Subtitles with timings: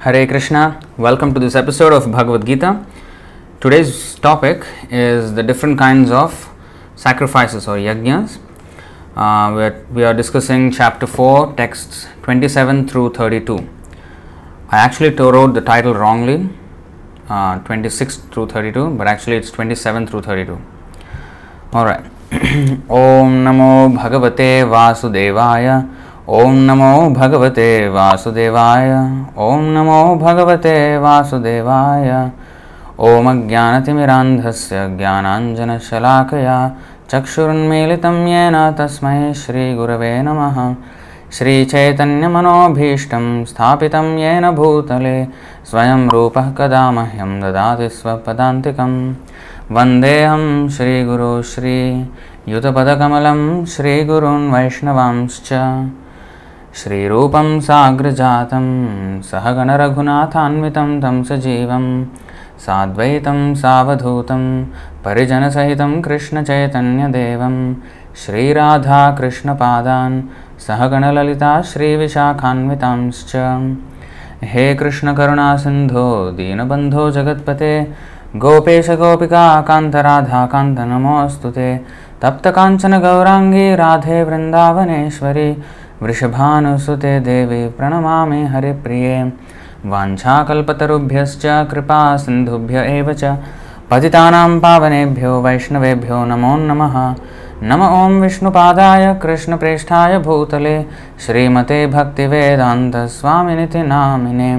[0.00, 2.86] Hare Krishna, welcome to this episode of Bhagavad Gita.
[3.60, 6.48] Today's topic is the different kinds of
[6.96, 8.38] sacrifices or yajnas.
[9.14, 13.68] Uh, we are discussing chapter 4, texts 27 through 32.
[14.70, 16.48] I actually wrote the title wrongly,
[17.28, 20.58] uh, 26 through 32, but actually it's 27 through 32.
[21.74, 22.06] Alright.
[22.88, 25.99] Om Namo Bhagavate Vasudevaya.
[26.30, 28.90] ॐ नमो भगवते वासुदेवाय।
[29.44, 32.10] ॐ नमो भगवते वासुदेवाय।
[33.00, 36.58] ॐ अज्ञानतिमिरान्धस्य ज्ञानाञ्जनशलाकया
[37.10, 40.58] चक्षुरुन्मीलितं येन तस्मै श्रीगुरवे नमः।
[41.32, 45.16] श्रीचैतन्यमनोभीष्टं स्थापितं येन भूतले,
[45.70, 48.92] स्वयं रूपः कदा मह्यं ददाति स्वपदान्तिकं
[49.76, 50.44] वन्देऽहं
[50.76, 53.40] श्रीगुरो श्रीयुतपदकमलं
[53.74, 55.50] श्रीगुरून् वैष्णवांश्च।
[56.78, 58.66] श्रीरूपं साग्रजातं
[59.30, 61.86] सहगणरघुनाथान्वितं तं सजीवं
[62.64, 64.42] साद्वैतं सावधूतं
[65.04, 67.56] परिजनसहितं कृष्णचैतन्यदेवं
[68.24, 70.16] श्रीराधाकृष्णपादान्
[70.66, 73.32] सहगणललिता श्रीविशाखान्वितांश्च।
[74.52, 77.74] हे कृष्णकरुणासिन्धो दीनबन्धो जगत्पते
[78.44, 81.68] गोपेश गोपिका कान्तराधाकान्त नमोऽस्तु ते
[82.22, 85.50] तप्तकाञ्चनगौराङ्गी राधे वृन्दावनेश्वरी
[86.02, 89.16] वृषभानुसुते देवी प्रणमामि हरिप्रिये।
[89.86, 93.36] वाञ्छाकल्पतरुभ्यश्च कृपा सिन्धुभ्य एव च।
[93.90, 96.96] पतितानां पावनेभ्यो वैष्णवेभ्यो नमो नमः।
[97.62, 100.76] नम ॐ विष्णुपादाय कृष्णप्रेष्ठाय भूतले।
[101.26, 104.52] श्रीमते भक्तिवेदान्तस्वामिनिति नामिने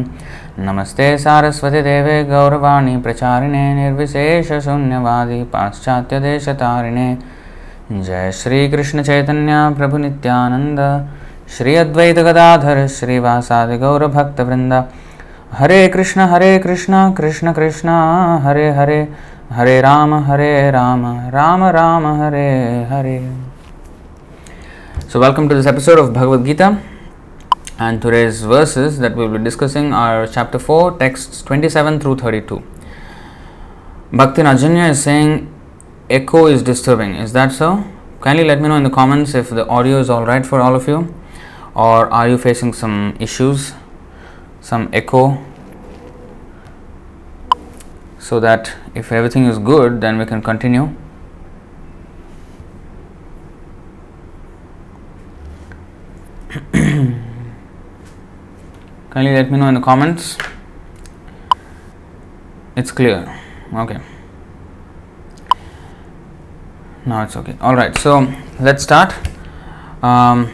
[0.59, 7.08] नमस्ते सारस्वतीदेवे गौरवाणी प्रचारिणे निर्विशेषशून्यवादी पाश्चात्यदेशतारिणे
[7.92, 10.80] जय श्रीकृष्णचैतन्य प्रभुनित्यानन्द
[11.58, 14.74] श्री अद्वैत गदाधर श्रीवासादि गौर भक्त वृंद
[15.54, 17.90] Hare Krishna Hare Krishna Krishna Krishna,
[18.44, 19.08] Hare Hare
[19.52, 22.48] Hare Rama Hare Rama Rama Rama, Hare
[22.92, 23.18] Hare
[25.12, 26.70] so welcome to this episode of Bhagavad Gita
[27.81, 32.59] and today's verses that we will be discussing are chapter 4 text 27 through 32
[34.14, 35.50] Bhakti Najanya is saying,
[36.09, 37.16] echo is disturbing.
[37.16, 37.84] Is that so?
[38.20, 40.88] Kindly let me know in the comments if the audio is alright for all of
[40.88, 40.98] you.
[41.76, 43.74] Or are you facing some issues,
[44.59, 45.38] some echo,
[48.20, 50.96] so that if everything is good, then we can continue.
[59.10, 60.38] Kindly let me know in the comments.
[62.76, 63.38] It's clear.
[63.74, 64.00] Okay.
[67.06, 67.58] Now it's okay.
[67.60, 67.98] All right.
[67.98, 69.14] So let's start.
[70.04, 70.54] Um,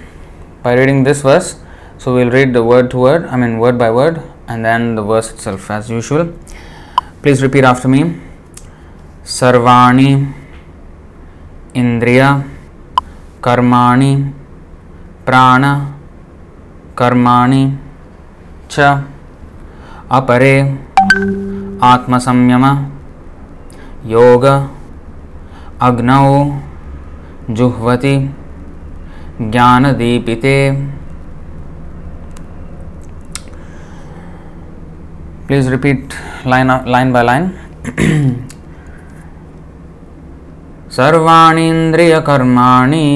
[0.68, 1.50] by reading this verse.
[1.98, 5.02] So we'll read the word to word, I mean word by word, and then the
[5.02, 6.34] verse itself as usual.
[7.22, 8.02] Please repeat after me.
[9.24, 10.10] Sarvani
[11.74, 12.30] Indriya
[13.40, 14.34] Karmani
[15.26, 15.74] Prana
[16.96, 17.78] Karmani
[18.68, 18.90] Cha
[20.10, 20.56] Apare
[21.92, 22.74] Atma Samyama
[24.04, 24.70] Yoga
[25.80, 26.62] Agnau
[27.48, 28.16] Juhvati
[29.42, 30.58] ज्ञानदीपिते।
[35.48, 36.14] Please repeat
[36.46, 37.48] line line by line.
[40.98, 43.08] सर्वाणीन्द्रियकर्माणि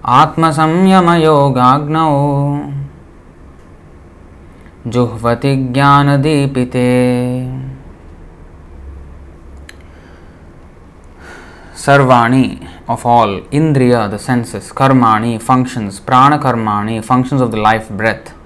[0.05, 1.97] आत्मसंयम आत्मसंयमोगाग्न
[4.91, 6.91] जुह्वति ज्ञानदीपिते।
[11.77, 18.42] सर्वाणी of all इंद्रिया the senses कर्माणी functions प्राणकर्माणी functions of the life breath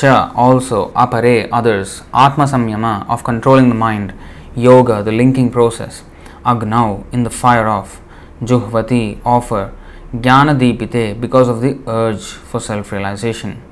[0.00, 4.14] Also, Apare, others, Atma Samyama, of controlling the mind,
[4.56, 6.02] Yoga, the linking process,
[6.44, 8.00] Agnau, in the fire of,
[8.42, 9.72] Juhvati, offer,
[10.14, 13.62] Jnana Deepite, because of the urge for self realization.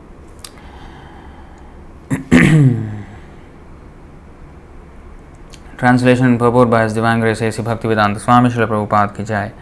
[5.78, 7.62] Translation and purport by His Divine Grace A.C.
[7.62, 9.52] Bhaktivedanta Swami Srila Prabhupada Ki Jai.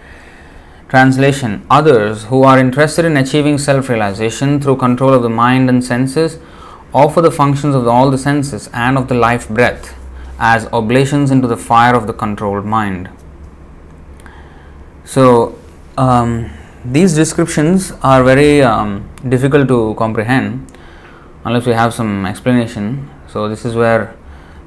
[0.89, 5.85] Translation Others who are interested in achieving self realization through control of the mind and
[5.85, 6.39] senses
[6.95, 9.95] offer the functions of all the senses and of the life breath
[10.39, 13.11] as oblations into the fire of the controlled mind.
[15.05, 15.59] So,
[15.99, 16.51] um,
[16.85, 20.73] these descriptions are very um, difficult to comprehend
[21.45, 23.11] unless we have some explanation.
[23.27, 24.17] So, this is where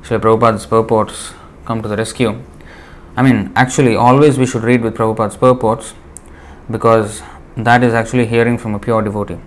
[0.04, 1.34] Srila Prabhupada's purports
[1.66, 2.40] come to the rescue.
[3.16, 5.96] I mean, actually, always we should read with Prabhupada's purports
[6.72, 7.22] because
[7.58, 9.38] that is actually hearing from a pure devotee.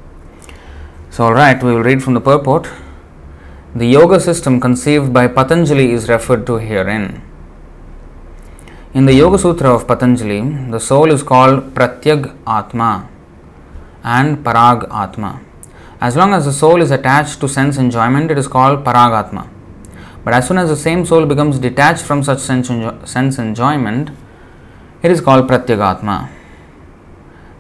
[1.11, 2.69] So, alright, we will read from the purport.
[3.75, 7.23] The yoga system conceived by Patanjali is referred to herein.
[8.95, 13.09] In the Yoga Sutra of Patanjali, the soul is called Pratyag Atma
[14.05, 15.41] and Parag Atma.
[16.01, 19.49] As long as the soul is attached to sense enjoyment, it is called Paragatma.
[20.25, 24.11] But as soon as the same soul becomes detached from such sense, enjo- sense enjoyment,
[25.03, 26.31] it is called Pratyagatma.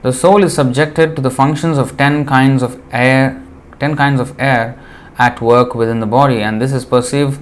[0.05, 3.43] The soul is subjected to the functions of ten kinds of air,
[3.81, 4.79] ten kinds of air
[5.17, 7.41] at work within the body, and this is perceived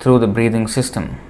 [0.00, 1.20] through the breathing system.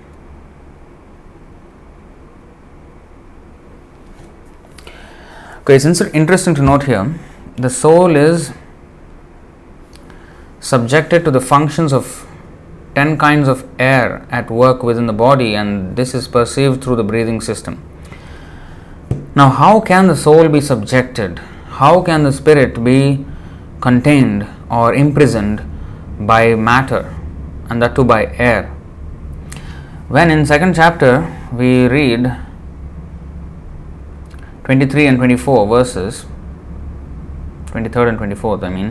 [5.58, 7.20] Okay, it's interesting to note here
[7.56, 8.50] the soul is
[10.60, 12.26] subjected to the functions of
[12.94, 17.04] 10 kinds of air at work within the body, and this is perceived through the
[17.04, 17.82] breathing system.
[19.35, 21.39] Now, how can the soul be subjected?
[21.79, 23.25] How can the spirit be
[23.81, 25.61] contained or imprisoned
[26.19, 27.13] by matter
[27.69, 28.63] and that too by air?
[30.09, 31.11] When in second chapter
[31.51, 32.35] we read
[34.63, 36.25] 23 and 24 verses
[37.67, 38.89] 23rd and 24th I mean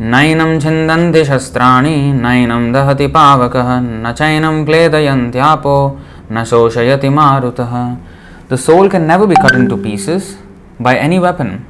[0.00, 5.76] नैनं छिन्दन्ति शस्त्राणि नैनं दहति पावकः न चैनं क्लेदयन्त्यापो
[6.32, 7.74] न शोषयति मारुतः
[8.49, 10.37] the soul can never be cut into pieces
[10.79, 11.65] by any weapon,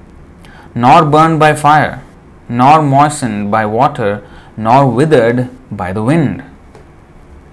[0.76, 2.04] nor burned by fire,
[2.48, 6.44] nor moistened by water, nor withered by the wind.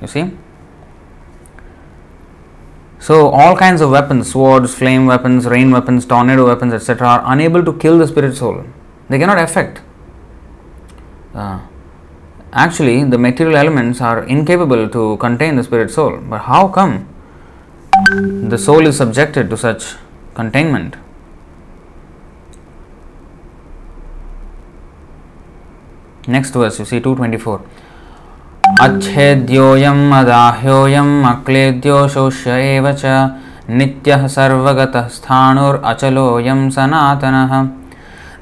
[0.02, 0.36] You see?
[2.98, 7.64] So, all kinds of weapons, swords, flame weapons, rain weapons, tornado weapons, etc., are unable
[7.64, 8.64] to kill the spirit soul.
[9.08, 9.82] They cannot affect.
[11.34, 11.60] Uh,
[12.52, 16.18] actually, the material elements are incapable to contain the spirit soul.
[16.18, 17.06] But how come
[18.49, 19.95] the soul is subjected to such
[20.33, 20.95] containment?
[26.27, 27.61] Next verse, you see 224.
[28.81, 33.05] अच्छेद्योऽयम् अदाह्योऽयम् अक्लेद्यो शोष्य एव च
[33.79, 37.53] नित्यः सर्वगतः स्थाणुरचलोऽयं सनातनः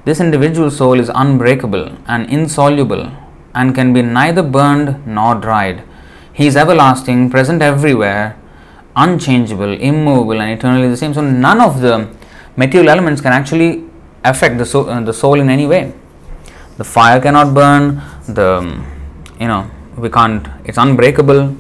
[0.08, 3.12] This individual soul is unbreakable and insoluble
[3.54, 5.84] and can be neither burned nor dried.
[6.32, 8.38] He is everlasting, present everywhere,
[8.97, 11.15] unchangeable, immovable, and eternally the same.
[11.15, 12.09] So, none of the
[12.57, 13.85] material elements can actually
[14.25, 15.93] affect the soul, uh, the soul in any way.
[16.77, 18.83] The fire cannot burn, the
[19.41, 21.57] you know, we can't, it's unbreakable,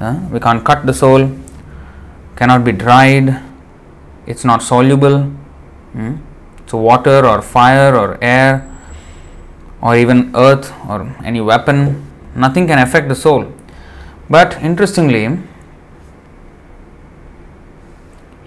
[0.00, 1.30] uh, we can't cut the soul,
[2.36, 3.40] cannot be dried,
[4.26, 5.22] it's not soluble.
[5.92, 6.16] Hmm?
[6.66, 8.72] So, water or fire or air
[9.80, 12.04] or even earth or any weapon,
[12.34, 13.52] nothing can affect the soul.
[14.28, 15.38] But interestingly,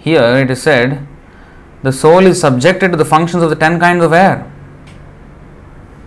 [0.00, 1.06] here it is said
[1.82, 4.50] the soul is subjected to the functions of the ten kinds of air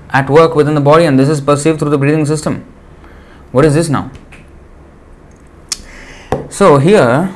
[0.10, 2.63] at work within the body, and this is perceived through the breathing system.
[3.51, 4.12] What is this now?
[6.50, 7.33] So, here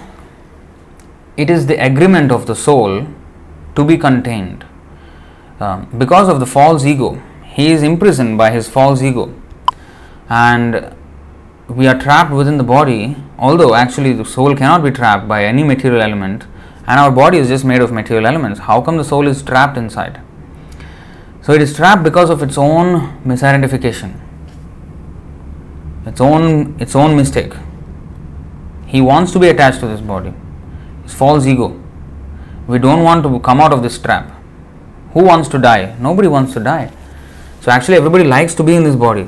[1.36, 3.08] it is the agreement of the soul
[3.76, 4.64] to be contained.
[5.60, 9.34] Um, because of the false ego, he is imprisoned by his false ego,
[10.30, 10.96] and
[11.70, 13.16] we are trapped within the body.
[13.38, 16.46] Although actually the soul cannot be trapped by any material element,
[16.88, 18.62] and our body is just made of material elements.
[18.62, 20.22] How come the soul is trapped inside?
[21.42, 24.20] So it is trapped because of its own misidentification,
[26.06, 27.54] its own its own mistake.
[28.86, 30.34] He wants to be attached to this body.
[31.04, 31.82] His false ego.
[32.68, 34.32] We don't want to come out of this trap.
[35.14, 35.96] Who wants to die?
[36.00, 36.92] Nobody wants to die.
[37.62, 39.28] So actually everybody likes to be in this body.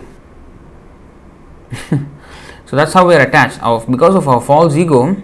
[2.69, 3.59] so that's how we are attached.
[3.63, 5.17] Our, because of our false ego,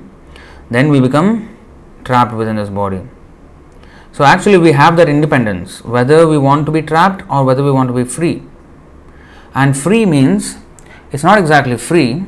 [0.71, 1.55] then we become
[2.03, 3.01] trapped within this body.
[4.11, 7.71] So actually we have that independence, whether we want to be trapped or whether we
[7.71, 8.41] want to be free.
[9.53, 10.57] And free means
[11.11, 12.25] it's not exactly free,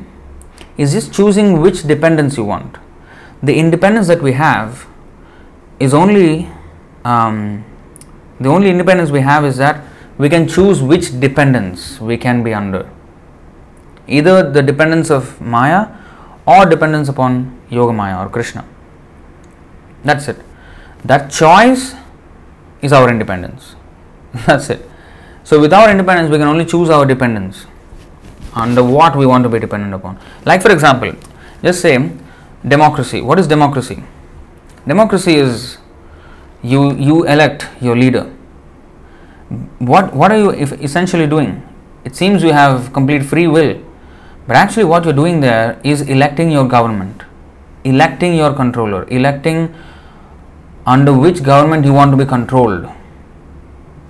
[0.76, 2.76] it's just choosing which dependence you want.
[3.42, 4.86] The independence that we have
[5.80, 6.48] is only
[7.04, 7.64] um,
[8.38, 9.84] the only independence we have is that
[10.16, 12.88] we can choose which dependence we can be under.
[14.08, 15.88] Either the dependence of Maya
[16.46, 18.64] or dependence upon Yoga Maya or Krishna.
[20.04, 20.38] That's it.
[21.04, 21.94] That choice
[22.82, 23.76] is our independence.
[24.46, 24.88] That's it.
[25.44, 27.66] So, with our independence, we can only choose our dependence.
[28.54, 30.18] under what we want to be dependent upon.
[30.44, 31.12] Like, for example,
[31.62, 32.10] just say
[32.66, 33.20] democracy.
[33.20, 34.02] What is democracy?
[34.86, 35.78] Democracy is
[36.62, 38.24] you you elect your leader.
[39.78, 40.50] What what are you
[40.90, 41.62] essentially doing?
[42.04, 43.80] It seems you have complete free will,
[44.48, 47.22] but actually, what you're doing there is electing your government,
[47.84, 49.74] electing your controller, electing
[50.86, 52.88] under which government you want to be controlled.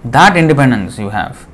[0.05, 1.49] That independence you have.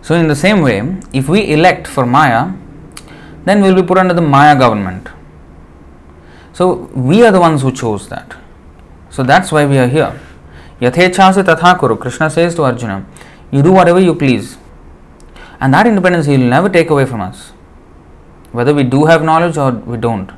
[0.00, 2.52] So, in the same way, if we elect for Maya,
[3.44, 5.10] then we will be put under the Maya government.
[6.54, 8.34] So, we are the ones who chose that.
[9.10, 10.18] So, that's why we are here.
[10.80, 11.96] Yathechasi tatha kuru.
[11.96, 13.04] Krishna says to Arjuna,
[13.50, 14.56] You do whatever you please.
[15.59, 17.51] And that independence He will never take away from us.
[18.51, 20.31] Whether we do have knowledge or we don't.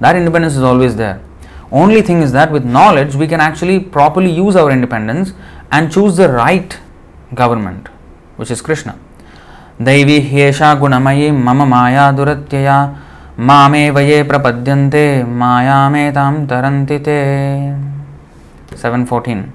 [0.00, 1.22] That independence is always there.
[1.70, 5.32] Only thing is that with knowledge we can actually properly use our independence
[5.70, 6.78] and choose the right
[7.34, 7.88] government,
[8.36, 8.98] which is Krishna.
[9.80, 12.76] दैवी ह्येषा गुणमयी मम माया दुरत्यया
[13.48, 15.02] मामेव ये प्रपद्यन्ते
[15.40, 17.16] मायामेतां तरन्ति ते
[18.76, 19.52] 714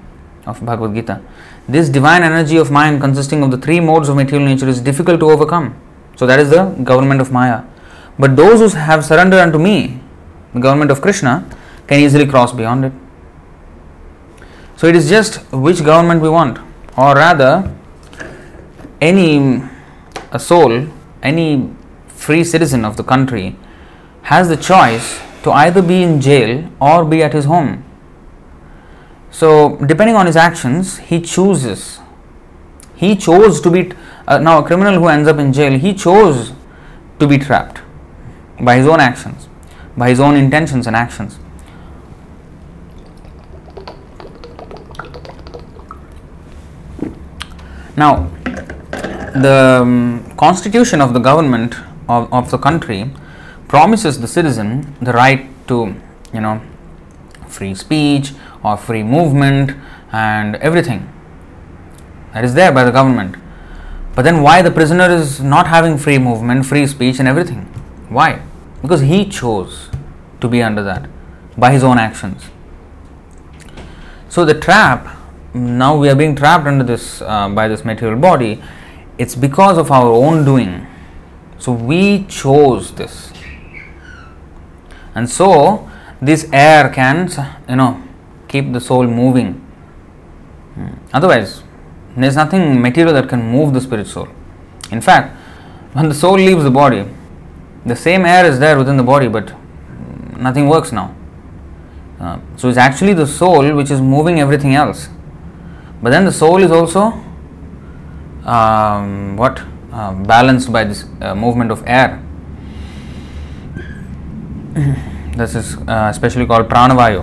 [0.47, 1.19] of Bhagavad Gita.
[1.68, 5.20] This divine energy of mind consisting of the three modes of material nature is difficult
[5.20, 5.80] to overcome.
[6.16, 7.62] So that is the government of Maya.
[8.18, 10.00] But those who have surrendered unto me,
[10.54, 11.48] the government of Krishna,
[11.86, 12.92] can easily cross beyond it.
[14.76, 16.58] So it is just which government we want,
[16.96, 17.72] or rather,
[19.00, 19.62] any
[20.32, 20.88] a soul,
[21.22, 21.70] any
[22.08, 23.56] free citizen of the country
[24.22, 27.84] has the choice to either be in jail or be at his home.
[29.32, 31.98] So, depending on his actions, he chooses.
[32.94, 33.90] He chose to be
[34.28, 35.78] uh, now a criminal who ends up in jail.
[35.78, 36.52] He chose
[37.18, 37.80] to be trapped
[38.60, 39.48] by his own actions,
[39.96, 41.38] by his own intentions and actions.
[47.96, 48.30] Now,
[49.34, 51.74] the um, constitution of the government
[52.06, 53.10] of, of the country
[53.66, 55.94] promises the citizen the right to,
[56.34, 56.60] you know,
[57.48, 59.72] free speech or free movement
[60.12, 61.08] and everything
[62.32, 63.36] that is there by the government.
[64.14, 67.60] But then, why the prisoner is not having free movement, free speech, and everything?
[68.08, 68.42] Why?
[68.82, 69.88] Because he chose
[70.40, 71.08] to be under that
[71.56, 72.44] by his own actions.
[74.28, 75.16] So, the trap
[75.54, 78.62] now we are being trapped under this uh, by this material body
[79.18, 80.86] it's because of our own doing
[81.58, 83.32] so we chose this
[85.14, 85.88] and so
[86.22, 87.28] this air can
[87.68, 88.02] you know
[88.52, 89.50] keep the soul moving
[90.74, 90.92] hmm.
[91.12, 91.62] otherwise
[92.16, 94.28] there's nothing material that can move the spirit soul
[94.90, 95.34] in fact
[95.94, 97.02] when the soul leaves the body
[97.86, 99.52] the same air is there within the body but
[100.48, 101.08] nothing works now
[102.20, 105.08] uh, so it's actually the soul which is moving everything else
[106.02, 107.12] but then the soul is also
[108.44, 112.22] um, what uh, balanced by this uh, movement of air.
[115.36, 117.22] this is uh, especially called pranavayu.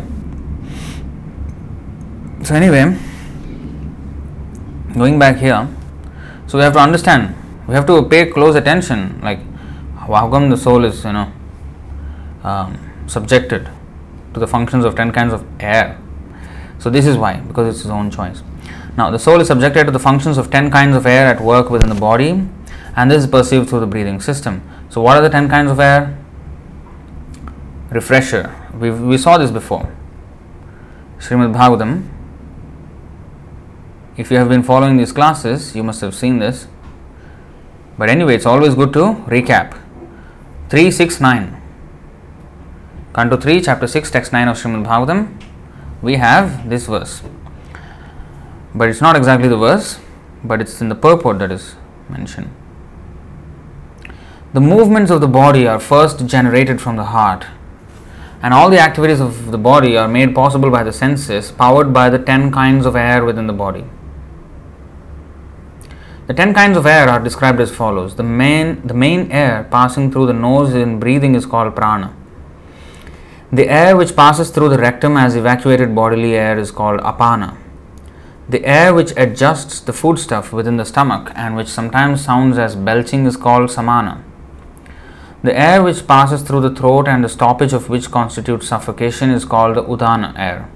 [2.49, 2.97] So anyway,
[4.95, 5.67] going back here,
[6.47, 7.35] so we have to understand.
[7.67, 9.21] We have to pay close attention.
[9.21, 9.37] Like
[9.95, 11.31] how come the soul is you know
[12.43, 13.69] um, subjected
[14.33, 16.01] to the functions of ten kinds of air.
[16.79, 18.41] So this is why because it's his own choice.
[18.97, 21.69] Now, the soul is subjected to the functions of 10 kinds of air at work
[21.69, 22.49] within the body,
[22.95, 24.63] and this is perceived through the breathing system.
[24.89, 26.17] So, what are the 10 kinds of air?
[27.91, 28.55] Refresher.
[28.73, 29.95] we we saw this before.
[31.19, 32.15] Srimad Bhagavatam.
[34.19, 36.67] If you have been following these classes, you must have seen this.
[37.97, 39.71] But anyway, it's always good to recap.
[40.69, 41.59] 369.
[43.15, 45.41] Canto 3, chapter 6, text 9 of Srimad Bhagavatam.
[46.01, 47.21] We have this verse
[48.73, 49.99] but it's not exactly the verse,
[50.43, 51.75] but it's in the purport that is
[52.07, 52.49] mentioned.
[54.53, 57.45] The movements of the body are first generated from the heart,
[58.41, 62.09] and all the activities of the body are made possible by the senses, powered by
[62.09, 63.85] the ten kinds of air within the body.
[66.29, 68.13] The ten kinds of air are described as follows.
[68.13, 72.13] The main, the main air passing through the nose in breathing is called prana.
[73.51, 77.57] The air which passes through the rectum as evacuated bodily air is called apana.
[78.47, 83.25] The air which adjusts the foodstuff within the stomach and which sometimes sounds as belching
[83.25, 84.23] is called samana.
[85.41, 89.45] The air which passes through the throat and the stoppage of which constitutes suffocation is
[89.45, 90.69] called the udana air.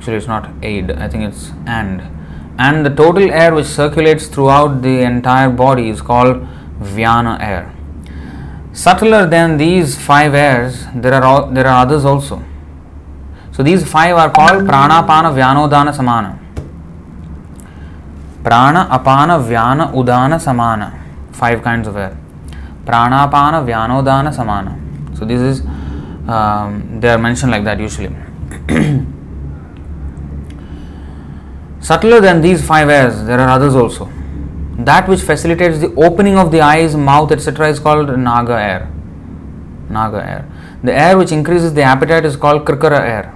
[0.00, 2.00] Actually, it's not aid, I think it's and.
[2.58, 6.46] And the total air which circulates throughout the entire body is called
[6.80, 7.74] vyana air.
[8.72, 12.42] Subtler than these five airs, there are, all, there are others also.
[13.52, 16.40] So these five are called pranapana, vyanodana, samana.
[18.42, 20.98] Prana, Apana, Vyana, Udana, Samana.
[21.32, 22.16] Five kinds of air.
[22.86, 24.80] Pranapana, Vyanodana, Samana.
[25.14, 25.60] So this is,
[26.26, 28.16] um, they are mentioned like that usually.
[31.80, 34.10] Subtler than these five airs, there are others also.
[34.78, 38.90] That which facilitates the opening of the eyes, mouth, etc., is called Naga air.
[39.88, 40.50] Naga air.
[40.82, 43.34] The air which increases the appetite is called Krikara air.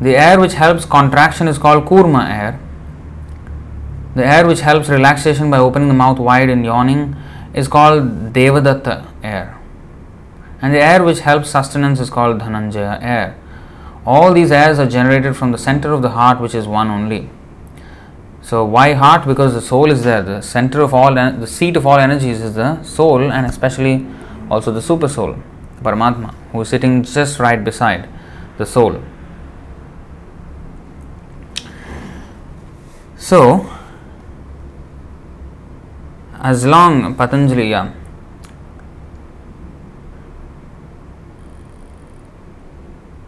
[0.00, 2.60] The air which helps contraction is called Kurma air.
[4.14, 7.16] The air which helps relaxation by opening the mouth wide and yawning
[7.54, 9.58] is called Devadatta air.
[10.62, 13.36] And the air which helps sustenance is called Dhananjaya air.
[14.06, 17.28] All these airs are generated from the center of the heart, which is one only.
[18.40, 19.26] So, why heart?
[19.26, 20.22] Because the soul is there.
[20.22, 24.06] The center of all, the seat of all energies is the soul, and especially
[24.48, 25.36] also the super soul,
[25.82, 28.08] Paramatma, who is sitting just right beside
[28.58, 29.02] the soul.
[33.16, 33.68] So,
[36.34, 37.92] as long Patanjali, yeah,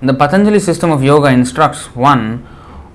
[0.01, 2.47] the Patanjali system of yoga instructs one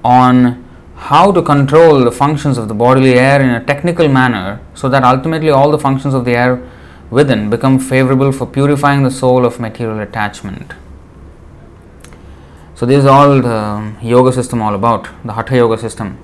[0.04, 0.64] on
[0.96, 5.04] how to control the functions of the bodily air in a technical manner so that
[5.04, 6.62] ultimately all the functions of the air
[7.10, 10.74] within become favorable for purifying the soul of material attachment.
[12.76, 16.18] So, this is all the yoga system all about, the Hatha yoga system.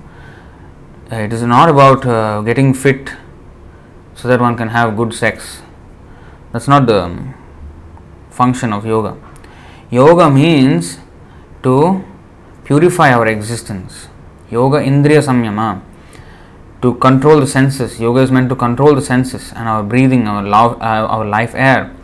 [1.12, 3.10] Uh, it is not about uh, getting fit
[4.14, 5.62] so that one can have good sex.
[6.52, 7.34] That's not the
[8.30, 9.16] function of yoga.
[9.90, 10.98] Yoga means
[11.64, 12.04] to
[12.64, 14.06] purify our existence.
[14.48, 15.82] Yoga Indriya Samyama.
[16.82, 17.98] To control the senses.
[17.98, 21.54] Yoga is meant to control the senses and our breathing, our, love, uh, our life
[21.56, 21.94] air,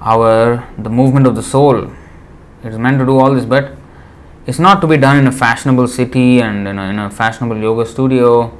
[0.00, 1.92] our the movement of the soul.
[2.64, 3.76] It is meant to do all this, but
[4.46, 7.58] it's not to be done in a fashionable city and in a, in a fashionable
[7.58, 8.50] yoga studio,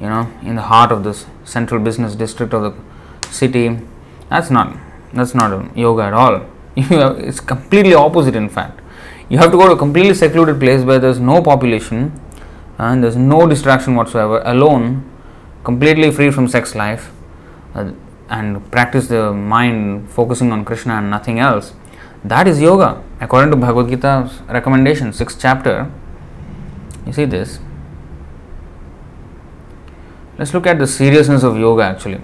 [0.00, 3.78] you know, in the heart of this central business district of the city.
[4.28, 4.76] That's not
[5.14, 6.51] that's not yoga at all.
[6.76, 8.80] It's completely opposite in fact.
[9.28, 12.18] You have to go to a completely secluded place where there's no population
[12.78, 15.08] and there's no distraction whatsoever alone
[15.64, 17.12] completely free from sex life
[17.74, 17.92] uh,
[18.28, 21.74] and practice the mind focusing on krishna and nothing else.
[22.24, 25.90] That is yoga according to bhagavad gita's recommendation 6th chapter.
[27.06, 27.58] You see this?
[30.38, 32.22] Let's look at the seriousness of yoga actually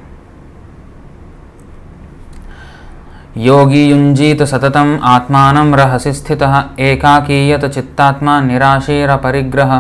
[3.39, 6.43] योगी युंजीत सतत आत्मा रहसी स्थित
[6.81, 9.73] एकाकीयत चित्तात्मा निराशीर परिग्रह।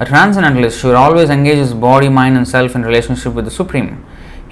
[0.00, 3.88] Transcendentalist should always engage his body mind and self in relationship with supreme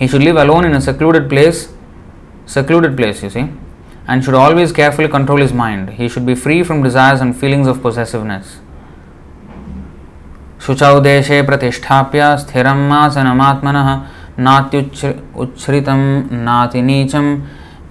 [0.01, 1.69] he should live alone in a secluded place
[2.55, 6.63] secluded place you see and should always carefully control his mind he should be free
[6.63, 8.59] from desires and feelings of possessiveness
[10.67, 13.77] शुचौ देशे प्रतिष्ठाप्य स्थिर आसनमात्मन
[14.41, 15.89] नात्युच्छ उछ्रित
[16.33, 17.35] नातिनीचम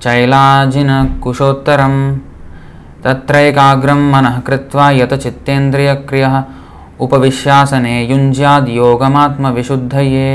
[0.04, 1.82] चैलाजिनकुशोत्तर
[3.28, 6.26] त्रैकाग्रम मन कृत्वा यत चित्तेन्द्रियक्रिय
[7.02, 10.30] उपविश्यासने युंजादत्म विशुद्ध ये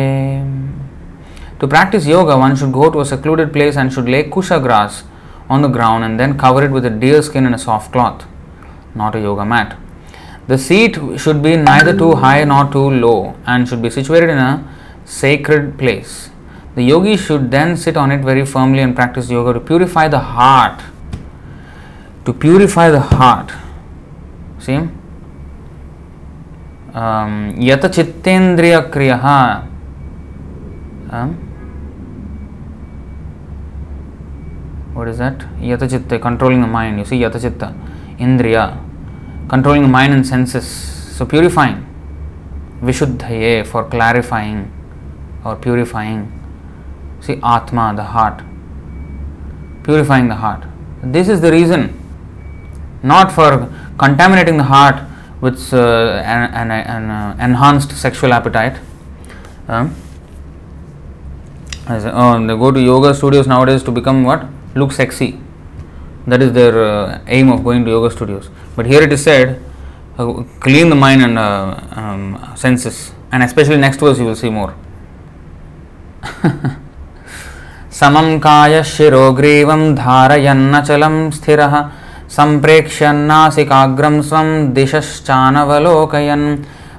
[1.61, 5.03] to practise yoga one should go to a secluded place and should lay kush grass
[5.51, 8.27] on the ground and then cover it with deer skin and a soft cloth
[8.96, 9.75] not a yoga mat
[10.51, 13.14] the seat should be neither too high not too low
[13.48, 14.57] and should be situated in a
[15.20, 16.18] sacred place
[16.74, 20.18] The yogi should then sit on it very firmly and practice yoga to purify the
[20.18, 20.80] heart.
[22.24, 23.52] To purify the heart.
[24.58, 24.76] See?
[26.94, 29.66] Um, yata chittendriya kriyaha.
[31.11, 31.35] Um,
[34.94, 35.38] what is that?
[35.61, 36.98] Yata chitta, controlling the mind.
[36.98, 37.74] You see, yata chitta,
[38.18, 38.78] indriya,
[39.48, 40.66] controlling the mind and senses.
[40.66, 41.87] So, purifying.
[42.82, 44.72] Vishuddhaye, for clarifying
[45.44, 46.41] or purifying.
[47.22, 48.42] See, Atma, the heart.
[49.85, 50.64] Purifying the heart.
[51.04, 51.98] This is the reason.
[53.04, 55.00] Not for contaminating the heart
[55.40, 58.78] with uh, an, an, an uh, enhanced sexual appetite.
[59.68, 59.94] Um,
[61.87, 64.46] as, oh, they go to yoga studios nowadays to become what?
[64.74, 65.38] Look sexy.
[66.26, 68.50] That is their uh, aim of going to yoga studios.
[68.74, 69.62] But here it is said,
[70.18, 73.12] uh, clean the mind and uh, um, senses.
[73.30, 74.74] And especially next verse you will see more.
[78.03, 81.91] समं कायशिरोग्रीवं धारयन्नचलं स्थिरः
[82.37, 86.57] सम्प्रेक्ष्यन्नासिकाग्रं स्वं दिशश्चानवलोकयन्।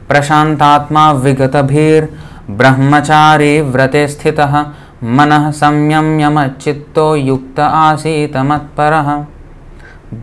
[0.08, 4.66] प्रशान्तात्मा विगतभिर्ब्रह्मचारी व्रते स्थितः
[5.04, 9.26] मनः संयम्यमच्चित्तो युक्त आसीत मत्परः।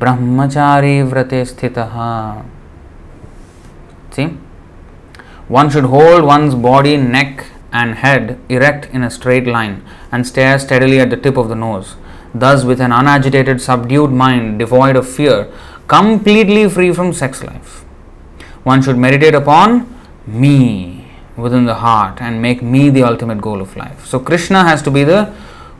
[0.00, 1.94] ब्रह्मचारी व्रते स्थितः।
[4.16, 4.28] See?
[5.50, 7.34] One should hold one's body, neck,
[7.72, 11.54] and head erect in a straight line and stare steadily at the tip of the
[11.54, 11.96] nose.
[12.34, 15.50] Thus, with an unagitated, subdued mind, devoid of fear,
[15.88, 17.84] completely free from sex life.
[18.62, 19.92] One should meditate upon
[20.26, 24.06] me within the heart and make me the ultimate goal of life.
[24.06, 25.32] So, Krishna has to be the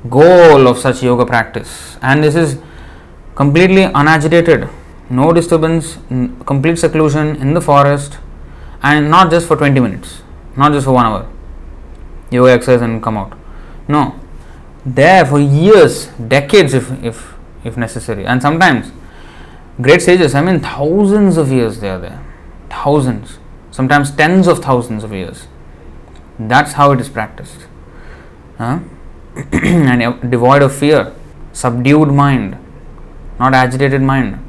[0.09, 2.59] goal of such yoga practice, and this is
[3.35, 4.69] completely unagitated,
[5.11, 5.99] no disturbance,
[6.47, 8.19] complete seclusion in the forest,
[8.83, 10.23] and not just for 20 minutes,
[10.57, 11.29] not just for one hour.
[12.31, 13.37] Yoga exercise and come out.
[13.89, 14.19] No,
[14.85, 18.93] there for years, decades, if if if necessary, and sometimes
[19.81, 20.35] great sages.
[20.35, 22.25] I mean, thousands of years they are there,
[22.69, 23.39] thousands,
[23.71, 25.49] sometimes tens of thousands of years.
[26.39, 27.67] That's how it is practiced.
[28.57, 28.81] Huh?
[29.53, 31.15] and devoid of fear,
[31.53, 32.57] subdued mind,
[33.39, 34.47] not agitated mind.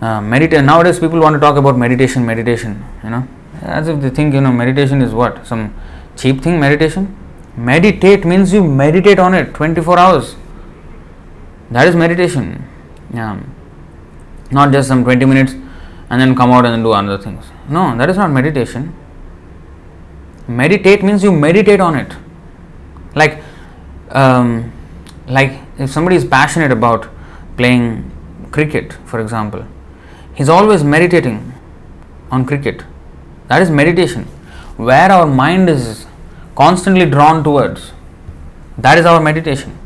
[0.00, 0.64] Uh, meditate.
[0.64, 2.84] Nowadays, people want to talk about meditation, meditation.
[3.02, 3.28] You know,
[3.62, 5.74] as if they think you know meditation is what some
[6.18, 6.60] cheap thing.
[6.60, 7.16] Meditation.
[7.56, 10.36] Meditate means you meditate on it 24 hours.
[11.70, 12.64] That is meditation.
[13.12, 13.40] Yeah.
[14.50, 15.52] Not just some 20 minutes
[16.10, 17.44] and then come out and then do other things.
[17.68, 18.94] No, that is not meditation.
[20.46, 22.14] Meditate means you meditate on it.
[23.14, 23.42] Like,
[24.10, 24.72] um,
[25.26, 27.08] like if somebody is passionate about
[27.56, 28.10] playing
[28.50, 29.66] cricket, for example,
[30.34, 31.52] he's always meditating
[32.30, 32.84] on cricket.
[33.48, 34.26] That is meditation.
[34.78, 36.06] Where our mind is
[36.54, 37.92] constantly drawn towards,
[38.78, 39.76] that is our meditation.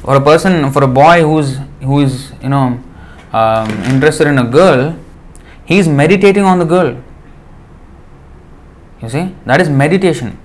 [0.00, 2.82] For a person, for a boy who's who is you know
[3.32, 4.98] um, interested in a girl,
[5.64, 7.00] he is meditating on the girl.
[9.00, 10.36] You see, that is meditation.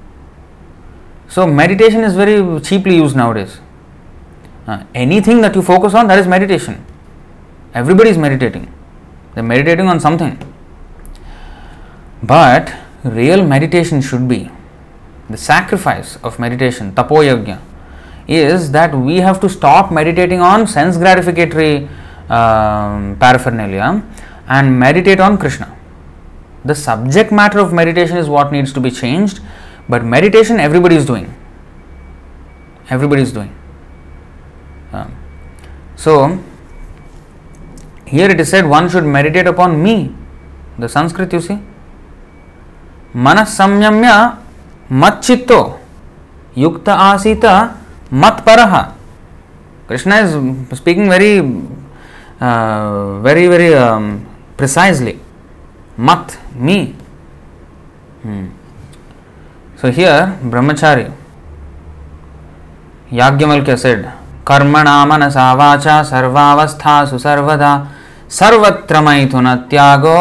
[1.27, 3.59] So, meditation is very cheaply used nowadays.
[4.67, 6.85] Uh, anything that you focus on, that is meditation.
[7.73, 8.71] Everybody is meditating.
[9.33, 10.37] They're meditating on something.
[12.23, 12.73] But
[13.05, 14.49] real meditation should be
[15.29, 17.59] the sacrifice of meditation, tapo yajna,
[18.27, 21.87] is that we have to stop meditating on sense gratificatory
[22.29, 24.03] um, paraphernalia
[24.47, 25.75] and meditate on Krishna.
[26.63, 29.39] The subject matter of meditation is what needs to be changed,
[29.87, 31.33] but meditation everybody is doing.
[32.89, 33.55] Everybody is doing.
[34.91, 35.15] Um,
[35.95, 36.43] so,
[38.05, 40.15] here it is said one should meditate upon me.
[40.77, 41.59] The Sanskrit, you see.
[43.15, 44.11] मन संयम्य
[44.91, 45.59] मच्चित्तो,
[46.57, 47.45] युक्त आसीत
[48.13, 48.59] मत्पर।
[49.89, 51.39] Krishna is speaking very
[53.23, 53.69] very very
[54.57, 55.15] precisely
[55.99, 56.77] मत, me.
[58.25, 58.45] hmm.
[59.79, 61.05] So here Brahmachari,
[63.13, 64.05] Yajnavalkya said
[64.47, 67.71] कर्मणा मनसा वाचा सर्वावस्था सुसर्वदा
[68.29, 70.19] सर्वत्र मैथुन त्यागो।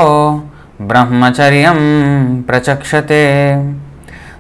[0.89, 3.81] Brahmacharya prachakshate.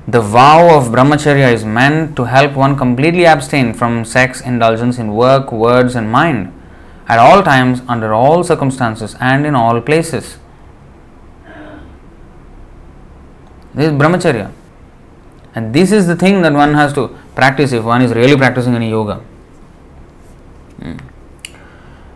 [0.06, 5.14] The vow of brahmacharya is meant to help one completely abstain from sex indulgence in
[5.14, 6.52] work, words, and mind
[7.08, 10.38] at all times, under all circumstances, and in all places.
[13.74, 14.52] This is brahmacharya.
[15.54, 18.74] And this is the thing that one has to practice if one is really practicing
[18.74, 19.16] any yoga.
[20.80, 20.96] Hmm.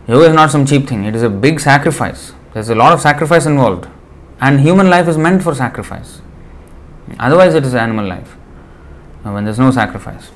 [0.07, 2.33] Yoga is not some cheap thing, it is a big sacrifice.
[2.53, 3.87] There's a lot of sacrifice involved.
[4.41, 6.21] And human life is meant for sacrifice.
[7.19, 8.35] Otherwise, it is animal life
[9.23, 10.31] when there's no sacrifice.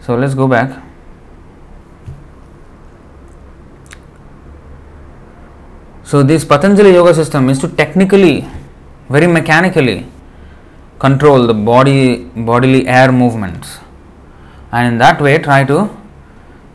[0.00, 0.82] So let's go back.
[6.04, 8.46] So, this Patanjali yoga system is to technically,
[9.08, 10.06] very mechanically,
[10.98, 13.78] control the body bodily air movements,
[14.72, 15.88] and in that way try to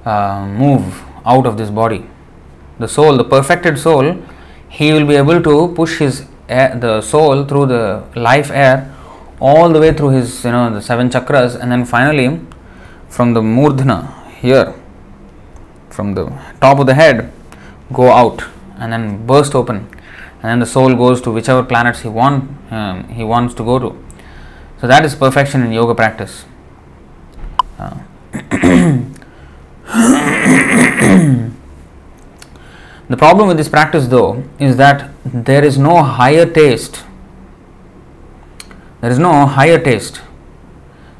[0.05, 2.05] uh, move out of this body.
[2.79, 4.17] The soul, the perfected soul,
[4.69, 8.93] he will be able to push his air, the soul through the life air
[9.39, 12.39] all the way through his you know the seven chakras and then finally
[13.09, 14.73] from the murdhana here
[15.89, 16.25] from the
[16.61, 17.31] top of the head
[17.93, 18.43] go out
[18.77, 19.87] and then burst open
[20.41, 23.79] and then the soul goes to whichever planets he want um, he wants to go
[23.79, 24.03] to.
[24.79, 26.45] So that is perfection in yoga practice.
[27.79, 27.97] Uh,
[33.09, 37.03] The problem with this practice, though, is that there is no higher taste.
[39.01, 40.21] There is no higher taste.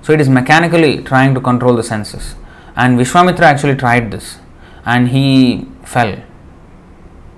[0.02, 2.36] So it is mechanically trying to control the senses.
[2.76, 4.38] And Vishwamitra actually tried this
[4.86, 6.21] and he fell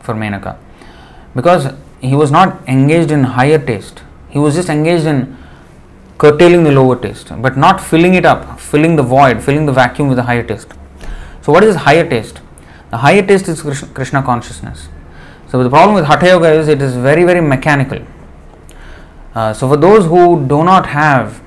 [0.01, 0.57] for Menaka
[1.35, 4.01] because he was not engaged in higher taste.
[4.29, 5.37] He was just engaged in
[6.17, 10.07] curtailing the lower taste, but not filling it up, filling the void, filling the vacuum
[10.07, 10.73] with the higher taste.
[11.41, 12.41] So, what is this higher taste?
[12.91, 14.87] The higher taste is Krishna consciousness.
[15.49, 18.05] So the problem with Hatha Yoga is it is very very mechanical.
[19.35, 21.41] Uh, so, for those who do not have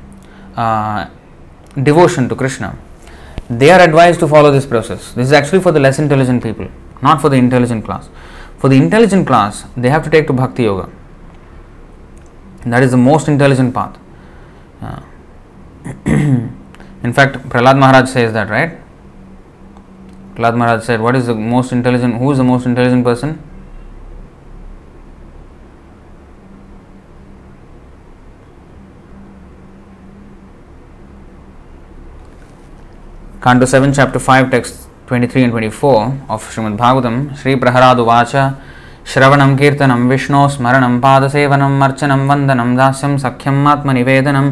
[0.57, 1.09] uh,
[1.83, 2.77] devotion to Krishna,
[3.51, 5.13] they are advised to follow this process.
[5.13, 6.69] This is actually for the less intelligent people,
[7.03, 8.09] not for the intelligent class.
[8.59, 10.89] For the intelligent class, they have to take to Bhakti Yoga.
[12.65, 13.99] That is the most intelligent path.
[14.81, 15.03] Uh,
[16.07, 18.79] in fact, Prahlad Maharaj says that, right?
[20.35, 22.17] Prahlad Maharaj said, What is the most intelligent?
[22.17, 23.43] Who is the most intelligent person?
[33.43, 38.57] Canto 7, Chapter 5, Text 23 and 24 of Srimad Bhagavatam, Sri Praharaduvacha.
[39.07, 44.51] श्रवणं कीर्तनं विष्णोः स्मरणं पादसेवनम् अर्चनं वन्दनं iti सख्यम् आत्मनिवेदनम्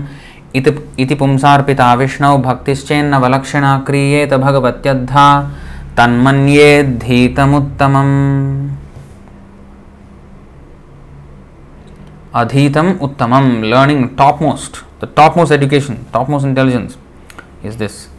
[0.59, 0.71] इति
[1.03, 5.27] bhaktis पुंसार्पिता विष्णौ भक्तिश्चेन्नवलक्षणा क्रियेत भगवत्यद्धा
[6.00, 8.16] तन्मन्येद्धीतमुत्तमम्
[12.42, 16.98] adhitam uttamam learning topmost the topmost education topmost intelligence
[17.64, 18.10] is this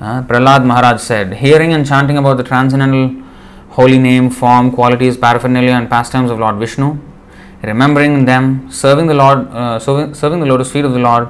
[0.00, 3.04] uh, prahlad maharaj said hearing and chanting about the transcendental
[3.78, 6.88] holy name form qualities paraphernalia and pastimes of lord vishnu
[7.72, 11.26] remembering them serving the lord uh, serving, serving the lotus feet of the lord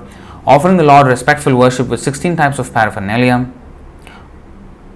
[0.46, 3.38] offering the lord respectful worship with 16 types of paraphernalia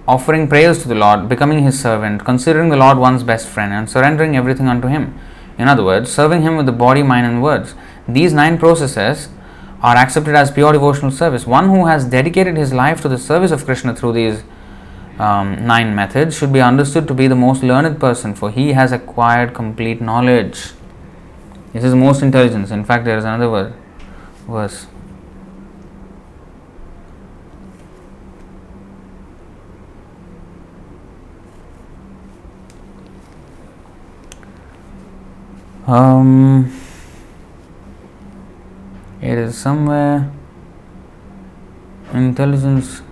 [0.06, 3.88] offering prayers to the lord becoming his servant considering the lord one's best friend and
[3.88, 5.18] surrendering everything unto him
[5.58, 7.74] in other words, serving Him with the body, mind, and words.
[8.08, 9.28] These nine processes
[9.80, 11.46] are accepted as pure devotional service.
[11.46, 14.42] One who has dedicated his life to the service of Krishna through these
[15.18, 18.90] um, nine methods should be understood to be the most learned person, for he has
[18.92, 20.72] acquired complete knowledge.
[21.72, 22.70] This is most intelligence.
[22.70, 23.74] In fact, there is another word,
[24.48, 24.86] verse.
[35.86, 36.72] Um,
[39.20, 40.32] it is somewhere
[42.14, 43.02] intelligence.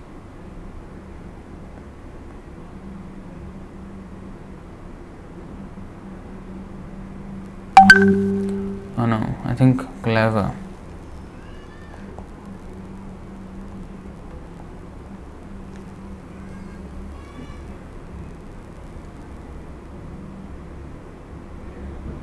[8.97, 10.55] Oh no, I think clever.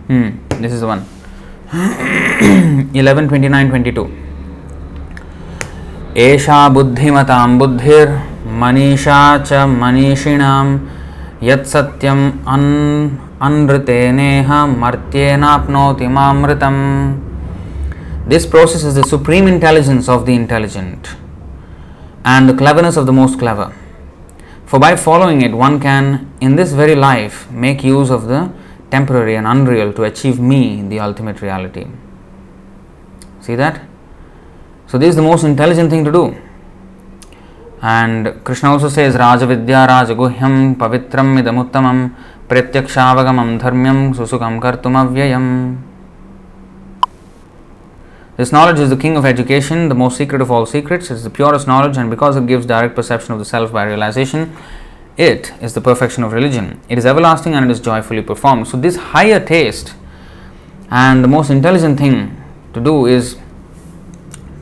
[0.10, 0.30] Hmm,
[0.62, 1.06] this is the one.
[2.94, 4.08] 11 29 22
[6.26, 10.68] एषा बुद्धिमतां बुद्धिर्मनीषा च मनीषिणां
[11.50, 12.70] यत्सत्यम् अन्
[13.48, 14.50] अनृतेनेह
[14.84, 16.82] मर्त्येनाप्नोति मामृतम्
[18.28, 21.10] This process is the supreme intelligence of the intelligent
[22.24, 23.68] and the cleverness of the most clever.
[24.66, 28.52] For by following it, one can, in this very life, make use of the
[28.91, 31.87] temporary and unreal to achieve me, the ultimate reality.
[33.41, 33.81] See that?
[34.87, 36.37] So, this is the most intelligent thing to do.
[37.83, 42.15] And Krishna also says, Raja Vidya Rajaguhyam Pavitram Idamuttamam
[42.49, 45.81] Pratyakshaavagamam Dharmyam Susukam Kartum Avyayam.
[48.37, 51.11] This knowledge is the king of education, the most secret of all secrets.
[51.11, 53.85] It is the purest knowledge, and because it gives direct perception of the self by
[53.85, 54.57] realization,
[55.29, 56.81] it is the perfection of religion.
[56.89, 58.67] It is everlasting and it is joyfully performed.
[58.69, 59.95] So, this higher taste
[60.91, 63.37] and the most intelligent thing to do is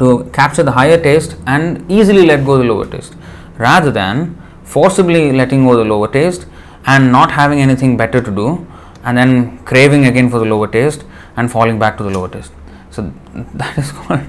[0.01, 3.15] to capture the higher taste and easily let go the lower taste
[3.57, 6.47] rather than forcibly letting go the lower taste
[6.87, 8.67] and not having anything better to do
[9.05, 11.05] and then craving again for the lower taste
[11.37, 12.53] and falling back to the lower taste.
[12.91, 13.13] So
[13.55, 14.21] that is called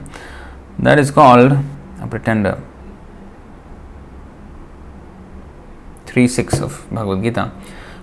[0.80, 1.58] that is called
[2.02, 2.62] a pretender.
[6.12, 7.50] Three six of Bhagavad Gita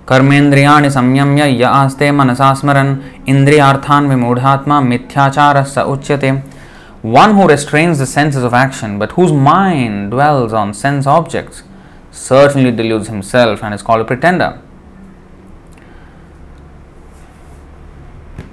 [0.08, 2.96] कर्मेन्द्रिया संयम्य यस्ते आस्ते मनसा स्मरन
[3.28, 6.30] इंद्रियार्थान विमूढ़ात्मा मिथ्याचार स उच्यते
[7.06, 11.62] one who restrains the senses of action but whose mind dwells on sense objects
[12.18, 14.52] certainly deludes himself and is called pretender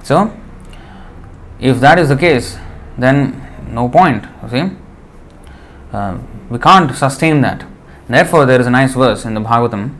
[0.07, 0.21] so
[1.61, 2.57] if that is the case
[2.99, 3.21] then
[3.73, 4.61] no point see
[6.51, 7.63] we can't sustain that
[8.07, 9.95] Therefore, there is a nice verse in the Bhagavatam,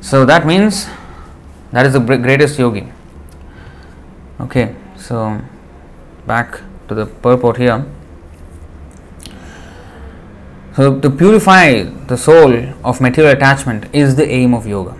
[0.00, 0.86] So that means
[1.70, 2.92] that is the greatest yogi.
[4.40, 5.40] Okay, so
[6.26, 7.84] back to the purport here.
[10.76, 14.96] So, to purify the soul of material attachment is the aim of yoga.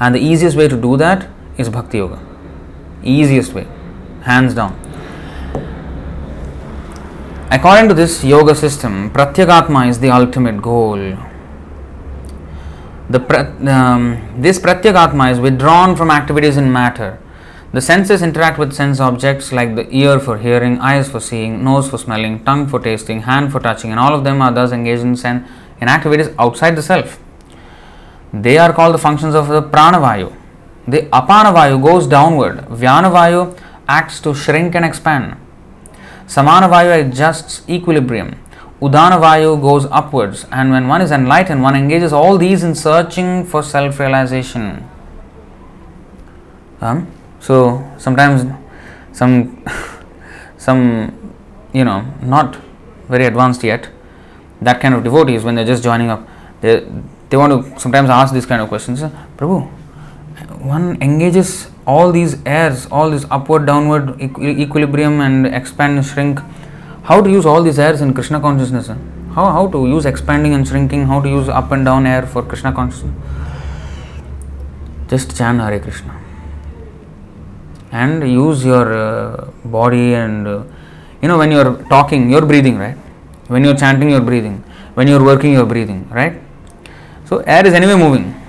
[0.00, 2.18] And the easiest way to do that is bhakti yoga.
[3.02, 3.66] Easiest way,
[4.22, 4.83] hands down.
[7.56, 10.98] According to this yoga system, Pratyagatma is the ultimate goal.
[13.08, 13.20] The,
[13.72, 17.20] um, this Pratyagatma is withdrawn from activities in matter.
[17.72, 21.88] The senses interact with sense objects like the ear for hearing, eyes for seeing, nose
[21.88, 25.02] for smelling, tongue for tasting, hand for touching, and all of them are thus engaged
[25.02, 25.46] in, sen-
[25.80, 27.20] in activities outside the self.
[28.32, 30.34] They are called the functions of the pranavayu.
[30.88, 35.36] The apanavayu goes downward, vyanavayu acts to shrink and expand.
[36.26, 38.40] Samanavayu adjusts equilibrium.
[38.80, 43.62] Udanavayu goes upwards, and when one is enlightened, one engages all these in searching for
[43.62, 44.88] self realization.
[46.80, 47.10] Um,
[47.40, 48.44] so sometimes
[49.12, 49.64] some
[50.58, 51.34] some
[51.72, 52.56] you know not
[53.08, 53.88] very advanced yet
[54.60, 56.26] that kind of devotees when they're just joining up
[56.60, 56.86] they
[57.28, 59.02] they want to sometimes ask these kind of questions
[59.36, 59.58] prabhu
[60.74, 66.40] one engages all these airs, all this upward, downward equilibrium and expand and shrink.
[67.04, 68.88] How to use all these airs in Krishna consciousness?
[68.88, 71.06] How, how to use expanding and shrinking?
[71.06, 73.14] How to use up and down air for Krishna consciousness?
[75.08, 76.20] Just chant Hare Krishna
[77.92, 80.64] and use your uh, body and uh,
[81.22, 82.96] you know when you're talking, you're breathing, right?
[83.48, 84.64] When you're chanting, you're breathing.
[84.94, 86.40] When you're working, you're breathing, right?
[87.26, 88.43] So air is anyway moving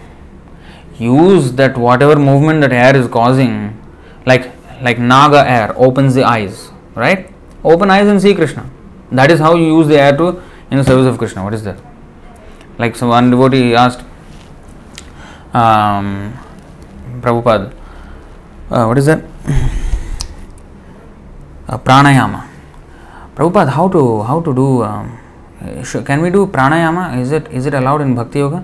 [0.97, 3.81] use that whatever movement that air is causing,
[4.25, 7.29] like like Naga air opens the eyes, right?
[7.63, 8.69] Open eyes and see Krishna.
[9.11, 11.43] That is how you use the air to in the service of Krishna.
[11.43, 11.77] What is that?
[12.77, 14.03] Like some one devotee asked
[15.53, 16.33] um,
[17.21, 17.73] Prabhupada,
[18.69, 19.23] uh, what is that?
[21.67, 22.47] Uh, pranayama.
[23.33, 24.83] Prabhupada, how to how to do?
[24.83, 25.17] Um,
[26.05, 27.19] can we do pranayama?
[27.19, 28.63] Is it is it allowed in bhakti yoga?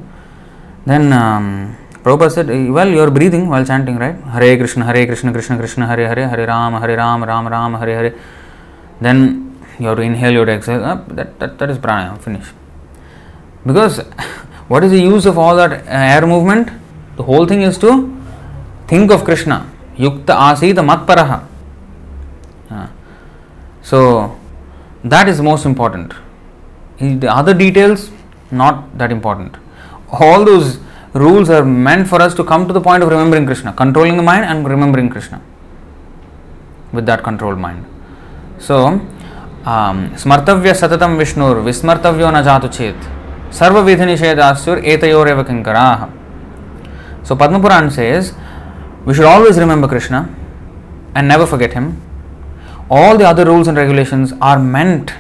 [0.86, 4.16] Then um, Prabhupada said, well, you are breathing while chanting, right?
[4.16, 7.96] Hare Krishna, Hare Krishna, Krishna Krishna, Hare Hare, Hare Ram, Hare Ram, Ram Ram, Hare
[7.96, 8.16] Hare.
[9.00, 10.84] Then you have to inhale, you have to exhale.
[10.84, 12.48] Uh, that, that, that is pranayama, finish.
[13.66, 14.00] Because
[14.68, 16.70] what is the use of all that air movement?
[17.18, 18.18] The whole thing is to
[18.88, 19.70] think of Krishna.
[19.96, 21.46] Yukta asita matparaha.
[22.72, 22.88] Uh,
[23.84, 24.40] so
[25.04, 26.14] that is most important.
[27.00, 28.10] The other details,
[28.50, 29.56] not that important.
[30.12, 30.80] All those
[31.15, 34.23] rules are meant for us to come to the point of remembering Krishna, controlling the
[34.23, 35.41] mind and remembering Krishna
[36.93, 37.85] with that controlled mind.
[38.59, 39.01] So,
[39.67, 43.09] um, स्मर्तव्य सततम विष्णुर विस्मर्तव्यो न जातु चेत
[43.59, 46.07] सर्वविधि निषेधास्युर एतयोरेव किंकराः
[47.25, 48.35] So Padma Puran says
[49.05, 50.29] we should always remember Krishna
[51.17, 52.01] and never forget him.
[52.89, 55.13] All the other rules and regulations are meant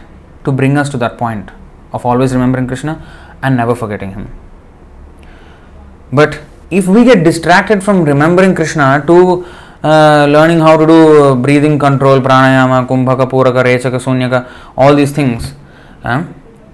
[0.45, 1.51] to bring us to that point
[1.93, 3.03] of always remembering Krishna
[3.43, 4.29] and never forgetting him.
[6.12, 6.40] But
[6.70, 9.46] if we get distracted from remembering Krishna to
[9.84, 15.54] uh, learning how to do breathing control, pranayama, kumbhaka, puraka, rechaka, sunyaka, all these things,
[16.04, 16.24] uh,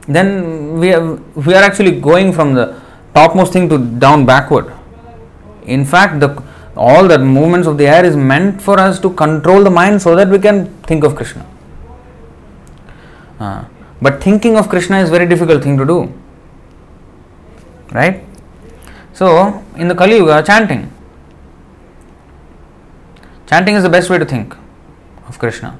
[0.07, 2.79] then we are, we are actually going from the
[3.13, 4.73] topmost thing to down backward.
[5.65, 6.41] In fact, the
[6.75, 10.15] all the movements of the air is meant for us to control the mind so
[10.15, 11.45] that we can think of Krishna.
[13.39, 13.65] Uh,
[13.99, 16.13] but thinking of Krishna is very difficult thing to do.
[17.91, 18.23] Right?
[19.17, 20.93] So, in the Kali Yuga, chanting.
[23.47, 24.55] Chanting is the best way to think
[25.27, 25.79] of Krishna.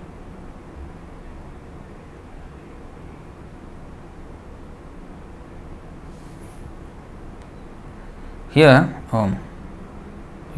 [8.50, 9.38] Here, oh,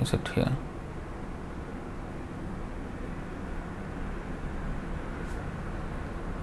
[0.02, 0.56] is it here?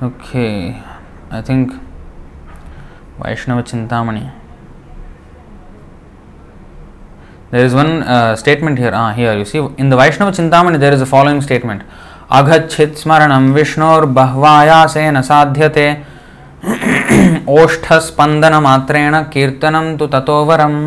[0.03, 0.83] Okay,
[1.31, 1.73] I think
[3.19, 4.46] Vaishnava Chintamani
[7.52, 8.92] There is one uh, statement here.
[8.94, 11.84] Ah, here you see in the Vaishnava Chintamani there is a following statement.
[12.32, 15.88] अघच्छित् स्मरणं विष्णोर्बह्वायासेन साध्यते
[17.56, 20.78] ओष्ठस्पन्दनमात्रेण कीर्तनं तु ततो वरम्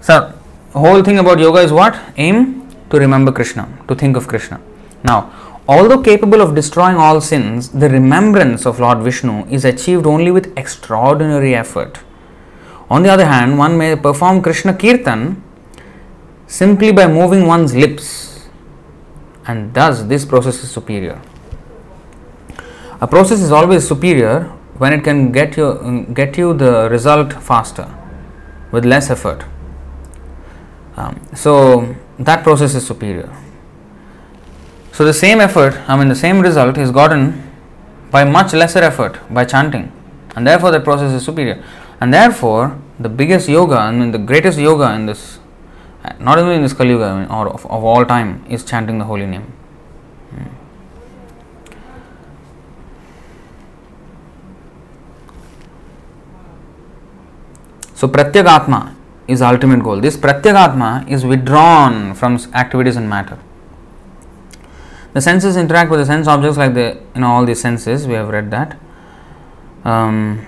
[0.00, 0.32] So,
[0.72, 1.96] whole thing about yoga is what?
[2.16, 4.60] Aim to remember Krishna, to think of Krishna.
[5.02, 5.32] Now,
[5.66, 10.52] although capable of destroying all sins, the remembrance of Lord Vishnu is achieved only with
[10.58, 12.00] extraordinary effort.
[12.89, 15.43] On the other hand, one may perform Krishna Kirtan
[16.47, 18.49] simply by moving one's lips,
[19.45, 21.21] and thus this process is superior.
[23.01, 27.87] A process is always superior when it can get you get you the result faster
[28.71, 29.43] with less effort.
[30.97, 33.29] Um, so that process is superior.
[34.91, 37.43] So the same effort, I mean the same result is gotten
[38.11, 39.91] by much lesser effort by chanting,
[40.35, 41.63] and therefore that process is superior.
[42.01, 45.39] And therefore, the biggest yoga, I mean the greatest yoga in this,
[46.19, 48.97] not only in this Kali Yuga I mean, or of, of all time, is chanting
[48.99, 49.51] the holy name.
[50.31, 50.43] Hmm.
[57.95, 58.95] So Pratyagatma
[59.27, 59.99] is the ultimate goal.
[59.99, 63.37] This Pratyagatma is withdrawn from activities and matter.
[65.13, 68.07] The senses interact with the sense objects like the you know all these senses.
[68.07, 68.79] We have read that.
[69.83, 70.45] Um,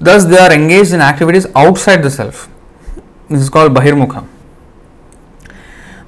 [0.00, 2.48] thus, they are engaged in activities outside the self.
[3.28, 4.26] This is called Bahirmukha.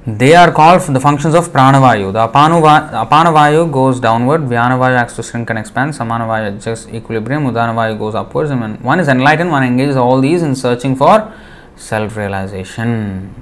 [0.05, 2.11] They are called the functions of Pranavayu.
[2.11, 8.13] The Apanavayu goes downward, Vyanavayu acts to shrink and expand, Samanavayu adjusts equilibrium, Udanavayu goes
[8.13, 8.51] upwards.
[8.51, 11.33] And when one is enlightened, one engages all these in searching for
[11.77, 13.33] self realization.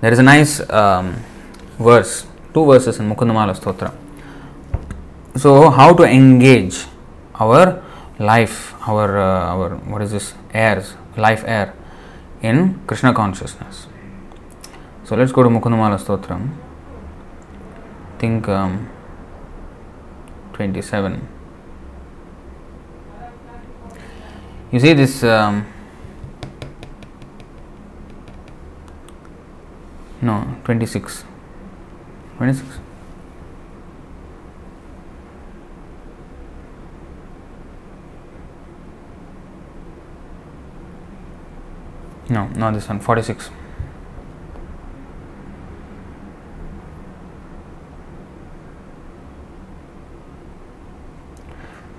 [0.00, 1.22] There is a nice um,
[1.78, 3.94] verse, two verses in Mukundamala Stotra.
[5.38, 6.86] So, how to engage
[7.36, 7.83] our
[8.18, 11.74] life, our, uh, our what is this, airs, life air
[12.42, 13.86] in Krishna consciousness.
[15.04, 16.50] So let's go to Mukundamala Stotram.
[18.18, 18.88] Think um,
[20.54, 21.28] 27.
[24.72, 25.22] You see this.
[25.22, 25.66] Um,
[30.22, 31.24] no, 26.
[32.38, 32.83] 26.
[42.28, 43.00] No, not this one.
[43.00, 43.50] 46.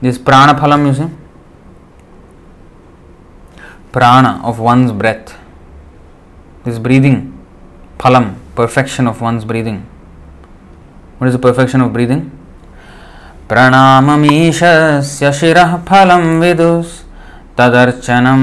[0.02, 1.10] This prana phalam, you see,
[3.92, 5.36] prana of one's breath,
[6.64, 7.44] this breathing,
[7.98, 9.88] phalam, perfection of one's breathing.
[11.18, 12.32] What is the perfection of breathing?
[13.50, 16.94] प्रणाममीशस्य शिरः फलं विदुस्
[17.58, 18.42] तदर्चनं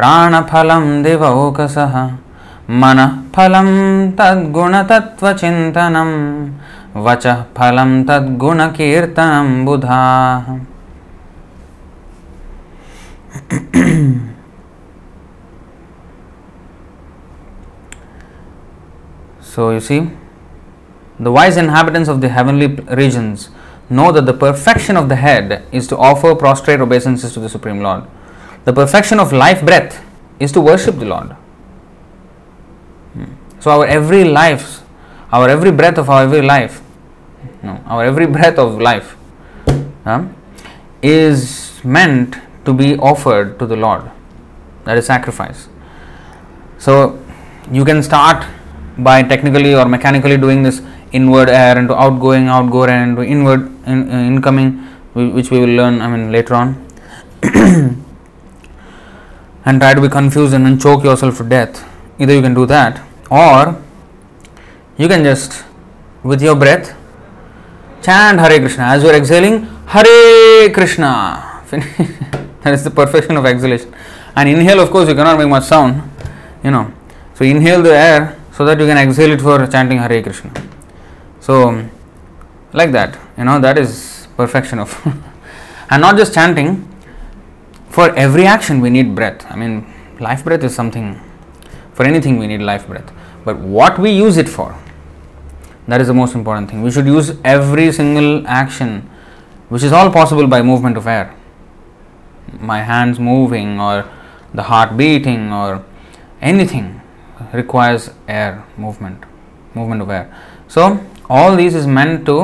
[0.00, 1.94] प्राणफलं दिवौकसः
[2.82, 3.66] मनः फलं
[4.18, 6.10] तद्गुणतत्त्वचिन्तनं
[7.06, 10.46] वचः फलं तद्गुणकीर्तनं बुधाः
[19.42, 20.10] so you see,
[21.18, 22.68] the wise inhabitants of the heavenly
[23.02, 23.50] regions
[23.90, 27.82] know that the perfection of the head is to offer prostrate obeisances to the Supreme
[27.82, 28.04] Lord.
[28.70, 30.00] The perfection of life breath
[30.38, 31.34] is to worship the Lord.
[33.58, 34.82] So our every life,
[35.32, 36.80] our every breath of our every life,
[37.64, 39.16] no, our every breath of life
[41.02, 44.08] is meant to be offered to the Lord.
[44.84, 45.68] That is sacrifice.
[46.78, 47.18] So
[47.72, 48.46] you can start
[48.98, 54.22] by technically or mechanically doing this inward air into outgoing, outgoing and inward in, uh,
[54.30, 54.78] incoming,
[55.14, 56.00] which we will learn.
[56.00, 56.86] I mean later on,
[59.64, 61.84] and try to be confused and then choke yourself to death.
[62.18, 63.00] Either you can do that,
[63.30, 63.80] or
[64.96, 65.64] you can just
[66.22, 66.94] with your breath
[68.02, 71.62] chant Hare Krishna as you are exhaling Hare Krishna.
[71.70, 73.94] that is the perfection of exhalation.
[74.36, 76.02] And inhale, of course, you cannot make much sound,
[76.64, 76.92] you know.
[77.34, 80.52] So inhale the air so that you can exhale it for chanting Hare Krishna.
[81.40, 81.88] So,
[82.72, 84.90] like that, you know, that is perfection of.
[85.90, 86.86] and not just chanting,
[88.00, 89.40] for every action we need breath.
[89.52, 89.74] I mean,
[90.26, 91.08] life breath is something,
[91.92, 93.12] for anything we need life breath.
[93.44, 94.70] But what we use it for,
[95.88, 96.82] that is the most important thing.
[96.82, 99.10] We should use every single action,
[99.68, 101.34] which is all possible by movement of air.
[102.58, 104.08] My hands moving, or
[104.54, 105.84] the heart beating, or
[106.40, 107.02] anything
[107.52, 109.24] requires air movement,
[109.74, 110.26] movement of air.
[110.68, 112.38] So, all these is meant to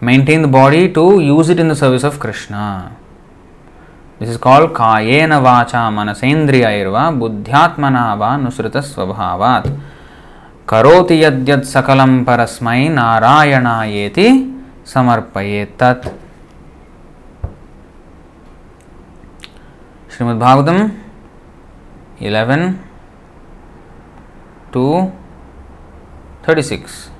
[0.00, 2.96] maintain the body to use it in the service of Krishna.
[4.22, 9.66] Is called kayena vacha manasendriyairva buddhyatmana va nusrita svabhavat
[10.70, 14.26] करोति यद्यत् सकलं परस्मै नारायणायेति
[14.92, 16.06] समर्पयेत् तत्
[20.12, 20.78] Srimad Bhagavatam
[22.22, 22.78] 11
[24.72, 25.12] to
[26.46, 27.11] 36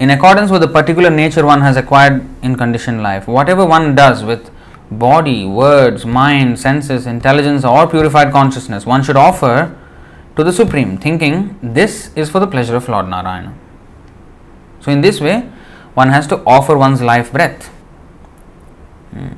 [0.00, 4.24] in accordance with the particular nature one has acquired in conditioned life whatever one does
[4.24, 4.50] with
[4.90, 9.76] body, words, mind, senses, intelligence, or purified consciousness, one should offer
[10.36, 13.54] to the Supreme, thinking this is for the pleasure of Lord Narayana.
[14.80, 15.48] So, in this way,
[15.94, 17.68] one has to offer one's life breath.
[19.12, 19.34] Hmm.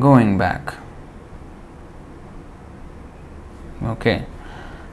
[0.00, 0.74] Going back.
[3.82, 4.26] Okay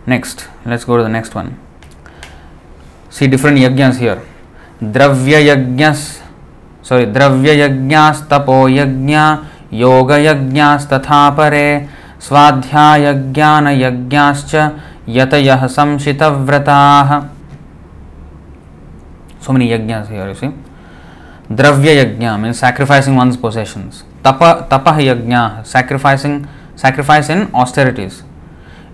[0.07, 1.59] Next, let's go to the next one.
[3.11, 4.23] See different yajnas here.
[4.83, 5.85] द्रव्ययज्ञ
[6.89, 9.17] sorry द्रव्ययज्ञास्तपो यज्ञ
[9.79, 11.69] योगयज्ञास्तथा परे
[12.27, 14.53] स्वाध्यायज्ञानयज्ञाश्च
[15.17, 17.11] यतयः संशितव्रताः
[19.41, 20.51] so many yajnas here you see
[21.51, 28.23] dravya yajna means sacrificing one's possessions tapa tapah yajna sacrificing sacrifice in austerities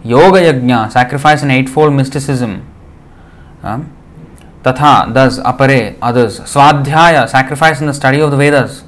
[0.04, 2.66] yoga yajna sacrifice in eightfold mysticism.
[3.64, 3.96] Um,
[4.64, 6.40] तथा thus apare others.
[6.42, 8.84] Swadhyaya sacrifice in the study of the vedas.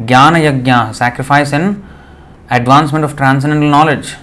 [0.00, 1.84] Jnana yajna sacrifice in
[2.50, 4.16] advancement of transcendental knowledge.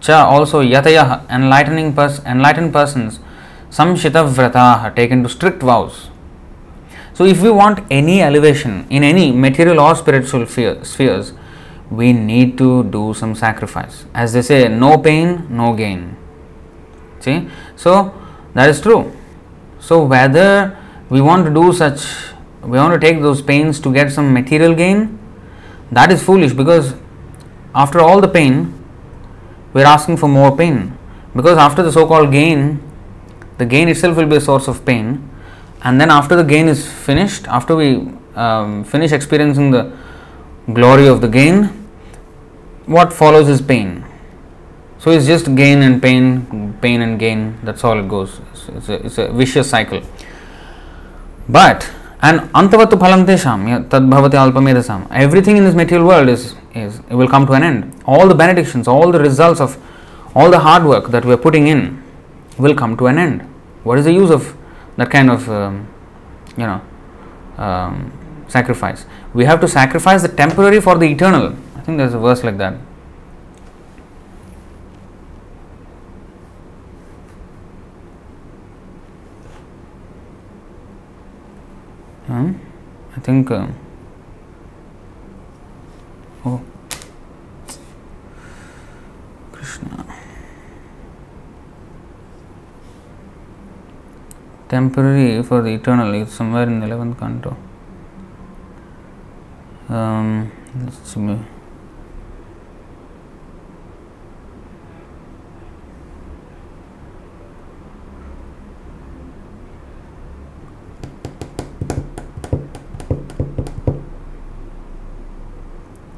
[0.00, 3.20] Cha also yatayah enlightening pers- enlightened persons.
[3.70, 6.08] Samshita vrata taken to strict vows.
[7.12, 11.32] So if we want any elevation in any material or spiritual spheres
[11.90, 14.04] we need to do some sacrifice.
[14.14, 16.16] As they say no pain no gain.
[17.20, 17.48] See?
[17.76, 18.14] So
[18.54, 19.12] that is true.
[19.80, 20.76] So, whether
[21.08, 22.04] we want to do such,
[22.62, 25.18] we want to take those pains to get some material gain,
[25.92, 26.94] that is foolish because
[27.74, 28.74] after all the pain,
[29.72, 30.98] we are asking for more pain.
[31.34, 32.82] Because after the so called gain,
[33.58, 35.30] the gain itself will be a source of pain,
[35.82, 39.96] and then after the gain is finished, after we um, finish experiencing the
[40.72, 41.64] glory of the gain,
[42.86, 44.04] what follows is pain.
[44.98, 47.58] So it's just gain and pain, pain and gain.
[47.62, 48.40] That's all it goes.
[48.52, 50.02] It's, it's, a, it's a vicious cycle.
[51.48, 51.90] But
[52.20, 55.06] and antavatu phalam tesham tad bhavati alpamedasam.
[55.10, 58.02] Everything in this material world is is it will come to an end.
[58.06, 59.78] All the benedictions, all the results of
[60.34, 62.02] all the hard work that we are putting in
[62.58, 63.42] will come to an end.
[63.84, 64.56] What is the use of
[64.96, 65.88] that kind of um,
[66.56, 66.80] you know
[67.56, 68.12] um,
[68.48, 69.06] sacrifice?
[69.34, 71.54] We have to sacrifice the temporary for the eternal.
[71.76, 72.74] I think there's a verse like that.
[82.26, 82.52] Hmm?
[83.16, 83.50] I think.
[83.50, 83.68] Uh,
[86.44, 86.60] oh,
[89.50, 90.04] Krishna.
[94.68, 97.56] Temporary for the eternal is somewhere in the 11th canto.
[99.88, 100.52] Um,
[100.84, 101.38] let's see.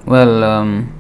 [0.04, 0.92] Well, um,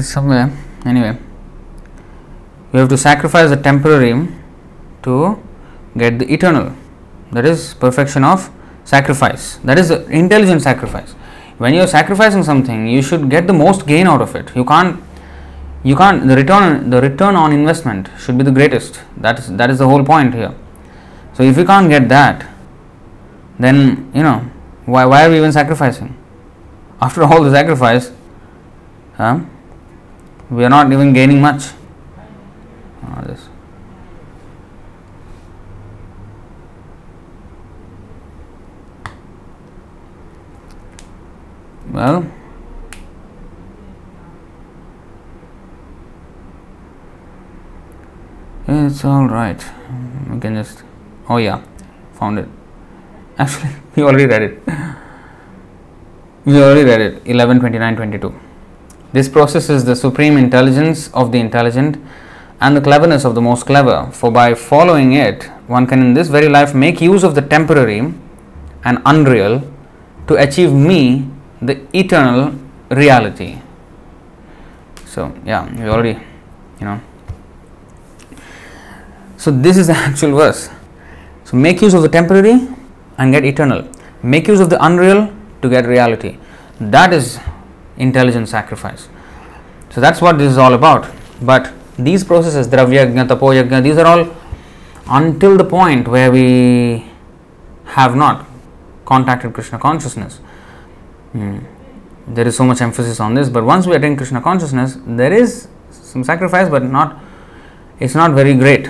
[0.00, 0.52] somewhere.
[0.84, 1.18] Anyway,
[2.70, 4.37] we have to sacrifice the temporary
[5.02, 5.42] to
[5.96, 6.74] get the eternal.
[7.32, 8.50] That is perfection of
[8.84, 9.56] sacrifice.
[9.58, 11.12] That is intelligent sacrifice.
[11.58, 14.54] When you are sacrificing something, you should get the most gain out of it.
[14.54, 15.02] You can't.
[15.82, 16.26] You can't.
[16.26, 16.90] The return.
[16.90, 19.00] The return on investment should be the greatest.
[19.16, 19.56] That is.
[19.56, 20.54] That is the whole point here.
[21.34, 22.48] So if we can't get that,
[23.58, 24.38] then you know
[24.86, 26.16] why why are we even sacrificing?
[27.00, 28.10] After all the sacrifice,
[29.16, 29.40] huh,
[30.50, 31.70] we are not even gaining much.
[33.04, 33.47] Oh, this.
[41.92, 42.26] Well,
[48.66, 49.64] it's all right.
[50.30, 50.82] We can just.
[51.28, 51.62] Oh yeah,
[52.14, 52.48] found it.
[53.38, 54.62] Actually, we already read it.
[56.44, 57.22] We already read it.
[57.26, 58.34] 11, 29, 22.
[59.12, 61.96] This process is the supreme intelligence of the intelligent
[62.60, 64.10] and the cleverness of the most clever.
[64.12, 68.00] For by following it, one can in this very life make use of the temporary
[68.84, 69.62] and unreal
[70.26, 71.28] to achieve me,
[71.60, 72.54] the eternal
[72.90, 73.60] reality.
[75.06, 76.18] So, yeah, we already,
[76.80, 77.00] you know.
[79.36, 80.68] So, this is the actual verse.
[81.44, 82.68] So, make use of the temporary
[83.16, 83.88] and get eternal.
[84.22, 85.32] Make use of the unreal
[85.62, 86.38] to get reality.
[86.80, 87.38] That is
[87.96, 89.08] intelligent sacrifice.
[89.90, 91.10] So, that's what this is all about.
[91.42, 94.36] But these processes, dravya yajna, tapo these are all
[95.08, 97.06] until the point where we
[97.86, 98.46] have not
[99.04, 100.40] contacted Krishna consciousness.
[101.32, 101.58] Hmm.
[102.26, 105.68] There is so much emphasis on this, but once we attain Krishna consciousness, there is
[105.90, 107.18] some sacrifice, but not
[108.00, 108.88] it's not very great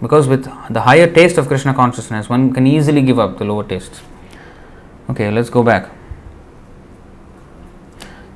[0.00, 3.64] because with the higher taste of Krishna consciousness, one can easily give up the lower
[3.64, 4.00] tastes.
[5.10, 5.90] Okay, let's go back.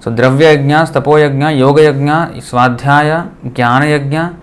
[0.00, 4.36] So, dravya yajna, tapo yajna, yoga yajna, swadhyaya, jnana yajna.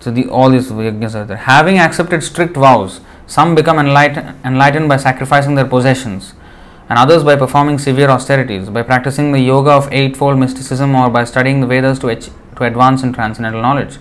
[0.00, 1.36] So, the, all these yajnas are there.
[1.36, 6.32] Having accepted strict vows, some become enlightened by sacrificing their possessions,
[6.90, 11.24] and others by performing severe austerities, by practicing the yoga of eightfold mysticism, or by
[11.24, 13.98] studying the Vedas to, to advance in transcendental knowledge.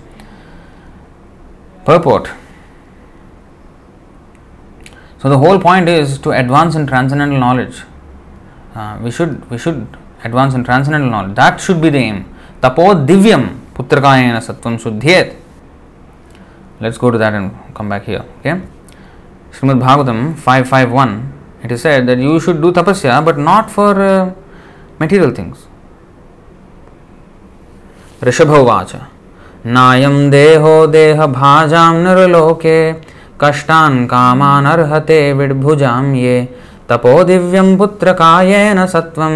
[1.86, 2.30] Purport
[5.20, 7.84] So, the whole point is to advance in transcendental knowledge.
[8.74, 11.36] Uh, we should we should advance in transcendental knowledge.
[11.36, 12.36] That should be the aim.
[12.62, 15.36] Tapo divyam putrakayena sattvam shuddhyet.
[16.80, 18.24] Let's go to that and come back here.
[18.40, 18.62] Okay.
[19.52, 21.39] Srimad Bhagavatam 551.
[21.63, 24.33] It is said that you should do tapasya, but not for uh,
[24.99, 25.67] material things.
[28.25, 28.93] ऋषभोवाच
[29.77, 32.79] नायं देहो देहभाजां नरलोके
[33.41, 36.37] कष्टान् कामान् अर्हते विड्भुजां ये
[36.91, 39.35] तपो दिव्यं पुत्रकायेन सत्वं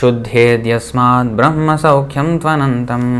[0.00, 3.12] शुद्धेद्यस्मात् ब्रह्मसौख्यं त्वनन्तम्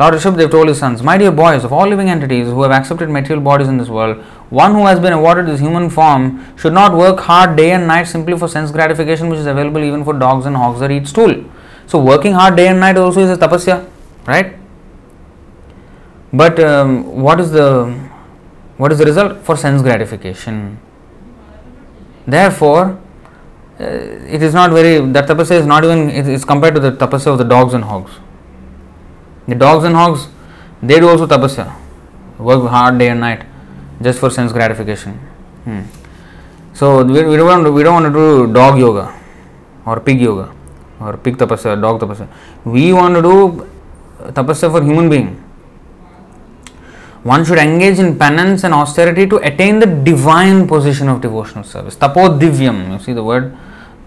[0.00, 3.10] Lord Rishabdev told his sons, My dear boys, of all living entities who have accepted
[3.10, 6.95] material bodies in this world, one who has been awarded this human form should not
[6.95, 10.45] work hard day and night simply for sense gratification, which is available even for dogs
[10.45, 11.43] and hogs that eat stool.
[11.87, 13.87] So, working hard day and night also is a tapasya,
[14.25, 14.55] right?
[16.33, 17.85] But um, what is the
[18.77, 20.79] what is the result for sense gratification?
[22.27, 22.99] Therefore,
[23.79, 26.91] uh, it is not very that tapasya is not even it is compared to the
[26.91, 28.11] tapasya of the dogs and hogs.
[29.47, 30.27] The dogs and hogs,
[30.81, 31.73] they do also tapasya,
[32.37, 33.45] work hard day and night,
[34.01, 35.13] just for sense gratification.
[35.63, 35.81] Hmm.
[36.73, 39.13] So we, we don't want to, we don't want to do dog yoga
[39.85, 40.53] or pig yoga
[40.99, 42.27] or pig tapasya, dog tapasya.
[42.65, 43.69] We want to do
[44.31, 45.41] tapasya for human being.
[47.23, 51.95] One should engage in penance and austerity to attain the divine position of devotional service.
[51.95, 52.91] Tapo divyam.
[52.91, 53.57] You see the word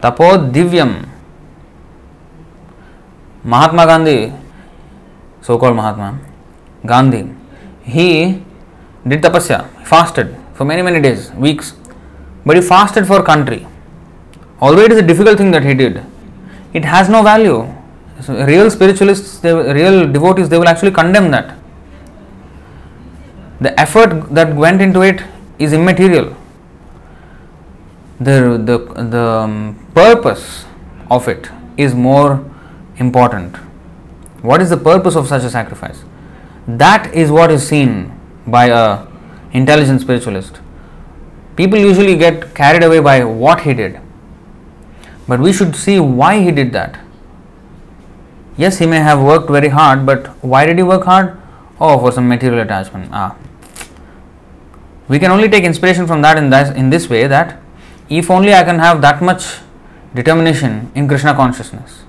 [0.01, 1.09] tapo divyam.
[3.45, 4.33] Mahatma Gandhi
[5.49, 6.21] so called Mahatma
[6.85, 7.35] Gandhi,
[7.83, 8.43] he
[9.09, 11.75] did tapasya, fasted for many, many days, weeks,
[12.45, 13.67] but he fasted for country.
[14.61, 16.03] Although it is a difficult thing that he did,
[16.73, 17.73] it has no value.
[18.21, 21.57] So real spiritualists, they, real devotees, they will actually condemn that.
[23.61, 25.23] The effort that went into it
[25.59, 26.37] is immaterial.
[28.21, 30.65] The, the, the um, purpose
[31.11, 32.45] of it is more
[32.97, 33.57] important.
[34.43, 36.03] What is the purpose of such a sacrifice?
[36.67, 38.18] That is what is seen
[38.51, 39.07] by a
[39.53, 40.61] intelligent spiritualist.
[41.57, 44.01] People usually get carried away by what he did,
[45.27, 46.99] but we should see why he did that.
[48.57, 51.41] Yes, he may have worked very hard, but why did he work hard?
[51.81, 53.11] Oh, for some material attachment.
[53.13, 53.37] Ah.
[55.09, 57.61] We can only take inspiration from that in this, in this way that
[58.09, 59.59] if only I can have that much
[60.15, 62.05] determination in Krishna consciousness.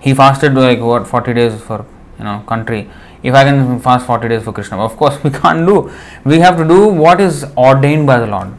[0.00, 1.84] He fasted like what 40 days for
[2.18, 2.90] you know country.
[3.22, 5.90] If I can fast 40 days for Krishna, of course we can't do.
[6.24, 8.52] We have to do what is ordained by the Lord.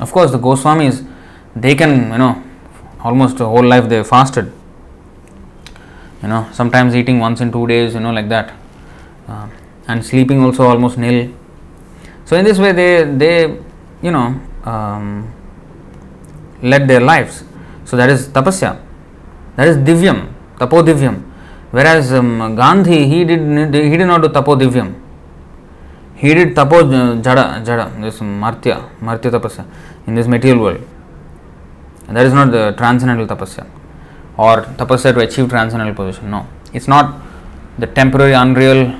[0.00, 1.06] Of course, the Goswamis
[1.54, 2.42] they can you know
[3.02, 4.52] almost whole life they fasted.
[6.22, 8.54] You know sometimes eating once in two days, you know like that,
[9.28, 9.48] uh,
[9.88, 11.32] and sleeping also almost nil.
[12.24, 13.58] So in this way they they
[14.02, 15.32] you know um,
[16.62, 17.44] led their lives.
[17.84, 18.80] So that is tapasya.
[19.56, 21.25] That is divyam, tapo divyam.
[21.70, 24.94] Whereas um, Gandhi, he did he did not do tapo divyam.
[26.14, 29.64] He did tapo jada jada this martya martya tapasya
[30.06, 30.88] in this material world.
[32.08, 33.66] And that is not the transcendental tapasya
[34.36, 36.30] or tapasya to achieve transcendental position.
[36.30, 37.20] No, it's not
[37.78, 38.98] the temporary unreal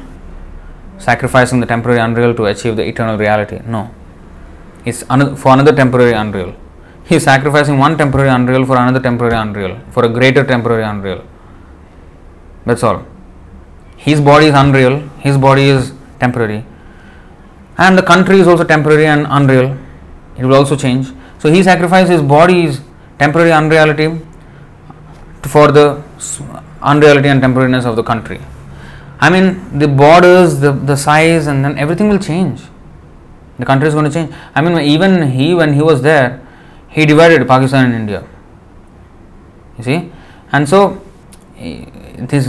[0.98, 3.60] sacrificing the temporary unreal to achieve the eternal reality.
[3.66, 3.90] No,
[4.84, 6.54] it's another, for another temporary unreal.
[7.04, 11.24] He is sacrificing one temporary unreal for another temporary unreal, for a greater temporary unreal.
[12.66, 13.04] That's all.
[13.96, 16.64] His body is unreal, his body is temporary,
[17.78, 19.76] and the country is also temporary and unreal.
[20.36, 21.08] It will also change.
[21.38, 22.80] So he sacrificed his body's
[23.18, 24.20] temporary unreality
[25.42, 26.02] for the
[26.82, 28.40] unreality and temporariness of the country.
[29.18, 32.60] I mean, the borders, the, the size, and then everything will change.
[33.58, 34.34] The country is going to change.
[34.54, 36.46] I mean, even he, when he was there,
[36.88, 38.26] he divided Pakistan and India.
[39.78, 40.12] You see?
[40.52, 41.02] And so,
[42.16, 42.46] this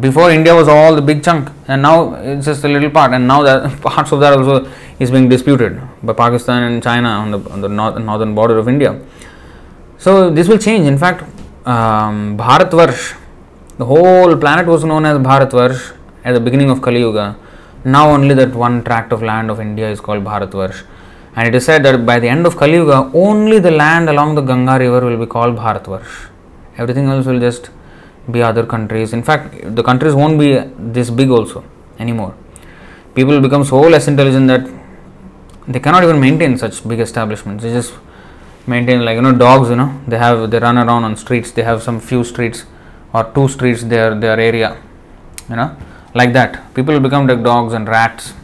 [0.00, 3.26] before India was all the big chunk, and now it's just a little part, and
[3.26, 7.50] now that parts of that also is being disputed by Pakistan and China on the,
[7.50, 9.00] on the north, northern border of India.
[9.98, 10.86] So, this will change.
[10.86, 11.22] In fact,
[11.64, 13.16] um, Bharatvarsh,
[13.78, 17.36] the whole planet was known as Bharatvarsh at the beginning of Kali Yuga.
[17.84, 20.84] Now only that one tract of land of India is called Bharatvarsh.
[21.34, 24.34] And it is said that by the end of Kali Yuga, only the land along
[24.34, 26.28] the Ganga river will be called Bharatvarsh.
[26.78, 27.70] Everything else will just
[28.30, 29.12] be other countries.
[29.12, 31.64] In fact, the countries won't be this big also
[31.98, 32.34] anymore.
[33.14, 34.68] People become so less intelligent that
[35.68, 37.64] they cannot even maintain such big establishments.
[37.64, 37.94] They just
[38.66, 39.70] maintain like you know dogs.
[39.70, 41.50] You know they have they run around on streets.
[41.50, 42.64] They have some few streets
[43.12, 44.76] or two streets their their area.
[45.48, 45.76] You know
[46.14, 46.74] like that.
[46.74, 48.34] People become like dogs and rats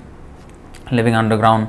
[0.91, 1.69] living underground.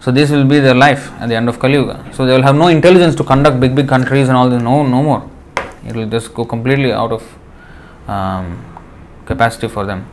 [0.00, 2.12] So this will be their life at the end of Kali Yuga.
[2.14, 4.62] So they will have no intelligence to conduct big big countries and all this.
[4.62, 5.28] No no more.
[5.86, 7.37] It will just go completely out of
[8.08, 8.64] um,
[9.26, 10.08] capacity for them.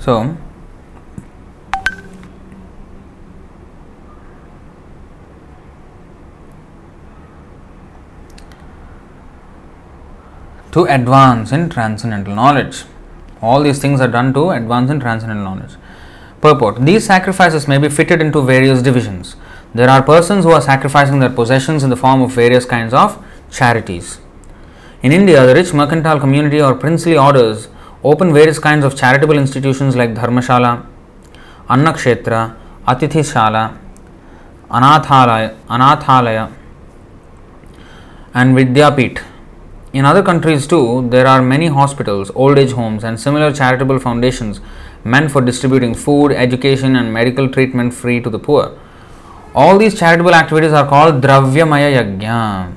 [0.00, 0.36] So,
[10.72, 12.82] to advance in transcendental knowledge.
[13.40, 15.76] All these things are done to advance in transcendental knowledge.
[16.40, 19.36] Purport These sacrifices may be fitted into various divisions.
[19.74, 23.20] There are persons who are sacrificing their possessions in the form of various kinds of
[23.50, 24.20] charities.
[25.02, 27.66] In India, the rich mercantile community or princely orders
[28.04, 30.86] open various kinds of charitable institutions like Dharmashala,
[31.68, 32.56] Annakshetra,
[32.86, 33.76] Atithishala,
[34.70, 36.52] Anathalaya, Anathalaya
[38.32, 39.24] and Vidyapit.
[39.92, 44.60] In other countries too, there are many hospitals, old age homes, and similar charitable foundations
[45.02, 48.78] meant for distributing food, education, and medical treatment free to the poor.
[49.54, 52.74] All these charitable activities are called Dravyamaya Yajna.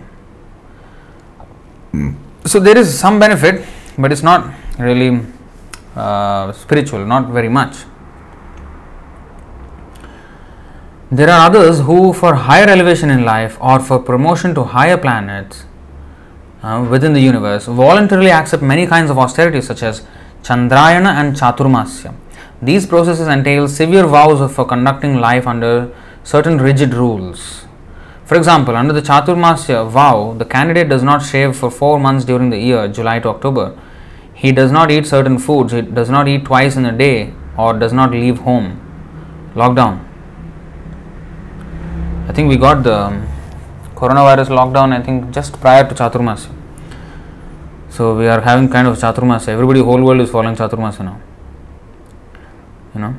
[2.46, 3.66] So there is some benefit,
[3.98, 5.22] but it's not really
[5.96, 7.78] uh, spiritual, not very much.
[11.10, 15.66] There are others who, for higher elevation in life or for promotion to higher planets
[16.62, 20.06] uh, within the universe, voluntarily accept many kinds of austerities such as
[20.44, 22.14] Chandrayana and Chaturmasya.
[22.62, 25.94] These processes entail severe vows for conducting life under
[26.32, 27.66] certain rigid rules.
[28.26, 32.50] For example, under the Chaturmasya vow, the candidate does not shave for four months during
[32.50, 33.80] the year, July to October.
[34.34, 37.80] He does not eat certain foods, he does not eat twice in a day, or
[37.80, 38.68] does not leave home.
[39.56, 40.04] Lockdown.
[42.28, 43.28] I think we got the um,
[43.96, 46.54] coronavirus lockdown, I think just prior to Chaturmasya.
[47.90, 49.48] So we are having kind of Chaturmasya.
[49.48, 51.22] Everybody, whole world is following Chaturmasya now.
[52.94, 53.16] You know.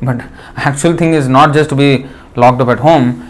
[0.00, 0.20] But
[0.56, 2.06] actual thing is not just to be
[2.36, 3.28] locked up at home.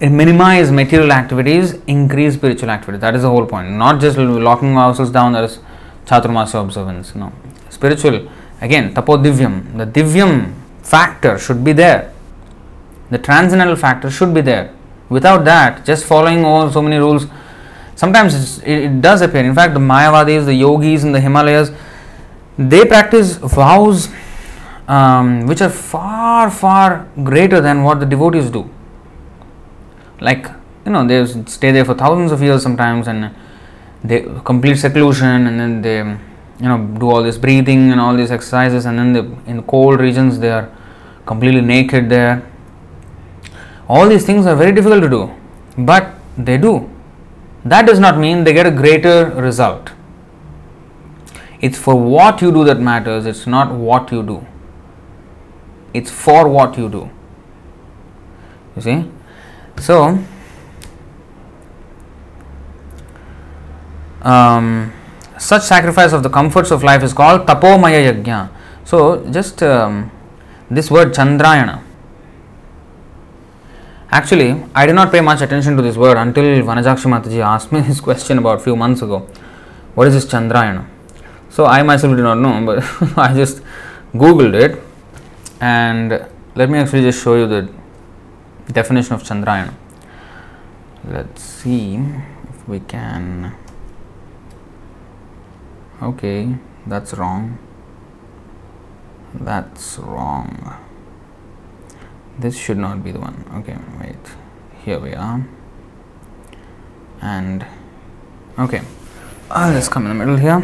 [0.00, 2.98] Minimize material activities, increase spiritual activity.
[2.98, 3.70] That is the whole point.
[3.70, 5.32] Not just locking ourselves down.
[5.32, 5.60] That is
[6.04, 7.14] Chaturmasya observance.
[7.14, 7.32] No,
[7.70, 8.28] spiritual.
[8.60, 9.78] Again, tapo divyam.
[9.78, 12.12] The divyam factor should be there.
[13.10, 14.74] The transcendental factor should be there.
[15.08, 17.26] Without that, just following all so many rules,
[17.94, 19.44] sometimes it does appear.
[19.44, 21.70] In fact, the Mayavadis, the yogis in the Himalayas,
[22.58, 24.08] they practice vows
[24.88, 28.68] um, which are far, far greater than what the devotees do.
[30.20, 30.48] Like,
[30.84, 33.34] you know, they stay there for thousands of years sometimes and
[34.02, 38.30] they complete seclusion and then they, you know, do all this breathing and all these
[38.30, 40.70] exercises and then they, in cold regions they are
[41.26, 42.46] completely naked there.
[43.88, 45.34] All these things are very difficult to do,
[45.78, 46.90] but they do.
[47.64, 49.90] That does not mean they get a greater result.
[51.60, 54.46] It's for what you do that matters, it's not what you do
[55.94, 57.08] it's for what you do
[58.76, 59.10] you see
[59.78, 60.18] so
[64.22, 64.92] um,
[65.38, 68.50] such sacrifice of the comforts of life is called tapomaya yajna
[68.84, 70.10] So, just um,
[70.70, 71.82] this word Chandrayana.
[74.10, 77.80] Actually, I did not pay much attention to this word until Vanajakshi Mataji asked me
[77.88, 79.26] this question about few months ago.
[79.94, 80.86] What is this Chandrayana?
[81.48, 83.62] So, I myself did not know, but I just
[84.12, 84.83] googled it
[85.64, 87.72] and let me actually just show you the
[88.70, 89.72] definition of Chandrayana.
[91.08, 93.54] Let's see if we can.
[96.02, 96.56] Okay,
[96.86, 97.56] that's wrong.
[99.32, 100.76] That's wrong.
[102.38, 103.46] This should not be the one.
[103.54, 104.24] Okay, wait.
[104.84, 105.46] Here we are.
[107.22, 107.64] And
[108.58, 108.82] okay,
[109.50, 110.60] uh, let's come in the middle here.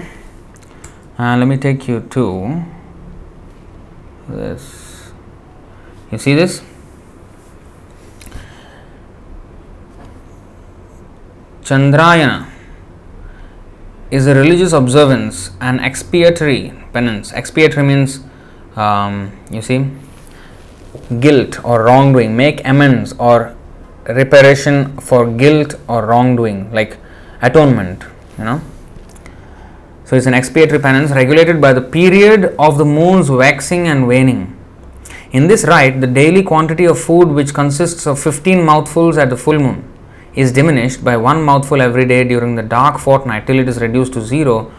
[1.16, 2.64] And let me take you to
[4.28, 4.89] this.
[6.10, 6.62] You see this?
[11.62, 12.50] Chandrayana
[14.10, 17.32] is a religious observance and expiatory penance.
[17.32, 18.24] Expiatory means,
[18.74, 19.86] um, you see,
[21.20, 23.54] guilt or wrongdoing, make amends or
[24.08, 26.96] reparation for guilt or wrongdoing, like
[27.40, 28.02] atonement,
[28.36, 28.60] you know.
[30.04, 34.59] So it's an expiatory penance regulated by the period of the moon's waxing and waning.
[35.32, 39.36] In this rite, the daily quantity of food, which consists of 15 mouthfuls at the
[39.36, 39.84] full moon,
[40.34, 44.12] is diminished by one mouthful every day during the dark fortnight till it is reduced
[44.14, 44.72] to zero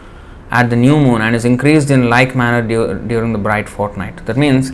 [0.50, 4.26] at the new moon and is increased in like manner du- during the bright fortnight.
[4.26, 4.72] That means,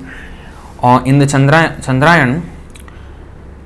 [0.81, 2.43] uh, in the Chandra- Chandrayan,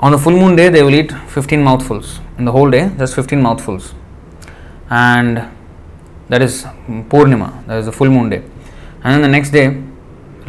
[0.01, 2.19] on the full moon day, they will eat 15 mouthfuls.
[2.37, 3.93] In the whole day, just 15 mouthfuls.
[4.89, 5.47] And
[6.27, 6.63] that is
[7.09, 8.43] Purnima, that is the full moon day.
[9.03, 9.81] And then the next day,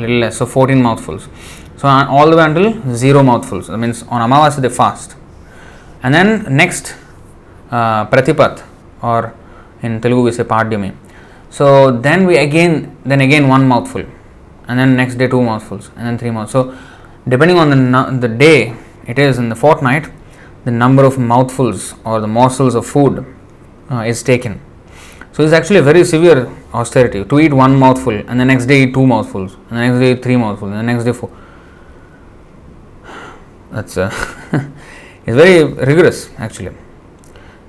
[0.02, 1.28] little less, so 14 mouthfuls.
[1.76, 3.68] So, uh, all the way until zero mouthfuls.
[3.68, 5.16] That means on Amavasya they fast.
[6.02, 6.28] And then
[6.62, 6.94] next,
[7.70, 8.62] uh, Pratipat,
[9.02, 9.34] or
[9.82, 10.94] in Telugu we say Padhyami.
[11.50, 11.66] So,
[12.06, 14.04] then we again, then again one mouthful.
[14.68, 15.90] And then next day two mouthfuls.
[15.96, 16.52] And then three mouthfuls.
[16.52, 16.78] So,
[17.28, 18.76] depending on the, the day
[19.06, 20.08] it is in the fortnight,
[20.64, 23.26] the number of mouthfuls or the morsels of food
[23.90, 24.60] uh, is taken.
[25.32, 28.82] So it's actually a very severe austerity to eat one mouthful and the next day
[28.82, 31.30] eat two mouthfuls and the next day eat three mouthfuls and the next day four.
[33.70, 34.10] That's uh,
[35.26, 36.76] it's very rigorous actually.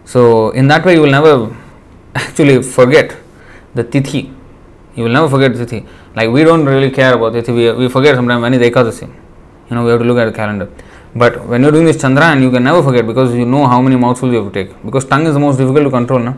[0.04, 1.56] So in that way you will never
[2.16, 3.16] actually forget
[3.74, 4.34] the tithi.
[4.96, 5.88] You will never forget the tithi.
[6.18, 7.78] Like we don't really care about the tithi.
[7.78, 9.08] We, we forget sometimes when is Ekadasi.
[9.70, 10.70] You know we have to look at the calendar.
[11.16, 13.96] But when you're doing this Chandrayan, you can never forget because you know how many
[13.96, 14.84] mouthfuls you have to take.
[14.84, 16.38] Because tongue is the most difficult to control, no?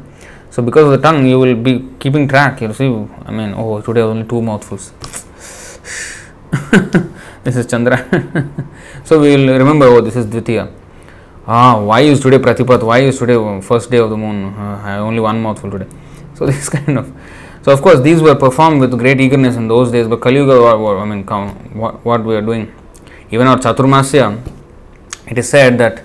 [0.55, 2.61] So because of the tongue, you will be keeping track.
[2.61, 2.85] You'll see.
[3.25, 4.93] I mean, oh, today only two mouthfuls.
[7.43, 7.97] this is Chandra.
[9.03, 9.87] so we will remember.
[9.87, 10.71] Oh, this is Dvitiya.
[11.45, 12.83] Ah, why is today Pratipat?
[12.83, 14.53] Why is today first day of the moon?
[14.53, 15.87] Uh, I only one mouthful today.
[16.35, 17.11] So this kind of.
[17.63, 20.07] So of course these were performed with great eagerness in those days.
[20.07, 21.25] But Kali Yuga, I mean,
[21.73, 22.73] what, what we are doing,
[23.29, 24.39] even our Chaturmasya,
[25.27, 26.01] it is said that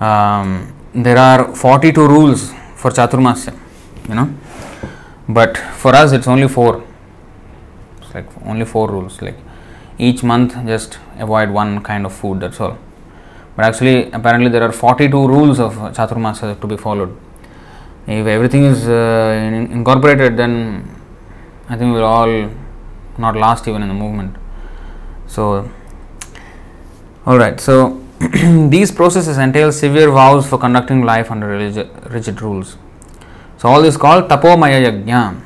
[0.00, 2.52] um, there are 42 rules
[2.82, 3.56] for Chaturmasya,
[4.08, 4.28] you know,
[5.28, 6.82] but for us it's only four.
[8.00, 9.22] It's like only four rules.
[9.22, 9.36] Like
[9.98, 12.40] each month, just avoid one kind of food.
[12.40, 12.76] That's all.
[13.54, 17.16] But actually, apparently, there are 42 rules of Chaturmasya to be followed.
[18.06, 20.52] If everything is uh, in- incorporated, then
[21.68, 22.50] I think we'll all
[23.16, 24.34] not last even in the movement.
[25.28, 25.70] So,
[27.26, 27.60] all right.
[27.60, 28.01] So
[28.70, 32.76] these processes entail severe vows for conducting life under rigid, rules.
[33.58, 35.40] So all this is called tapomaya yajna.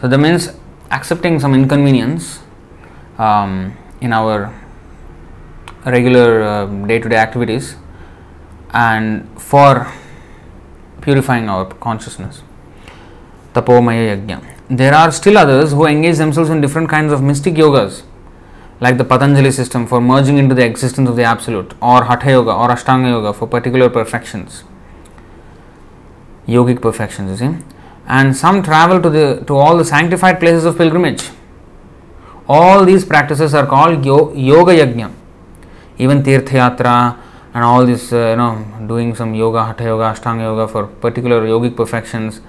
[0.00, 0.50] So that means
[0.90, 2.40] accepting some inconvenience
[3.18, 4.54] um, in our
[5.84, 7.74] regular day to day activities
[8.70, 9.92] and for
[11.00, 12.42] purifying our consciousness.
[13.54, 14.54] Tapomaya yajna.
[14.70, 18.02] There are still others who engage themselves in different kinds of mystic yogas
[18.80, 22.52] like the Patanjali system for merging into the existence of the Absolute, or Hatha Yoga
[22.52, 24.64] or Ashtanga Yoga for particular perfections,
[26.46, 27.64] yogic perfections, you see.
[28.06, 31.28] And some travel to the to all the sanctified places of pilgrimage.
[32.48, 35.12] All these practices are called yo- Yoga Yajna.
[35.98, 37.16] Even Tirtha Yatra
[37.52, 41.42] and all this, uh, you know, doing some yoga, Hatha Yoga, Ashtanga Yoga for particular
[41.46, 42.40] yogic perfections,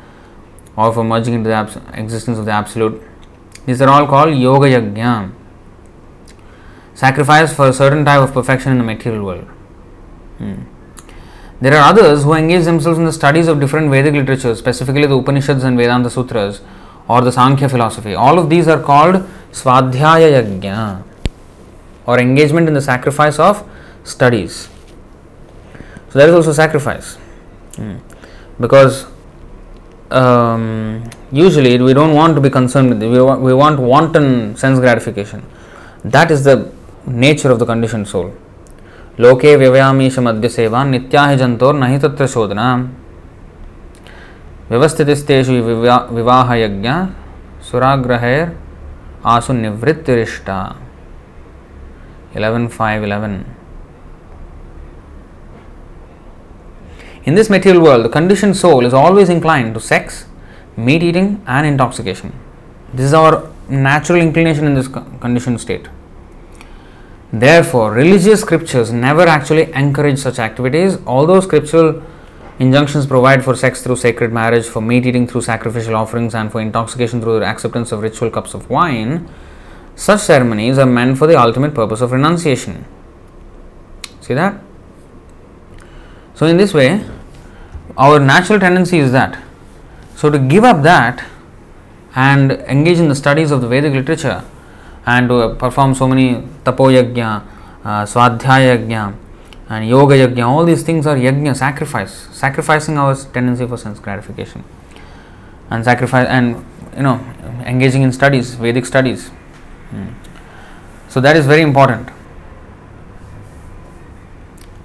[0.78, 3.02] or for merging into the abs- existence of the Absolute.
[3.66, 5.32] These are all called Yoga Yajna
[7.00, 9.48] sacrifice for a certain type of perfection in the material world.
[10.38, 10.56] Hmm.
[11.62, 15.18] There are others who engage themselves in the studies of different Vedic literatures, specifically the
[15.18, 16.60] Upanishads and Vedanta Sutras
[17.08, 18.16] or the Sankhya philosophy.
[18.16, 19.16] All of these are called
[19.52, 21.04] Swadhyaya Yajna
[22.06, 23.64] or engagement in the sacrifice of
[24.04, 24.68] studies.
[26.10, 27.16] So, there is also sacrifice
[27.76, 27.98] hmm.
[28.60, 29.06] because
[30.12, 33.08] um, usually we don't want to be concerned with it.
[33.08, 35.46] We, we want wanton sense gratification.
[36.04, 36.79] That is the
[37.10, 38.30] nature of the conditioned soul.
[39.20, 42.90] लोके व्यवयामीश मध्य सेवा नित्या जंतोर नहीं तत्र शोधना
[44.70, 46.90] व्यवस्थितिस्तेषु विवा- विवाह यज्ञ
[47.72, 48.58] सुराग्रहेर
[49.26, 50.76] आसु निवृत्तिरिष्टा
[52.38, 53.38] 11.5.11
[57.28, 60.06] In this material world, the conditioned soul is always inclined to sex,
[60.80, 62.28] meat eating, and intoxication.
[62.96, 63.38] This is our
[63.72, 64.94] natural inclination in this
[65.26, 65.99] conditioned state.
[67.32, 72.02] Therefore, religious scriptures never actually encourage such activities, although scriptural
[72.58, 76.60] injunctions provide for sex through sacred marriage, for meat eating through sacrificial offerings, and for
[76.60, 79.30] intoxication through the acceptance of ritual cups of wine.
[79.96, 82.86] Such ceremonies are meant for the ultimate purpose of renunciation.
[84.22, 84.60] See that?
[86.34, 87.06] So, in this way,
[87.96, 89.40] our natural tendency is that.
[90.16, 91.26] So, to give up that
[92.16, 94.44] and engage in the studies of the Vedic literature
[95.14, 96.28] and uh, perform so many
[96.64, 97.30] tapo yajna,
[97.84, 99.16] uh, swadhyaya yajna,
[99.70, 104.64] and yoga yajna, all these things are yajna, sacrifice, sacrificing our tendency for sense gratification
[105.72, 107.20] and sacrifice and you know
[107.66, 109.30] engaging in studies, Vedic studies.
[109.90, 110.08] Hmm.
[111.08, 112.10] So, that is very important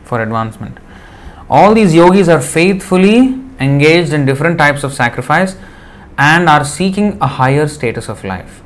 [0.04, 0.78] for advancement.
[1.50, 5.56] All these yogis are faithfully engaged in different types of sacrifice
[6.16, 8.63] and are seeking a higher status of life.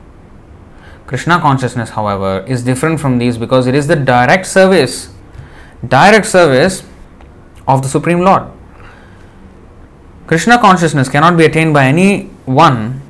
[1.08, 5.08] Krishna consciousness, however, is different from these because it is the direct service,
[5.88, 6.84] direct service
[7.66, 8.42] of the Supreme Lord.
[10.26, 13.00] Krishna consciousness cannot be attained by any one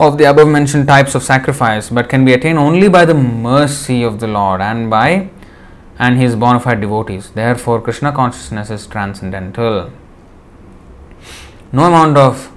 [0.00, 4.02] of the above mentioned types of sacrifice, but can be attained only by the mercy
[4.02, 5.30] of the Lord and by
[5.96, 7.30] and his bona fide devotees.
[7.30, 9.92] Therefore, Krishna consciousness is transcendental.
[11.70, 12.50] No amount of,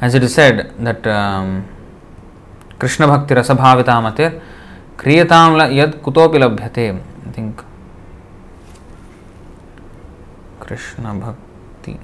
[0.00, 1.66] as it is said, that um,
[2.80, 4.40] Krishna Bhakti Rasabhavitamatir
[4.96, 6.96] Kriyatam la yad kutopi labhyate.
[6.96, 7.62] I think
[10.60, 11.98] Krishna Bhakti.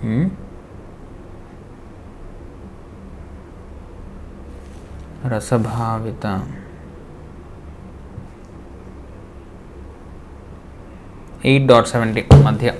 [0.00, 0.43] Hmm?
[5.26, 6.32] रसभाविता।
[11.46, 12.74] Eight dot seventy मध्य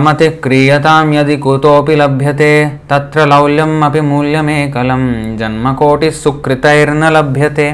[0.00, 2.52] मते क्रियतां यदि कुतोपि लभ्यते,
[2.90, 7.68] तत्र लौल्यम् अपि मूल्यमेकलं जन्मकोटिसुकृतैर्न लभ्यते।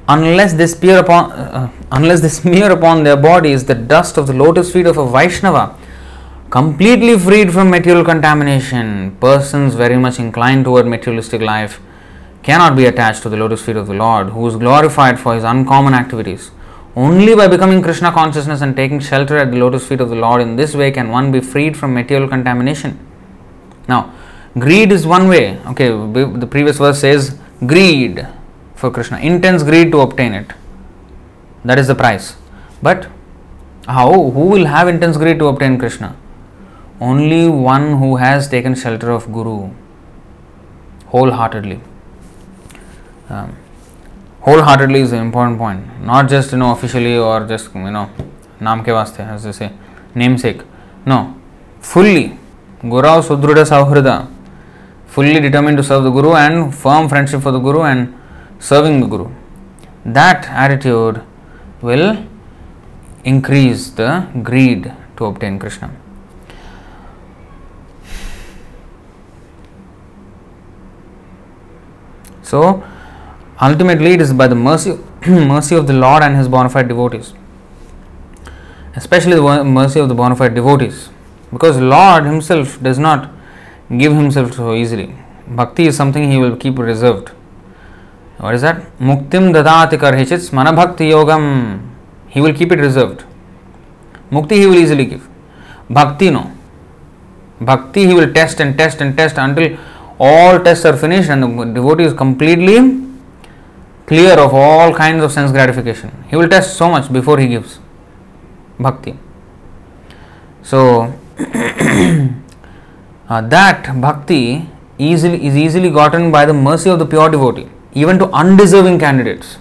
[0.06, 4.32] Unless they smear upon, uh, unless they smear upon their bodies the dust of the
[4.32, 5.76] lotus feet of a Vaishnava,
[6.50, 11.80] completely freed from material contamination, persons very much inclined toward materialistic life
[12.44, 15.42] cannot be attached to the lotus feet of the Lord, who is glorified for his
[15.42, 16.52] uncommon activities.
[16.94, 20.40] Only by becoming Krishna consciousness and taking shelter at the lotus feet of the Lord
[20.40, 22.98] in this way can one be freed from material contamination.
[23.88, 24.14] Now,
[24.57, 25.59] greed is one way.
[25.67, 28.27] Okay, the previous verse says greed
[28.75, 30.47] for Krishna, intense greed to obtain it.
[31.65, 32.35] That is the price.
[32.81, 33.07] But
[33.87, 34.11] how?
[34.11, 36.15] Who will have intense greed to obtain Krishna?
[36.99, 39.71] Only one who has taken shelter of Guru
[41.13, 41.79] wholeheartedly.
[43.29, 43.55] Um,
[44.41, 46.01] wholeheartedly is an important point.
[46.01, 48.09] Not just you know officially or just you know
[48.61, 49.71] नाम के वास्ते as they say
[50.15, 50.61] namesake.
[51.05, 51.35] No,
[51.81, 52.37] fully.
[52.83, 54.27] Gurau Sudruda Sauhrida.
[55.18, 58.14] fully determined to serve the Guru and firm friendship for the Guru and
[58.60, 59.28] serving the Guru.
[60.04, 61.22] That attitude
[61.82, 62.24] will
[63.24, 64.10] increase the
[64.44, 65.90] greed to obtain Krishna.
[72.42, 72.84] So,
[73.60, 74.92] ultimately, it is by the mercy,
[75.26, 77.34] mercy of the Lord and His bona fide devotees,
[78.94, 81.08] especially the mercy of the bona fide devotees,
[81.50, 83.32] because Lord Himself does not
[83.96, 85.14] give Himself so easily.
[85.46, 87.30] Bhakti is something He will keep reserved.
[88.38, 88.98] What is that?
[88.98, 91.80] Muktim dadati karhichit smana bhakti yogam.
[92.28, 93.24] He will keep it reserved.
[94.30, 95.28] Mukti He will easily give.
[95.88, 96.52] Bhakti no.
[97.60, 99.76] Bhakti He will test and test and test until
[100.18, 103.04] all tests are finished and the devotee is completely
[104.06, 106.24] clear of all kinds of sense gratification.
[106.28, 107.78] He will test so much before he gives
[108.78, 109.18] bhakti.
[110.62, 111.12] So
[113.28, 114.68] uh, that bhakti
[114.98, 119.58] easily is easily gotten by the mercy of the pure devotee, even to undeserving candidates.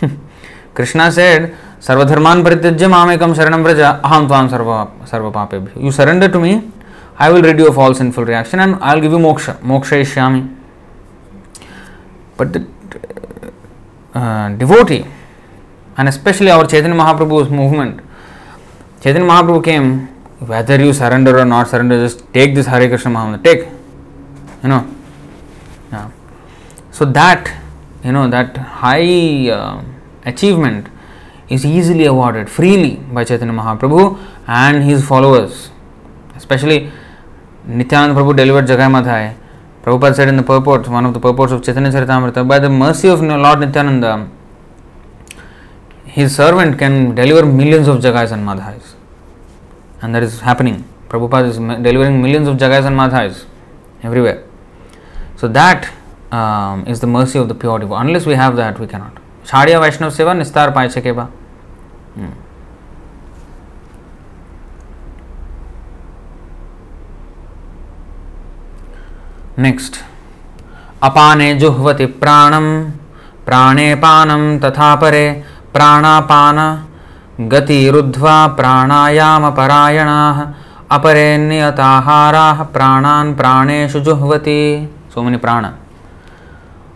[0.74, 5.82] Krishna said, Sarvadharman parityajya mamekam sharanam vraja aham tvam sarva, sarva.
[5.82, 6.70] You surrender to me,
[7.18, 9.58] I will rid you of all sinful reaction and I will give you moksha.
[9.60, 10.56] Moksha ishyami.
[12.36, 12.66] But the
[14.14, 15.06] uh, devotee,
[15.96, 18.00] and especially our Chaitanya Mahaprabhu's movement,
[19.00, 20.08] Chaitanya Mahaprabhu came,
[20.40, 23.68] whether you surrender or not surrender, just take this Hare Krishna Mahamantra, take.
[24.62, 24.94] You know.
[25.92, 26.10] Yeah.
[26.90, 27.54] So that,
[28.02, 29.82] you know, that high uh,
[30.24, 30.88] achievement
[31.48, 35.70] is easily awarded freely by Chaitanya Mahaprabhu and his followers.
[36.36, 36.90] Especially
[37.66, 39.36] Nityananda Prabhu delivered Jagai Madhai.
[39.82, 43.08] Prabhupada said in the purport, one of the purports of Chaitanya Charitamrita, by the mercy
[43.08, 44.28] of Lord Nityananda,
[46.04, 48.94] his servant can deliver millions of Jagais and Madhais.
[50.02, 50.84] And that is happening.
[51.08, 53.44] Prabhupada is delivering millions of Jagais and Madhais
[54.02, 54.44] everywhere.
[55.36, 55.92] So that
[56.32, 58.00] um, is the mercy of the pure devotee.
[58.00, 59.18] Unless we have that, we cannot.
[59.44, 61.30] Chadiya Vaishnav Seva Nistar Paichakeba.
[62.14, 62.30] Hmm.
[69.58, 69.96] Next
[71.02, 72.66] अपाने जुह्वति प्राणम
[73.46, 75.24] प्राणे पानम तथा परे
[75.74, 76.58] प्राणापान
[77.40, 80.46] गति रुद्ध्वा प्राणायाम प्राणायामपरायणाः
[80.90, 85.66] अपरे नियताहारा प्राणान प्राणेषु जुह्वति। सोमनि प्राण।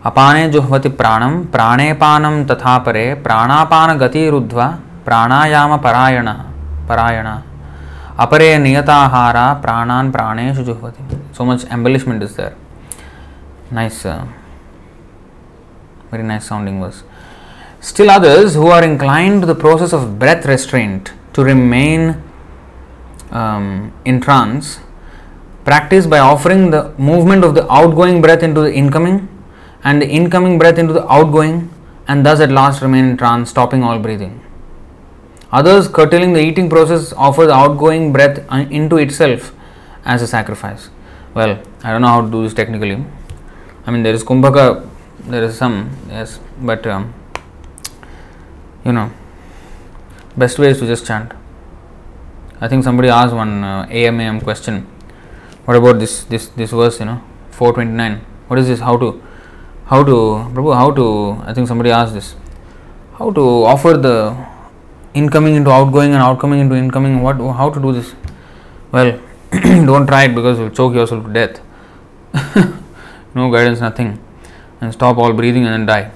[0.05, 4.67] अपाने जुह्वति प्राणं, प्राणेपानं तथा परे प्राणापान गति रुद्ध्वा
[5.05, 7.41] प्राणायाम प्राणायामपरायणः, परायणः।
[8.19, 12.57] अपरे नियताहारा प्राणान प्राणेषु जुह्वति। So much embellishment is there
[13.73, 14.05] nice
[16.13, 17.03] very nice sounding verse
[17.89, 22.19] still others who are inclined to the process of breath restraint to remain
[23.29, 24.79] um, in trance
[25.65, 29.17] practice by offering the movement of the outgoing breath into the incoming
[29.83, 31.69] and the incoming breath into the outgoing
[32.07, 34.41] and thus at last remain in trance stopping all breathing.
[35.51, 39.53] Others curtailing the eating process offer the outgoing breath uh, into itself
[40.05, 40.89] as a sacrifice.
[41.35, 42.97] Well i don't know how to do this technically.
[43.85, 47.13] I mean there is kumbhaka there is some yes but um,
[48.85, 49.11] you know.
[50.37, 51.33] Best way is to just chant.
[52.61, 54.85] I think somebody asked one uh, amam question.
[55.65, 57.21] What about this this this verse you know
[57.51, 58.79] 429 what is this?
[58.79, 59.21] How to
[59.85, 60.11] how to
[60.53, 62.35] Prabhu, how to i think somebody asked this.
[63.17, 64.35] How to offer the
[65.13, 67.21] incoming into outgoing and outgoing into incoming?
[67.21, 68.13] What how to do this?
[68.91, 69.19] Well
[69.51, 71.61] don't try it because you'll choke yourself to death.
[73.35, 74.19] no guidance, nothing,
[74.81, 76.11] and stop all breathing and then die.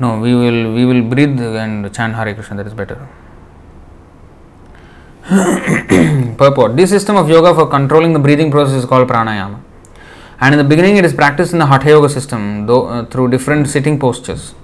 [0.00, 2.56] No, we will we will breathe and chant Hare Krishna.
[2.56, 3.06] That is better.
[6.38, 9.60] Purport: This system of yoga for controlling the breathing process is called pranayama,
[10.40, 13.28] and in the beginning it is practiced in the Hatha Yoga system though, uh, through
[13.30, 14.54] different sitting postures.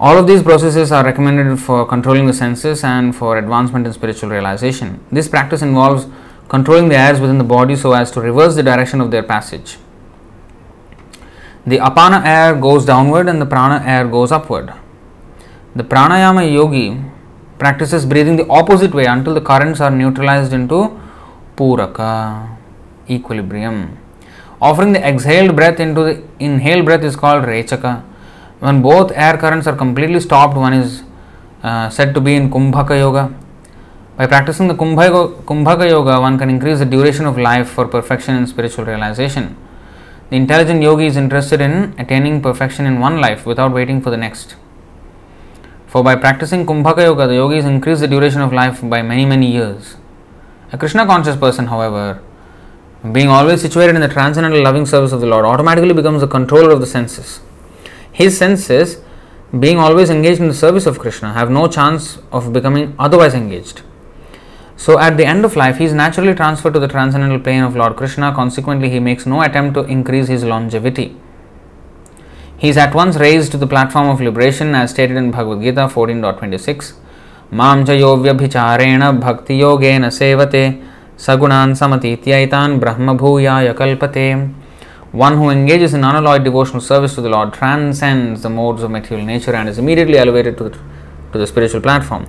[0.00, 4.30] All of these processes are recommended for controlling the senses and for advancement in spiritual
[4.30, 5.04] realization.
[5.12, 6.06] This practice involves
[6.48, 9.76] controlling the airs within the body so as to reverse the direction of their passage.
[11.70, 14.72] The apana air goes downward and the prana air goes upward.
[15.76, 17.00] The pranayama yogi
[17.58, 20.78] practices breathing the opposite way until the currents are neutralized into
[21.56, 22.56] puraka,
[23.08, 23.96] equilibrium.
[24.60, 28.02] Offering the exhaled breath into the inhaled breath is called rechaka.
[28.58, 31.02] When both air currents are completely stopped, one is
[31.62, 33.32] uh, said to be in kumbhaka yoga.
[34.20, 38.46] By practicing the Kumbhaka Yoga, one can increase the duration of life for perfection and
[38.46, 39.56] spiritual realization.
[40.30, 44.16] The intelligent yogi is interested in attaining perfection in one life without waiting for the
[44.16, 44.54] next.
[45.88, 49.50] For by practicing Kumbhaka Yoga, the yogis increase the duration of life by many, many
[49.50, 49.96] years.
[50.70, 52.22] A Krishna conscious person, however,
[53.10, 56.70] being always situated in the transcendental loving service of the Lord, automatically becomes the controller
[56.70, 57.40] of the senses.
[58.12, 58.98] His senses,
[59.58, 63.82] being always engaged in the service of Krishna, have no chance of becoming otherwise engaged.
[64.84, 67.76] So, at the end of life, he is naturally transferred to the transcendental plane of
[67.76, 68.32] Lord Krishna.
[68.34, 71.14] Consequently, he makes no attempt to increase his longevity.
[72.56, 75.86] He is at once raised to the platform of liberation, as stated in Bhagavad Gita
[75.94, 76.94] 14.26.
[77.50, 80.82] Mam cha yovyabhicharena bhakti yogena sevate
[81.18, 84.50] sagunan samatitiyaitan brahma bhuyaya kalpate.
[85.12, 89.26] One who engages in unalloyed devotional service to the Lord transcends the modes of material
[89.26, 90.78] nature and is immediately elevated to the,
[91.32, 92.26] to the spiritual platform.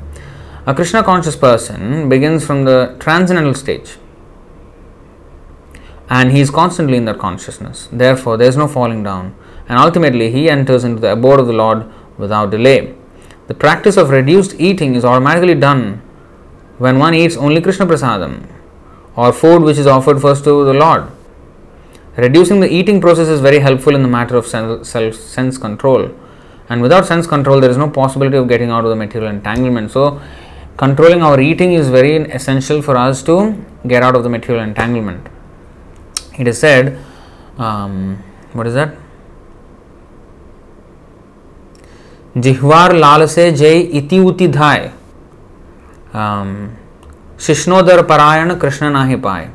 [0.64, 3.98] A Krishna conscious person begins from the transcendental stage
[6.08, 7.90] and he is constantly in that consciousness.
[7.92, 9.34] Therefore, there is no falling down
[9.68, 12.94] and ultimately he enters into the abode of the Lord without delay.
[13.48, 16.04] The practice of reduced eating is automatically done
[16.78, 18.48] when one eats only Krishna prasadam
[19.16, 21.08] or food which is offered first to the Lord.
[22.18, 26.12] Reducing the eating process is very helpful in the matter of self sense control.
[26.70, 29.92] And without sense control, there is no possibility of getting out of the material entanglement.
[29.92, 30.22] So,
[30.78, 33.56] controlling our eating is very essential for us to
[33.88, 35.28] get out of the material entanglement.
[36.38, 36.98] It is said,
[37.58, 38.24] um,
[38.54, 38.96] what is that?
[42.38, 44.92] जिह्वार लाल से जय इति उति धाय
[47.46, 49.50] शिष्णोदर परायण कृष्ण नाही पाए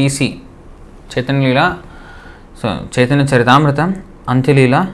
[0.00, 0.28] सीसी
[1.10, 1.66] चैतन्य लीला
[2.64, 3.80] Chaitanya Charitamrita
[4.28, 4.84] अंत्यलीला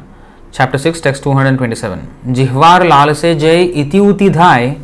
[0.55, 2.07] chapter six text two hundred twenty seven
[2.39, 4.75] जिह्वार लाल से जय इति उति धाय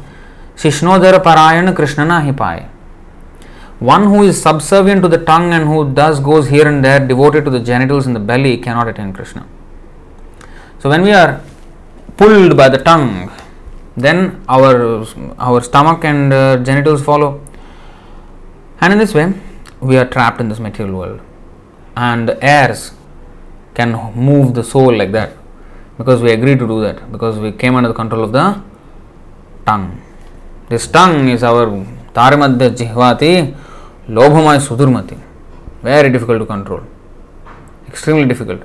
[0.62, 2.66] शिष्णोदर परायण कृष्ण ना ही पाए
[3.90, 7.44] One who is subservient to the tongue and who thus goes here and there, devoted
[7.47, 9.44] to the genitals in the belly, cannot attain Krishna.
[10.78, 11.40] So, when we are
[12.16, 13.28] pulled by the tongue,
[13.97, 15.05] then our
[15.36, 17.40] our stomach and uh, genitals follow,
[18.81, 19.32] and in this way,
[19.83, 21.21] we are trapped in this material world,
[21.97, 22.93] and airs
[23.75, 25.33] can move the soul like that
[25.99, 28.63] because we agree to do that because we came under the control of the
[29.67, 30.01] tongue.
[30.69, 31.67] This tongue is our
[32.15, 33.55] Tarimadhya Jihvati
[34.09, 35.19] Lobhamaya Sudurmati.
[35.83, 36.83] Very difficult to control.
[37.89, 38.63] Extremely difficult.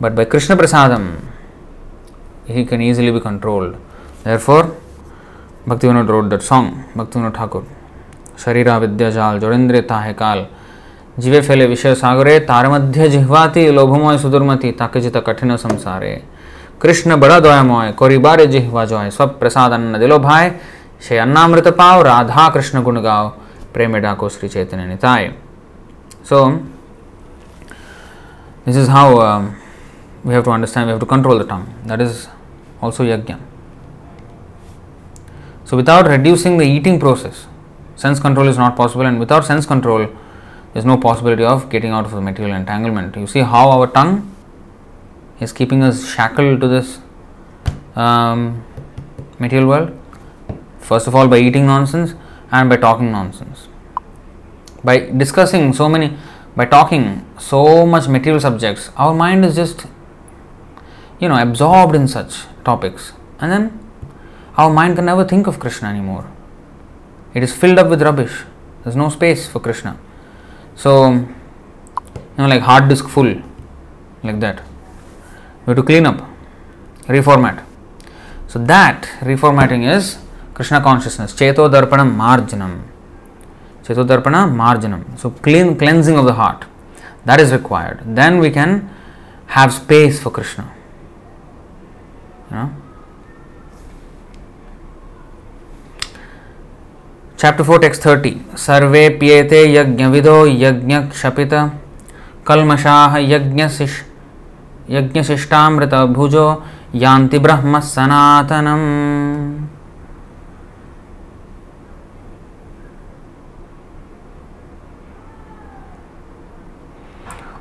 [0.00, 1.22] But by Krishna Prasadam,
[2.46, 3.76] he can easily be controlled.
[4.24, 4.76] Therefore,
[5.66, 7.64] Bhaktivinoda wrote that song, Bhaktivinoda Thakur.
[8.44, 10.40] శరీర విద్యజాల్ జోడేంద్రితా है काल।
[11.18, 16.12] जीवे फैले विषय सागरे, तार मध्य जिह्वाति, लोभमय सुदुर्मती, ताके जित कठिन संसारे।
[16.82, 20.46] कृष्ण बड़ा दयामय, कोरी बारे जिह्वा जोय स्व प्रसाद अन्न दिलो भाय।
[21.00, 23.28] से अन्नामृत पाव राधा कृष्ण गुण गाओ,
[23.74, 25.22] प्रेम डाको Shri Chaitanya Nitai.
[26.30, 26.46] So
[28.66, 29.18] this is how
[30.26, 32.16] we have to understand we have to control the tongue that is
[32.84, 33.34] also yajna
[35.66, 37.46] so without reducing the eating process
[38.00, 41.90] sense control is not possible and without sense control there is no possibility of getting
[41.90, 43.16] out of the material entanglement.
[43.16, 44.34] You see how our tongue
[45.40, 46.98] is keeping us shackled to this
[47.96, 48.64] um,
[49.38, 49.98] material world?
[50.78, 52.14] First of all by eating nonsense
[52.50, 53.68] and by talking nonsense.
[54.82, 56.16] By discussing so many
[56.56, 59.86] by talking so much material subjects our mind is just
[61.20, 63.12] you know absorbed in such topics.
[63.40, 63.78] And then
[64.56, 66.26] our mind can never think of krishna anymore
[67.34, 68.44] it is filled up with rubbish.
[68.82, 69.98] There's no space for krishna.
[70.74, 71.28] So you
[72.38, 73.42] know like hard disk full
[74.22, 74.62] like that.
[75.66, 76.26] We have to clean up
[77.06, 77.64] reformat.
[78.48, 80.18] So that reformatting is
[80.54, 81.32] krishna consciousness.
[81.34, 82.82] Cheto darpanam marjanam
[83.84, 86.64] cheto darpana marjanam so clean cleansing of the heart.
[87.24, 88.02] That is required.
[88.04, 88.90] Then we can
[89.46, 90.72] have space for krishna.
[92.50, 92.74] You know
[97.40, 101.52] chapter four text thirty सर्वे पियेते यज्ञविदो यज्ञक्षपित
[102.46, 103.96] कल्मषाः यज्ञशिष्
[104.96, 106.46] यज्ञशिष्टामृत भुजो
[107.04, 108.88] यान्ति ब्रह्म सनातनम्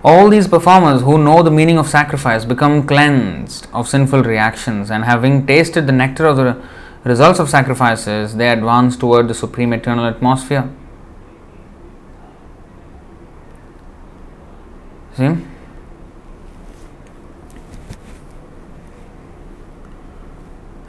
[0.01, 5.03] All these performers who know the meaning of sacrifice become cleansed of sinful reactions and
[5.03, 6.55] having tasted the nectar of the
[7.08, 10.68] results of sacrifices, they advance toward the supreme eternal atmosphere.
[15.16, 15.36] See?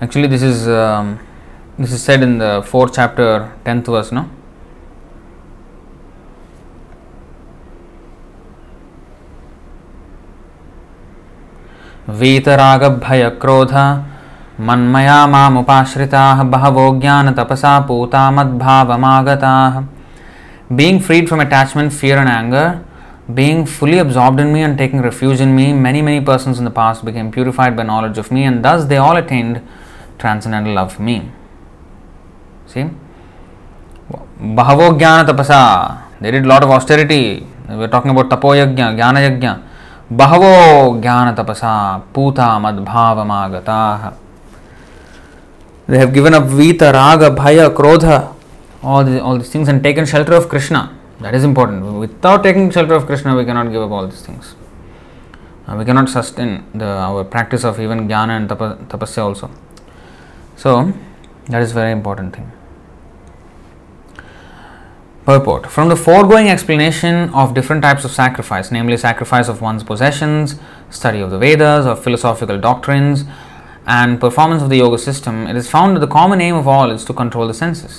[0.01, 1.19] Actually, this is um,
[1.77, 4.29] this is said in the fourth chapter, tenth verse, no?
[12.07, 13.71] वीतरागभयक्रोध
[14.60, 19.52] मन्मया मामुपाश्रिता, बहवो ज्ञान तपसा पूता मद्भावमागता
[20.72, 22.68] being freed from attachment fear and anger
[23.30, 26.72] being fully absorbed in me and taking refuge in me many many person in the
[26.72, 29.58] past became purified by knowledge of me and thus they all attend
[30.20, 31.20] transcendental love me
[32.74, 32.84] see
[34.56, 35.64] बहवो ज्ञान तपसा
[36.22, 37.22] they did lot of austerity
[37.68, 39.48] we are talking about तपोयज्ञ jnana yajna
[40.14, 41.76] बहवो ज्ञान तपसा
[42.14, 44.29] पूता मद्भावमागता है
[45.90, 48.32] They have given up vita, raga, bhaya, krodha,
[48.80, 50.96] all, these, all these things and taken shelter of Krishna.
[51.20, 51.82] That is important.
[51.98, 54.54] Without taking shelter of Krishna, we cannot give up all these things.
[55.66, 59.50] Uh, we cannot sustain the, our practice of even jnana and tapa, tapasya also.
[60.56, 60.92] So,
[61.48, 62.52] that is very important thing.
[65.24, 70.54] Purport From the foregoing explanation of different types of sacrifice, namely sacrifice of one's possessions,
[70.88, 73.24] study of the Vedas, or philosophical doctrines,
[73.98, 76.92] and performance of the yoga system, it is found that the common aim of all
[76.92, 77.94] is to control the senses.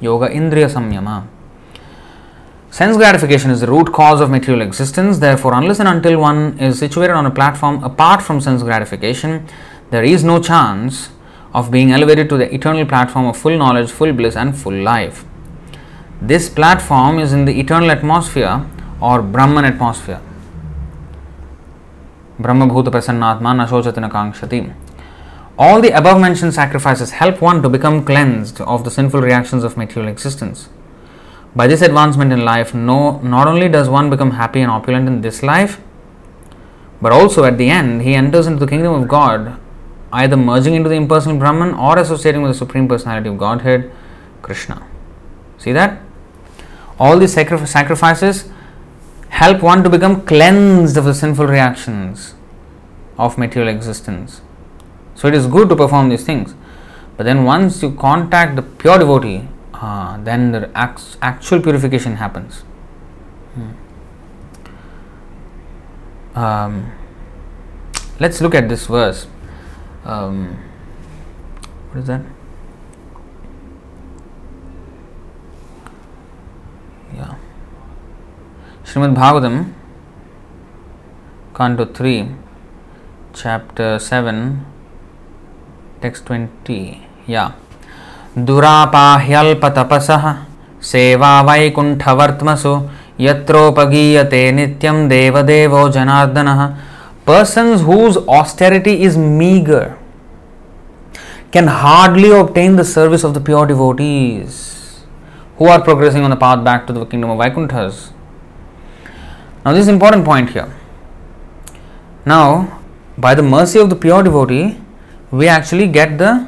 [0.00, 1.26] Yoga Indriya Samyama.
[2.70, 6.78] Sense gratification is the root cause of material existence, therefore, unless and until one is
[6.78, 9.48] situated on a platform apart from sense gratification,
[9.90, 11.08] there is no chance
[11.52, 15.24] of being elevated to the eternal platform of full knowledge, full bliss, and full life.
[16.20, 18.64] This platform is in the eternal atmosphere
[19.00, 20.20] or Brahman atmosphere.
[22.38, 24.74] Brahma Bhuta Prasannatma Nashochatina Kankshati.
[25.58, 29.76] All the above mentioned sacrifices help one to become cleansed of the sinful reactions of
[29.76, 30.68] material existence.
[31.54, 35.22] By this advancement in life, no, not only does one become happy and opulent in
[35.22, 35.80] this life,
[37.00, 39.58] but also at the end, he enters into the kingdom of God,
[40.12, 43.90] either merging into the impersonal Brahman or associating with the Supreme Personality of Godhead,
[44.42, 44.86] Krishna.
[45.58, 46.02] See that?
[46.98, 48.50] all these sacrifices
[49.28, 52.34] help one to become cleansed of the sinful reactions
[53.18, 54.40] of material existence.
[55.14, 56.54] So it is good to perform these things.
[57.16, 62.62] But then once you contact the pure devotee, uh, then the actual purification happens.
[63.54, 63.70] Hmm.
[66.38, 66.92] Um,
[68.20, 69.26] let's look at this verse.
[70.04, 70.58] Um,
[71.90, 72.20] what is that?
[77.16, 77.34] yeah
[78.95, 79.73] Srimad Bhagavatam
[81.53, 82.35] Canto 3
[83.33, 84.65] chapter 7
[86.01, 87.51] text 20 yeah
[88.47, 90.25] दुरापाह्यल्पतपसः
[90.91, 92.73] सेवा वैकुण्ठवर्त्मसु
[93.25, 96.61] यत्रोपगीयते नित्यं देवदेवो जनार्दनः
[97.25, 99.97] persons whose austerity is meager
[101.51, 105.03] can hardly obtain the service of the pure devotees
[105.57, 108.11] who are progressing on the path back to the kingdom of Vaikunthas.
[109.66, 110.72] Now, this is important point here.
[112.24, 112.80] Now,
[113.18, 114.80] by the mercy of the pure devotee,
[115.32, 116.46] we actually get the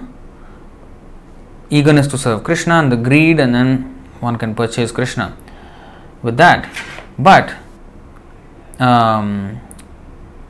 [1.69, 3.83] eagerness to serve Krishna and the greed, and then
[4.21, 5.37] one can purchase Krishna
[6.23, 6.73] with that.
[7.19, 7.57] But
[8.79, 9.61] um,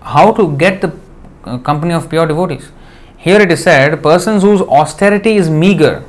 [0.03, 0.95] how to get the
[1.45, 2.70] uh, company of pure devotees?
[3.16, 6.05] Here it is said, persons whose austerity is meager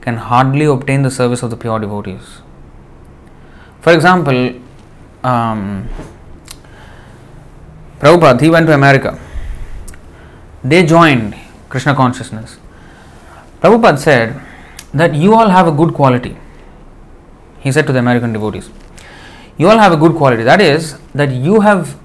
[0.00, 2.40] can hardly obtain the service of the pure devotees.
[3.80, 4.60] For example,
[5.22, 5.88] um,
[7.98, 9.18] Prabhupada, he went to America.
[10.64, 11.34] They joined
[11.68, 12.58] Krishna consciousness.
[13.60, 14.40] Prabhupada said
[14.94, 16.36] that you all have a good quality.
[17.60, 18.70] He said to the American devotees,
[19.58, 20.42] you all have a good quality.
[20.42, 21.98] That is, that you have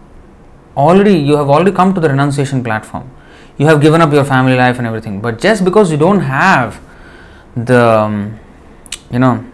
[0.75, 3.09] already you have already come to the renunciation platform.
[3.57, 5.21] You have given up your family life and everything.
[5.21, 6.81] But just because you don't have
[7.55, 8.39] the um,
[9.09, 9.45] you know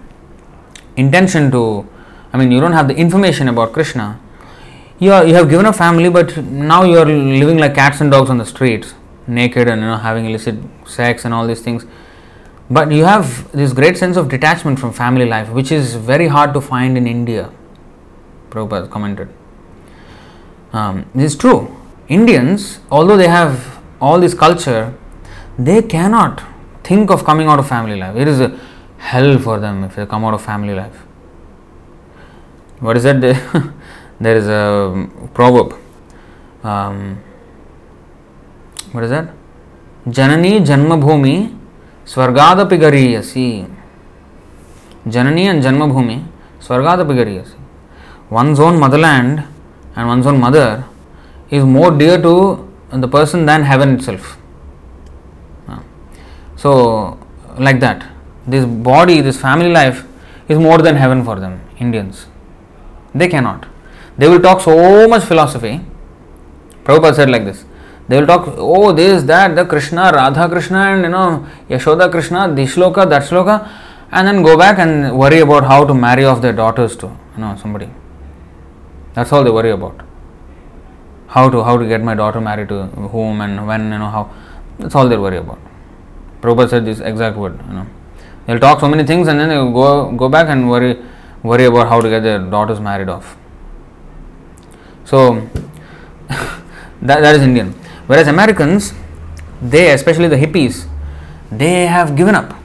[0.96, 1.88] intention to
[2.34, 4.20] i mean you don't have the information about krishna
[5.00, 8.12] you are you have given a family but now you are living like cats and
[8.12, 8.94] dogs on the streets
[9.28, 10.56] naked and you know having illicit
[10.86, 11.86] sex and all these things
[12.70, 16.54] but you have this great sense of detachment from family life which is very hard
[16.54, 17.50] to find in india
[18.50, 19.30] Prabhupada commented
[20.74, 21.60] um, this is true
[22.08, 24.94] indians although they have all this culture
[25.58, 26.44] they cannot
[26.84, 28.16] think of coming out of family life.
[28.16, 28.60] It is a
[28.98, 31.06] hell for them if they come out of family life.
[32.82, 33.22] What is that?
[34.20, 35.80] there is a proverb.
[36.64, 37.24] Um,
[38.92, 39.34] what is that?
[40.08, 41.58] Janani Janmabhumi
[42.06, 43.74] Swargadapi Gariyasi.
[45.08, 46.28] Janani and Janmabhumi
[46.60, 47.56] Swargadapi Gariyasi.
[48.30, 49.44] One's own motherland
[49.96, 50.84] and one's own mother
[51.50, 54.38] is more dear to the person than heaven itself.
[56.62, 57.18] So,
[57.58, 58.08] like that,
[58.46, 60.06] this body, this family life
[60.48, 62.28] is more than heaven for them, Indians.
[63.14, 63.68] They cannot.
[64.18, 65.82] They will talk so much philosophy.
[66.84, 67.66] Prabhupada said like this.
[68.08, 72.54] They will talk, oh, this, that, the Krishna, Radha Krishna, and you know, Yashoda Krishna,
[72.54, 73.70] this shloka, that shloka,
[74.12, 77.42] and then go back and worry about how to marry off their daughters to, you
[77.42, 77.90] know, somebody.
[79.14, 80.02] That's all they worry about.
[81.28, 84.30] How to how to get my daughter married to whom and when, you know, how.
[84.80, 85.60] That's all they worry about.
[86.42, 87.88] Prabhupada said this exact word, you know.
[88.46, 90.98] They'll talk so many things and then they'll go go back and worry
[91.44, 93.38] worry about how to get their daughters married off.
[95.06, 95.36] So
[96.28, 97.74] that, that is Indian.
[98.08, 98.94] Whereas Americans,
[99.62, 100.88] they, especially the hippies,
[101.52, 102.56] they have given up.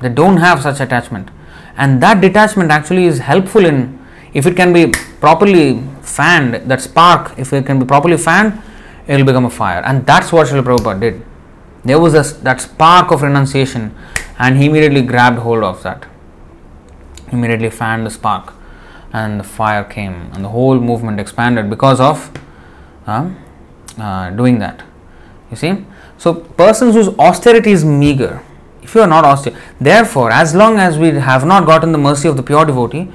[0.00, 1.30] They don't have such attachment.
[1.76, 3.98] And that detachment actually is helpful in,
[4.34, 8.60] if it can be properly fanned, that spark, if it can be properly fanned,
[9.06, 9.82] it will become a fire.
[9.84, 11.22] And that's what Srila Prabhupada did.
[11.84, 13.94] There was a, that spark of renunciation,
[14.38, 16.06] and he immediately grabbed hold of that.
[17.32, 18.54] Immediately fanned the spark,
[19.12, 22.30] and the fire came, and the whole movement expanded because of
[23.06, 23.30] uh,
[23.98, 24.82] uh, doing that.
[25.50, 25.84] You see?
[26.16, 28.42] So, persons whose austerity is meager,
[28.82, 32.28] if you are not austere, therefore, as long as we have not gotten the mercy
[32.28, 33.08] of the pure devotee,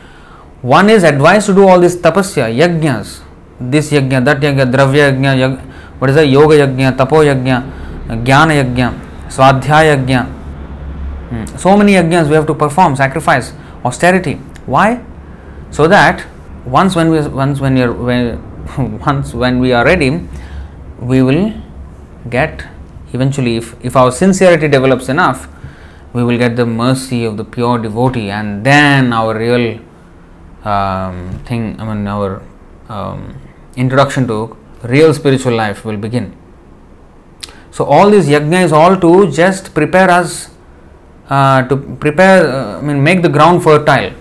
[0.62, 3.22] one is advised to do all this tapasya, yajnas,
[3.60, 5.60] this yajna, that yajna, dravya yajna,
[6.00, 7.64] what is that, yoga yajna, tapo yajna,
[8.08, 8.94] jnana yajna,
[9.28, 10.26] swadhyaya yajna.
[11.30, 11.58] Hmm.
[11.58, 13.52] So many yajnas we have to perform, sacrifice,
[13.86, 14.36] austerity.
[14.66, 15.04] Why?
[15.72, 16.26] So that
[16.66, 20.28] once when we once when you're when, once when we are ready,
[21.00, 21.54] we will
[22.30, 22.66] get
[23.14, 25.48] eventually if, if our sincerity develops enough
[26.14, 29.80] we will get the mercy of the pure devotee and then our real
[30.64, 32.42] um, thing i mean our
[32.90, 33.36] um,
[33.76, 36.36] introduction to real spiritual life will begin
[37.72, 40.50] so all these yajna is all to just prepare us
[41.30, 44.12] uh, to prepare uh, i mean make the ground fertile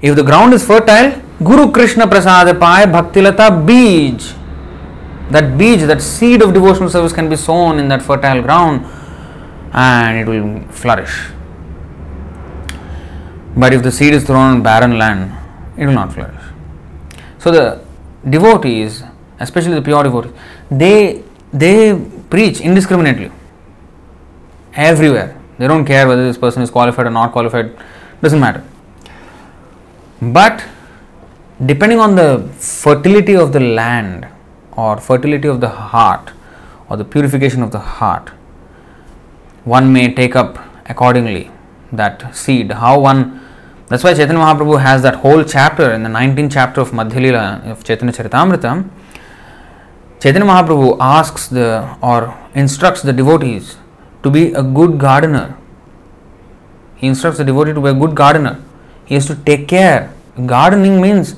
[0.00, 1.12] if the ground is fertile
[1.42, 4.34] guru krishna prasad paye bhaktilata beej
[5.30, 8.86] that beach, that seed of devotional service can be sown in that fertile ground
[9.72, 11.30] and it will flourish.
[13.56, 15.32] But if the seed is thrown on barren land,
[15.76, 16.42] it will not flourish.
[17.38, 17.84] So the
[18.28, 19.02] devotees,
[19.40, 20.32] especially the pure devotees,
[20.70, 21.98] they they
[22.30, 23.30] preach indiscriminately
[24.76, 25.40] everywhere.
[25.58, 27.76] They don't care whether this person is qualified or not qualified,
[28.22, 28.62] doesn't matter.
[30.20, 30.64] But
[31.64, 34.28] depending on the fertility of the land,
[34.76, 36.32] or fertility of the heart
[36.88, 38.28] or the purification of the heart,
[39.64, 40.58] one may take up
[40.88, 41.50] accordingly
[41.92, 42.70] that seed.
[42.70, 43.40] How one
[43.88, 47.62] that's why Chaitanya Mahaprabhu has that whole chapter in the 19th chapter of Madhya Lila
[47.66, 48.88] of Chaitanya Charitamrita.
[50.20, 53.76] Chaitanya Mahaprabhu asks the or instructs the devotees
[54.26, 55.46] to be a good gardener.
[57.00, 58.54] He instructs the devotee to be a good gardener.
[59.08, 60.00] He has to take care.
[60.54, 61.36] Gardening means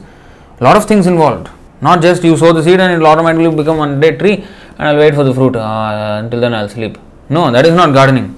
[0.61, 1.49] a lot of things involved.
[1.87, 4.37] Not just you sow the seed and it will automatically become one day tree
[4.79, 5.55] and I'll wait for the fruit.
[5.57, 6.97] Uh, until then I'll sleep.
[7.37, 8.29] No, that is not gardening.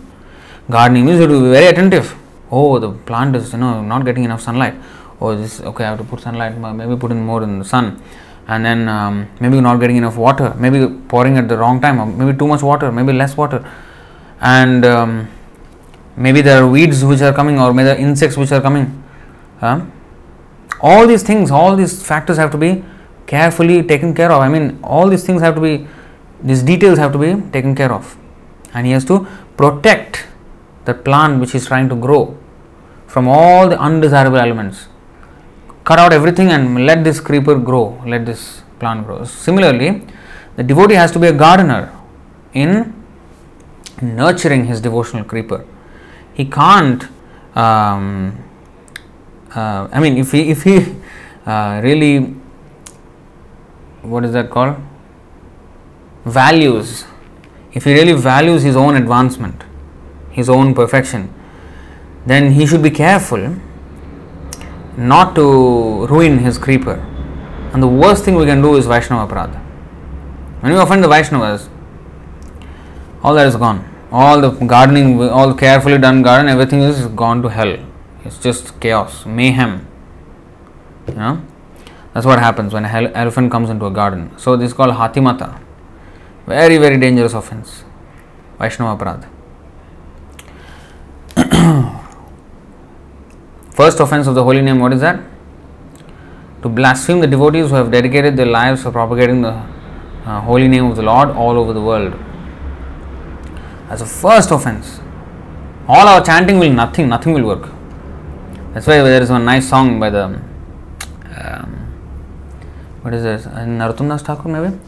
[0.69, 2.07] Gardening means you have to be very attentive.
[2.51, 4.75] Oh, the plant is you know not getting enough sunlight.
[5.21, 5.85] Oh, this okay.
[5.85, 6.57] I have to put sunlight.
[6.81, 8.03] Maybe put in more in the sun,
[8.49, 10.49] and then um, maybe not getting enough water.
[10.65, 10.81] Maybe
[11.13, 11.97] pouring at the wrong time.
[12.21, 12.91] Maybe too much water.
[12.99, 13.61] Maybe less water,
[14.41, 15.29] and um,
[16.17, 19.03] maybe there are weeds which are coming, or maybe insects which are coming.
[20.81, 22.83] All these things, all these factors have to be
[23.27, 24.41] carefully taken care of.
[24.41, 25.87] I mean, all these things have to be,
[26.43, 28.17] these details have to be taken care of.
[28.73, 29.27] And he has to
[29.57, 30.27] protect
[30.87, 32.39] the plant which is trying to grow
[33.07, 34.89] from all the undesirable elements.
[35.85, 39.25] Cut out everything and let this creeper grow, let this plant grow.
[39.25, 40.07] Similarly,
[40.57, 41.93] the devotee has to be a gardener
[42.55, 42.95] in
[44.03, 45.65] nurturing his devotional creeper.
[46.35, 47.05] He can't,
[47.55, 48.43] um,
[49.55, 50.97] uh, I mean, if he, if he
[51.47, 52.41] uh, really
[54.03, 54.77] what is that called?
[56.25, 57.05] Values.
[57.73, 59.63] If he really values his own advancement,
[60.31, 61.33] his own perfection,
[62.27, 63.57] then he should be careful
[64.97, 67.07] not to ruin his creeper.
[67.73, 69.59] And the worst thing we can do is Vaishnava Aparadha.
[70.61, 71.69] When we offend the Vaishnavas,
[73.23, 73.87] all that is gone.
[74.13, 77.79] All the gardening, all carefully done garden, everything is gone to hell.
[78.25, 79.87] It's just chaos, mayhem.
[81.07, 81.43] You know?
[82.13, 84.37] That's what happens when an elephant comes into a garden.
[84.37, 85.61] So this is called Hatimata.
[86.47, 87.85] Very, very dangerous offense.
[88.59, 89.29] Vaishnava Aparadha.
[93.71, 95.21] First offense of the holy name, what is that?
[96.63, 99.53] To blaspheme the devotees who have dedicated their lives for propagating the
[100.27, 102.13] uh, holy name of the Lord all over the world.
[103.91, 105.01] As a first offense.
[105.89, 107.69] All our chanting will nothing, nothing will work.
[108.73, 110.43] That's why there is one nice song by the um,
[113.03, 113.47] what is this?
[113.47, 114.79] Uh, Narottam Thakur maybe?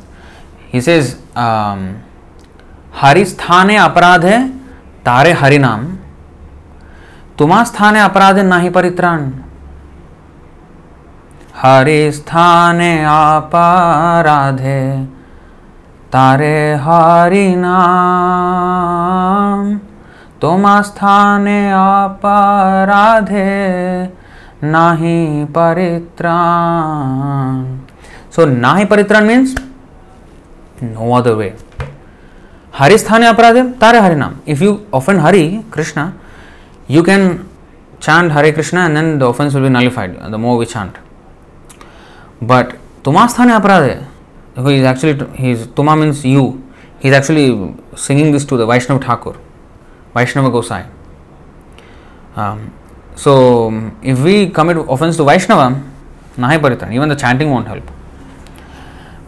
[0.68, 2.02] He says, um,
[2.92, 4.36] Hari sthane aparadhe
[5.04, 5.98] tare harinam
[7.38, 9.22] तुम्हा स्थाने अपराधे नाही परित्राण
[11.62, 14.82] हरि स्थाने अपराधे
[16.12, 17.78] तारे हारी नाम
[20.42, 23.44] तुम आस्थाने अपराधे
[24.62, 26.32] नाही परित्राण
[28.36, 29.50] सो नाही परित्राण means
[30.82, 31.48] no other way
[32.78, 35.44] Hari स्थाने अपराधे तारे हरि नाम if you offend Hari
[35.74, 36.04] Krishna
[36.88, 37.48] you can
[38.00, 40.96] chant Hare Krishna and then the offense will be nullified the more we chant.
[42.40, 44.04] But Tumasthane Aparade,
[44.54, 46.44] who is actually he is tuma means you
[47.00, 49.34] he is actually singing this to the vaishnav thakur
[50.14, 50.82] vaishnava gosai
[52.36, 52.72] um,
[53.14, 53.32] so
[54.02, 55.66] if we commit offense to vaishnava
[56.36, 57.90] nahi paritran even the chanting won't help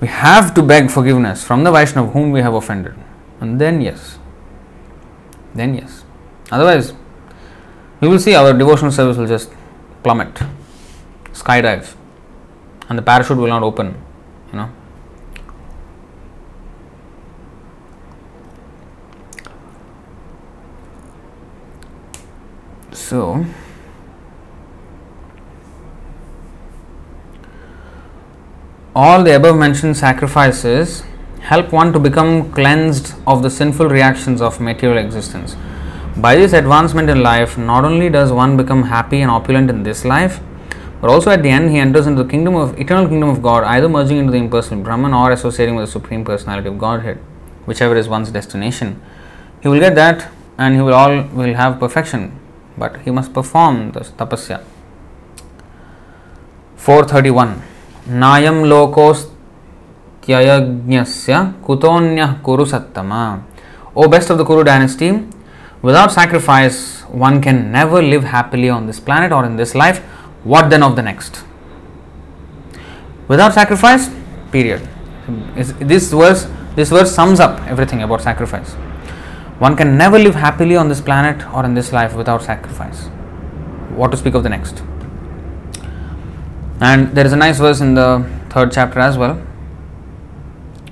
[0.05, 2.95] we have to beg forgiveness from the Vaishnava whom we have offended.
[3.41, 4.19] And then, yes.
[5.55, 6.05] Then, yes.
[6.51, 6.93] Otherwise,
[8.01, 9.51] we will see our devotional service will just
[10.03, 10.35] plummet,
[11.33, 11.95] skydive,
[12.91, 13.95] and the parachute will not open,
[14.53, 14.71] you know.
[23.05, 23.45] So,
[28.97, 31.03] all the above mentioned sacrifices
[31.41, 35.55] help one to become cleansed of the sinful reactions of material existence.
[36.17, 40.07] By this advancement in life, not only does one become happy and opulent in this
[40.07, 40.41] life,
[41.03, 43.65] but also at the end he enters into the kingdom of eternal kingdom of God,
[43.65, 47.19] either merging into the impersonal Brahman or associating with the supreme personality of Godhead,
[47.67, 48.99] whichever is one's destination.
[49.61, 52.41] He will get that and he will all will have perfection,
[52.78, 54.60] but he must perform the tapasya.
[56.78, 57.62] 431
[58.10, 63.42] नायम लोकोस्त्ययज्ञस्य कुतोन्यः कुरु सत्तमा
[63.96, 65.28] O best of the Kuru dynasty,
[65.82, 70.00] without sacrifice, one can never live happily on this planet or in this life.
[70.44, 71.44] What then of the next?
[73.28, 74.10] Without sacrifice,
[74.52, 74.88] period.
[75.56, 78.76] This verse, this verse sums up everything about sacrifice.
[79.65, 83.07] One can never live happily on this planet or in this life without sacrifice.
[83.99, 84.83] What to speak of the next?
[86.81, 88.09] And there is a nice verse in the
[88.51, 89.41] third chapter as well,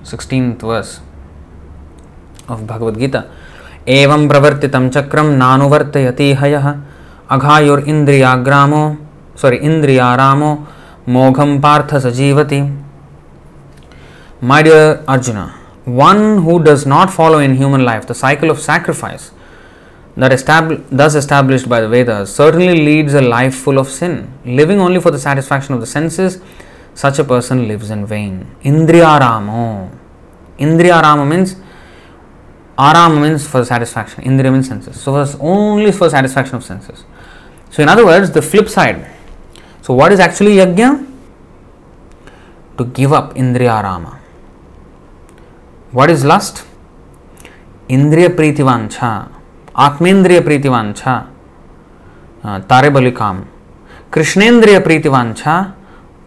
[0.04, 1.00] 16th verse
[2.48, 3.22] of Bhagavad Gita.
[3.88, 6.66] एवं प्रवर्तितं चक्रं नानुवर्तयति हयः
[7.34, 8.82] अघायुरिन्द्रियाग्रामो
[9.34, 10.50] sorry indriyaramo
[11.06, 12.60] mogham partha sajivati
[14.40, 19.32] my dear arjuna one who does not follow in human life the cycle of sacrifice
[20.16, 24.32] that thus established by the Vedas certainly leads a life full of sin.
[24.44, 26.40] Living only for the satisfaction of the senses,
[26.94, 28.54] such a person lives in vain.
[28.62, 29.90] Indriyaramo.
[30.58, 31.56] Indriyaramo means
[32.78, 34.24] Aram means for satisfaction.
[34.24, 35.00] Indriya means senses.
[35.00, 37.04] So it's only for satisfaction of senses.
[37.70, 39.10] So in other words, the flip side.
[39.80, 41.08] So what is actually yajna?
[42.76, 44.21] To give up Indriyarama
[45.92, 46.64] what is lust?
[47.88, 49.30] Indriya Priti Vancha,
[49.74, 51.28] Atmendriya Priti Vancha,
[52.42, 53.46] uh, Tare Balikam,
[54.10, 55.74] Krishnendriya Priti Vancha,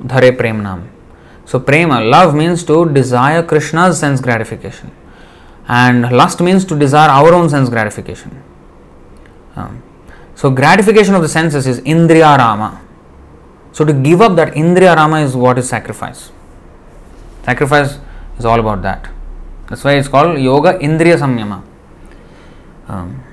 [0.04, 0.88] Dhare Premnam.
[1.46, 4.92] So, prema, love means to desire Krishna's sense gratification,
[5.68, 8.42] and lust means to desire our own sense gratification.
[9.56, 9.82] Um,
[10.36, 12.82] so, gratification of the senses is Indriya Rama.
[13.72, 16.32] So, to give up that Indriya Rama is what is sacrifice.
[17.44, 18.00] Sacrifice
[18.38, 19.15] is all about that
[19.68, 21.64] that's why it's called yoga indriya samyama
[22.88, 23.24] um,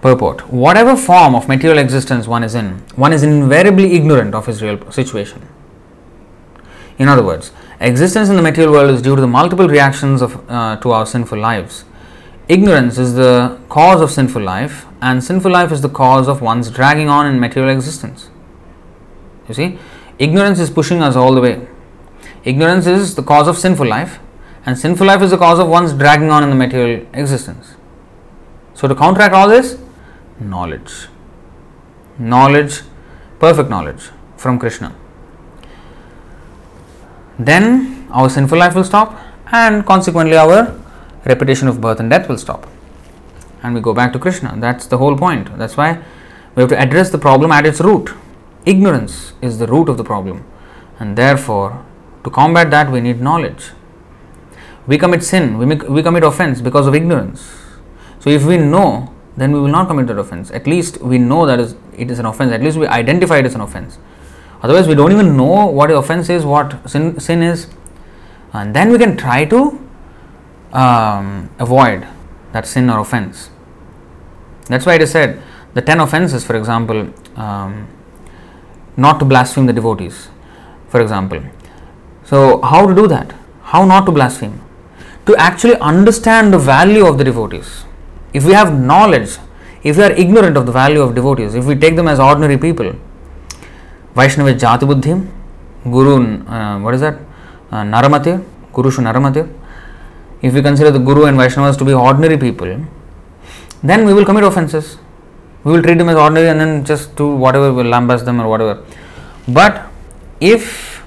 [0.00, 4.62] Purport Whatever form of material existence one is in, one is invariably ignorant of his
[4.62, 5.46] real situation.
[6.98, 10.48] In other words, existence in the material world is due to the multiple reactions of,
[10.48, 11.84] uh, to our sinful lives.
[12.48, 16.70] Ignorance is the cause of sinful life, and sinful life is the cause of one's
[16.70, 18.30] dragging on in material existence.
[19.48, 19.78] You see,
[20.18, 21.68] ignorance is pushing us all the way.
[22.50, 24.20] Ignorance is the cause of sinful life,
[24.64, 27.74] and sinful life is the cause of one's dragging on in the material existence.
[28.72, 29.76] So, to counteract all this,
[30.40, 31.08] knowledge.
[32.18, 32.80] Knowledge,
[33.38, 34.08] perfect knowledge
[34.38, 34.94] from Krishna.
[37.38, 39.20] Then our sinful life will stop,
[39.52, 40.74] and consequently, our
[41.26, 42.66] repetition of birth and death will stop.
[43.62, 44.54] And we go back to Krishna.
[44.56, 45.58] That's the whole point.
[45.58, 46.02] That's why
[46.54, 48.14] we have to address the problem at its root.
[48.64, 50.46] Ignorance is the root of the problem,
[50.98, 51.84] and therefore,
[52.28, 53.70] to combat that, we need knowledge.
[54.86, 57.50] We commit sin, we, make, we commit offense because of ignorance.
[58.20, 60.50] So, if we know then we will not commit that offense.
[60.50, 62.52] At least we know that is, it is an offense.
[62.52, 63.98] At least we identify it as an offense.
[64.62, 67.68] Otherwise, we don't even know what offense is, what sin, sin is,
[68.52, 69.78] and then we can try to
[70.72, 72.04] um, avoid
[72.52, 73.50] that sin or offense.
[74.66, 75.40] That's why it is said
[75.74, 77.86] the ten offenses, for example, um,
[78.96, 80.28] not to blaspheme the devotees,
[80.88, 81.40] for example.
[82.28, 83.34] So, how to do that?
[83.62, 84.60] How not to blaspheme?
[85.26, 87.84] To actually understand the value of the devotees.
[88.34, 89.38] If we have knowledge,
[89.82, 92.58] if we are ignorant of the value of devotees, if we take them as ordinary
[92.58, 92.94] people,
[94.14, 95.32] Vaishnava Jati Buddhim,
[95.84, 97.18] Guru, uh, what is that?
[97.70, 99.48] Uh, Naramate, Gurushu Naramate.
[100.42, 102.84] If we consider the Guru and Vaishnavas to be ordinary people,
[103.82, 104.98] then we will commit offenses.
[105.64, 108.48] We will treat them as ordinary and then just do whatever will lambast them or
[108.48, 108.84] whatever.
[109.48, 109.86] But
[110.40, 110.97] if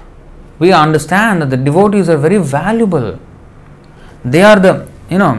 [0.62, 3.08] we understand that the devotees are very valuable,
[4.24, 4.74] they are the,
[5.10, 5.34] you know,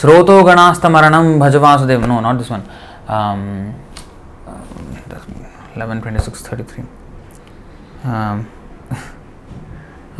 [0.00, 2.06] Sroto Ganastamaranam Bhajavasudev.
[2.06, 2.64] No, not this one.
[3.08, 3.74] Um,
[5.74, 6.84] 11 26 33.
[8.04, 8.46] Um,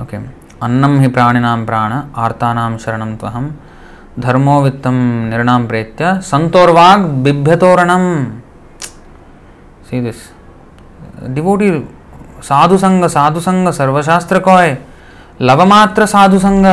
[0.00, 0.20] okay.
[0.66, 3.44] अन्नं हि प्राणिनां प्राण आर्तानां शरणं त्वहं
[4.24, 4.96] धर्मो वित्तं
[5.30, 8.06] निर्णाम प्रेत्य संतोर्वाग बिभ्यतोरणम
[9.88, 10.24] see this
[11.34, 11.70] devotee
[12.42, 14.76] साधुसंग साधुसंग, सर्वशास्त्र कोय?
[15.40, 16.66] लवमात्र साधुसंग,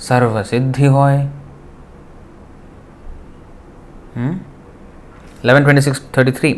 [0.00, 1.26] सर्वसिद्धि होय।
[5.44, 6.50] Eleven twenty six thirty three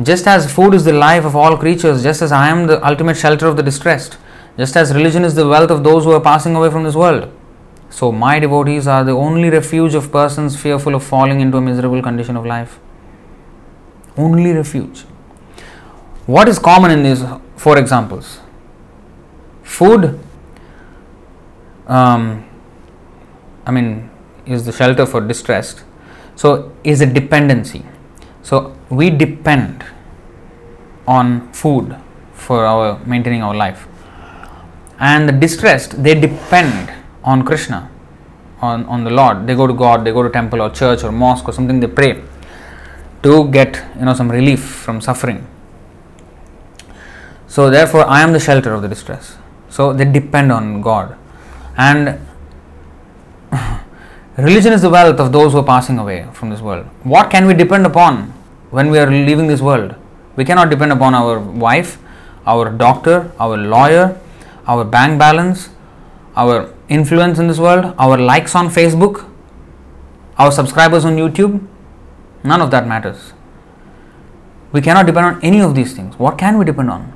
[0.00, 3.16] just as food is the life of all creatures just as I am the ultimate
[3.16, 4.14] shelter of the distressed
[4.58, 7.24] just as religion is the wealth of those are passing away from this world
[7.98, 12.00] so my devotees are the only refuge of person fearful of falling into a miserable
[12.00, 15.04] condition of life only refuge
[16.26, 17.22] What is common in these
[17.56, 18.40] four examples?
[19.62, 20.18] Food,
[21.86, 22.44] um,
[23.64, 24.10] I mean,
[24.44, 25.84] is the shelter for distressed.
[26.34, 27.84] So, is a dependency.
[28.42, 29.84] So, we depend
[31.06, 31.96] on food
[32.34, 33.86] for our maintaining our life.
[34.98, 36.92] And the distressed, they depend
[37.22, 37.88] on Krishna,
[38.60, 39.46] on, on the Lord.
[39.46, 41.86] They go to God, they go to temple or church or mosque or something, they
[41.86, 42.22] pray
[43.22, 45.46] to get you know some relief from suffering.
[47.46, 49.36] So therefore I am the shelter of the distress.
[49.68, 51.16] So they depend on God.
[51.76, 52.20] And
[54.36, 56.86] religion is the wealth of those who are passing away from this world.
[57.04, 58.32] What can we depend upon
[58.70, 59.94] when we are leaving this world?
[60.36, 61.98] We cannot depend upon our wife,
[62.46, 64.20] our doctor, our lawyer,
[64.66, 65.70] our bank balance,
[66.36, 69.28] our influence in this world, our likes on Facebook,
[70.38, 71.66] our subscribers on YouTube,
[72.44, 73.32] none of that matters.
[74.72, 76.18] We cannot depend on any of these things.
[76.18, 77.15] What can we depend on?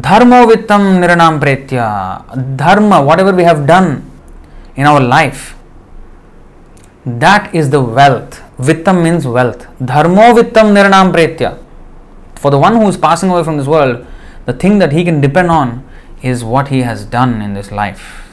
[0.00, 2.56] Dharma vittam niranam pretya.
[2.56, 4.10] Dharma, whatever we have done
[4.76, 5.54] in our life,
[7.06, 8.42] that is the wealth.
[8.58, 9.66] Vittam means wealth.
[9.78, 11.58] Dharmo vittam niranam pretya.
[12.34, 14.06] For the one who is passing away from this world,
[14.46, 15.88] the thing that he can depend on
[16.22, 18.24] is what he has done in this life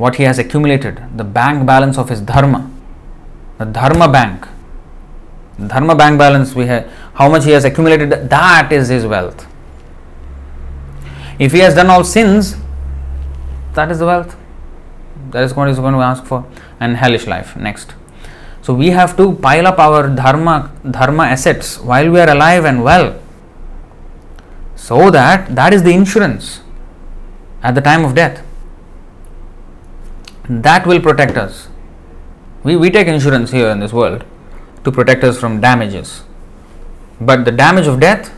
[0.00, 2.70] what he has accumulated, the bank balance of his dharma,
[3.58, 4.48] the dharma bank,
[5.72, 9.46] dharma bank balance we have, how much he has accumulated, that is his wealth.
[11.40, 12.56] If he has done all sins,
[13.72, 14.36] that is the wealth.
[15.30, 16.44] That is what he is going to ask for,
[16.78, 17.94] and hellish life next.
[18.62, 22.84] So we have to pile up our dharma dharma assets while we are alive and
[22.84, 23.18] well,
[24.76, 26.60] so that that is the insurance
[27.62, 28.42] at the time of death
[30.50, 31.68] that will protect us.
[32.64, 34.24] We, we take insurance here in this world
[34.84, 36.24] to protect us from damages.
[37.20, 38.34] But the damage of death,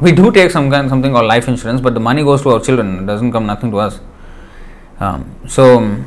[0.00, 2.60] we do take some kind something called life insurance, but the money goes to our
[2.60, 3.00] children.
[3.00, 4.00] It doesn't come nothing to us.
[5.00, 6.04] Um, so,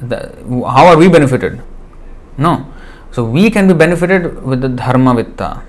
[0.00, 0.18] the,
[0.68, 1.62] how are we benefited?
[2.36, 2.72] No.
[3.10, 5.62] So we can be benefited with the dharma vitta.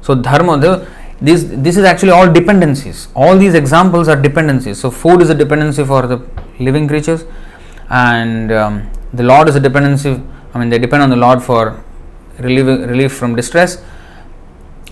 [0.00, 0.88] So dharma, the,
[1.20, 3.08] this this is actually all dependencies.
[3.14, 4.80] All these examples are dependencies.
[4.80, 6.24] So food is a dependency for the
[6.58, 7.24] living creatures,
[7.90, 10.20] and um, the Lord is a dependency.
[10.54, 11.82] I mean, they depend on the Lord for
[12.38, 13.82] relief, relief from distress.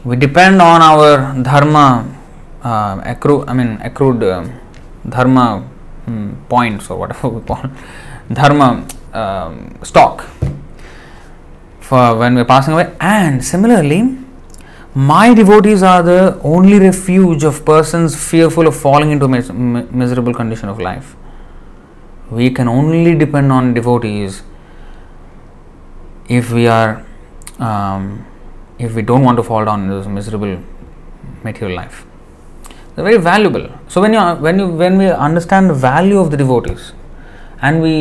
[0.05, 2.17] We depend on our dharma,
[2.63, 4.49] uh, I mean, accrued uh,
[5.09, 5.69] dharma
[6.07, 7.63] um, points or whatever we call
[8.33, 10.27] dharma um, stock
[11.81, 12.95] for when we're passing away.
[13.01, 14.19] And similarly,
[14.95, 20.69] my devotees are the only refuge of persons fearful of falling into mis- miserable condition
[20.69, 21.17] of life
[22.31, 24.43] we can only depend on devotees
[26.29, 27.05] if we are
[27.59, 28.25] um,
[28.87, 30.55] if we don't want to fall down in this miserable
[31.49, 32.05] material life
[32.95, 36.39] they're very valuable so when you when you when we understand the value of the
[36.45, 36.93] devotees
[37.63, 37.95] and we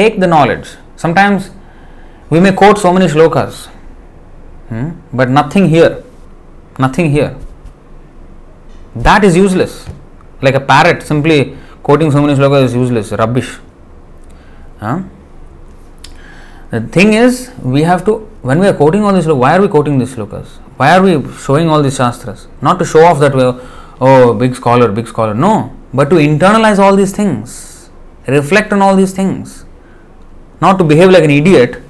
[0.00, 0.68] take the knowledge
[1.04, 1.50] sometimes
[2.30, 3.66] we may quote so many shlokas
[4.72, 4.90] hmm,
[5.20, 5.94] but nothing here
[6.78, 7.36] nothing here.
[8.94, 9.86] That is useless.
[10.42, 13.58] Like a parrot simply quoting so many slokas is useless, rubbish.
[14.80, 15.02] Huh?
[16.70, 19.68] The thing is, we have to, when we are quoting all these, why are we
[19.68, 20.46] quoting these slokas?
[20.76, 22.46] Why are we showing all these shastras?
[22.62, 23.60] Not to show off that we are,
[24.00, 25.34] oh, big scholar, big scholar.
[25.34, 27.90] No, but to internalize all these things,
[28.28, 29.64] reflect on all these things.
[30.60, 31.82] Not to behave like an idiot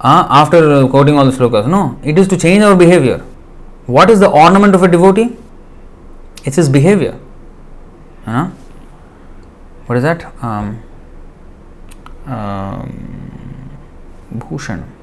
[0.00, 1.66] uh, after quoting all the slokas.
[1.66, 3.18] No, it is to change our behavior.
[3.86, 5.36] What is the ornament of a devotee?
[6.44, 7.18] It's his behavior.
[8.24, 8.50] Uh,
[9.86, 10.24] what is that?
[10.42, 10.82] Um,
[12.26, 13.70] um,
[14.32, 14.95] Bhushan.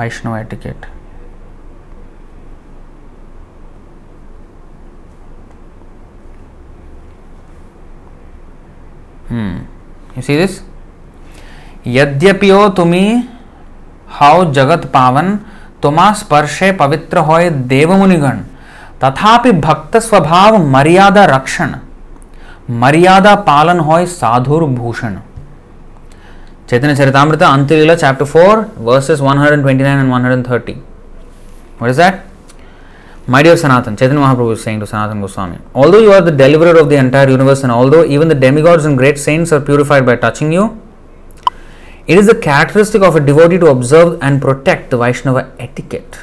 [0.00, 0.86] Etiquette.
[9.28, 9.56] Hmm.
[10.16, 10.62] You see this?
[11.86, 13.06] यद्यपियो तुम्ही
[14.10, 15.36] हाउ जगत पावन
[15.82, 18.38] तुमा स्पर्शे पवित्र होय देवमुनिगण,
[19.02, 21.74] तथापि भक्त स्वभाव मर्यादा रक्षण,
[22.82, 25.16] मर्यादा पालन होय साधुर भूषण
[26.68, 30.74] Chaitanya Charitamrita, Antya-lila, chapter 4, verses 129 and 130.
[31.78, 32.26] What is that?
[33.26, 36.78] My dear Sanatan, Chaitanya Mahaprabhu is saying to Sanatan Goswami, although you are the deliverer
[36.78, 40.16] of the entire universe and although even the demigods and great saints are purified by
[40.16, 40.78] touching you,
[42.06, 46.18] it is the characteristic of a devotee to observe and protect the Vaishnava etiquette.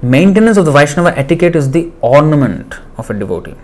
[0.00, 3.54] Maintenance of the Vaishnava etiquette is the ornament of a devotee.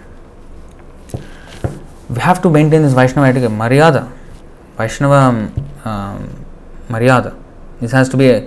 [2.11, 4.20] We have to maintain this Vaishnava etiquette, Maryada.
[4.81, 5.21] Vaishnava
[5.85, 6.47] um,
[6.89, 7.37] Maryada.
[7.81, 8.41] This has to be a,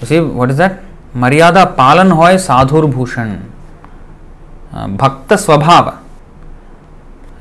[0.00, 0.82] you see, what is that?
[1.14, 3.30] Maryada palan hoy sadhur bhushan.
[4.72, 6.02] Uh, bhakta swabhava.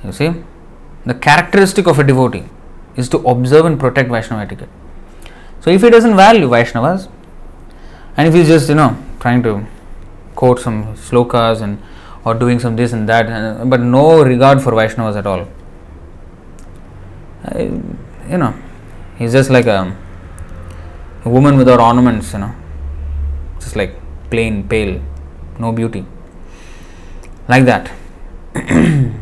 [0.03, 0.31] You see,
[1.05, 2.45] the characteristic of a devotee
[2.95, 4.69] is to observe and protect Vaishnava etiquette.
[5.61, 7.09] So if he doesn't value Vaishnavas,
[8.15, 9.65] and if he's just you know trying to
[10.35, 11.81] quote some slokas and
[12.23, 15.47] or doing some this and that, uh, but no regard for Vaishnavas at all,
[18.29, 18.53] you know,
[19.17, 19.95] he's just like a,
[21.23, 22.55] a woman without ornaments, you know,
[23.59, 23.95] just like
[24.29, 25.01] plain, pale,
[25.59, 26.05] no beauty,
[27.47, 27.91] like that.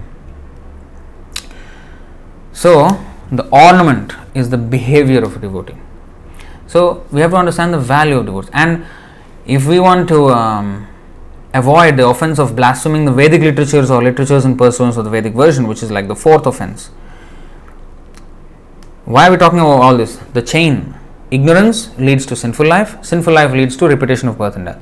[2.53, 2.87] so
[3.31, 5.77] the ornament is the behavior of a devotee.
[6.67, 8.49] So we have to understand the value of devotees.
[8.53, 8.85] And
[9.45, 10.87] if we want to um,
[11.53, 15.33] avoid the offense of blaspheming the Vedic literatures or literatures in pursuance of the Vedic
[15.33, 16.89] version, which is like the fourth offense,
[19.05, 20.17] why are we talking about all this?
[20.33, 20.95] The chain.
[21.31, 24.81] Ignorance leads to sinful life, sinful life leads to repetition of birth and death.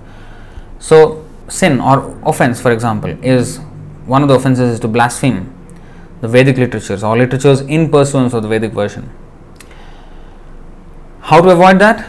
[0.79, 3.57] So, sin or offense, for example, is
[4.05, 5.53] one of the offenses is to blaspheme
[6.21, 9.09] the Vedic literatures or literatures in pursuance of the Vedic version.
[11.21, 12.07] How to avoid that?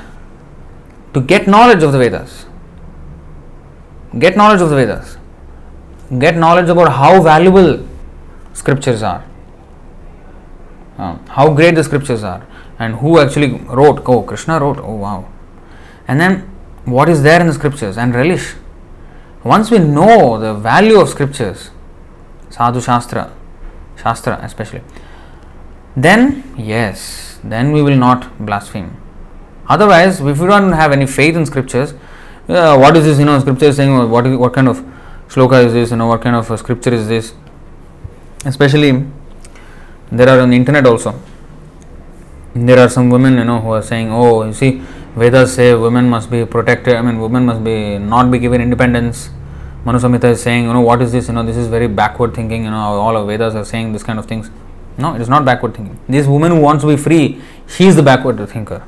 [1.14, 2.46] To get knowledge of the Vedas.
[4.18, 5.16] Get knowledge of the Vedas.
[6.18, 7.86] Get knowledge about how valuable
[8.52, 9.24] scriptures are.
[11.02, 12.46] Uh, how great the scriptures are
[12.78, 14.02] and who actually wrote.
[14.06, 14.78] Oh, Krishna wrote.
[14.78, 15.28] Oh, wow.
[16.06, 16.34] And then
[16.84, 18.54] what is there in the scriptures and relish.
[19.44, 21.70] Once we know the value of scriptures,
[22.50, 23.32] Sadhu Shastra,
[23.96, 24.82] Shastra especially,
[25.96, 28.96] then yes, then we will not blaspheme.
[29.68, 31.94] Otherwise, if we don't have any faith in scriptures,
[32.48, 33.18] uh, what is this?
[33.18, 34.84] You know, scripture is saying what what kind of
[35.28, 35.90] shloka is this?
[35.90, 37.34] You know, what kind of scripture is this?
[38.44, 39.04] Especially,
[40.12, 41.18] there are on internet also.
[42.54, 44.72] There are some women, you know, who are saying, "Oh, you see,
[45.16, 46.96] Vedas say women must be protected.
[46.96, 49.30] I mean, women must be not be given independence."
[49.84, 51.28] Manu Samhita is saying, you know, what is this?
[51.28, 52.64] You know, this is very backward thinking.
[52.64, 54.50] You know, all of Vedas are saying this kind of things.
[54.96, 55.98] No, it is not backward thinking.
[56.08, 58.84] This woman who wants to be free, she is the backward thinker.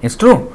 [0.00, 0.52] It's true.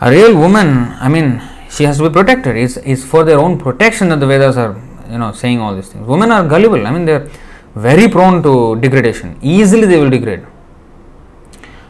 [0.00, 0.68] A real woman,
[0.98, 2.56] I mean, she has to be protected.
[2.56, 5.88] It's, it's for their own protection that the Vedas are, you know, saying all these
[5.88, 6.06] things.
[6.06, 6.86] Women are gullible.
[6.86, 7.28] I mean, they're
[7.74, 9.38] very prone to degradation.
[9.42, 10.46] Easily they will degrade.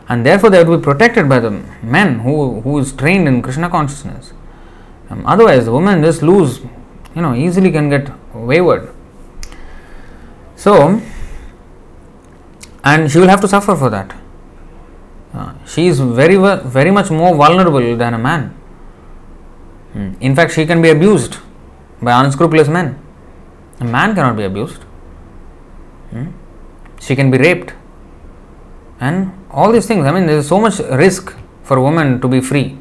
[0.09, 1.51] And therefore they have to be protected by the
[1.83, 4.33] men who, who is trained in Krishna consciousness.
[5.09, 6.61] Um, otherwise, the woman just lose,
[7.15, 8.93] you know, easily can get wayward.
[10.57, 11.01] So,
[12.85, 14.15] and she will have to suffer for that.
[15.33, 18.51] Uh, she is very, very much more vulnerable than a man.
[19.93, 20.13] Hmm.
[20.21, 21.39] In fact, she can be abused
[22.03, 23.01] by unscrupulous men.
[23.81, 24.85] A man cannot be abused.
[27.01, 27.73] She can be raped.
[29.01, 30.05] And all these things.
[30.05, 32.79] I mean, there is so much risk for women to be free.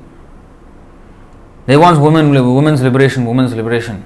[1.66, 4.04] They want women, women's liberation, women's liberation.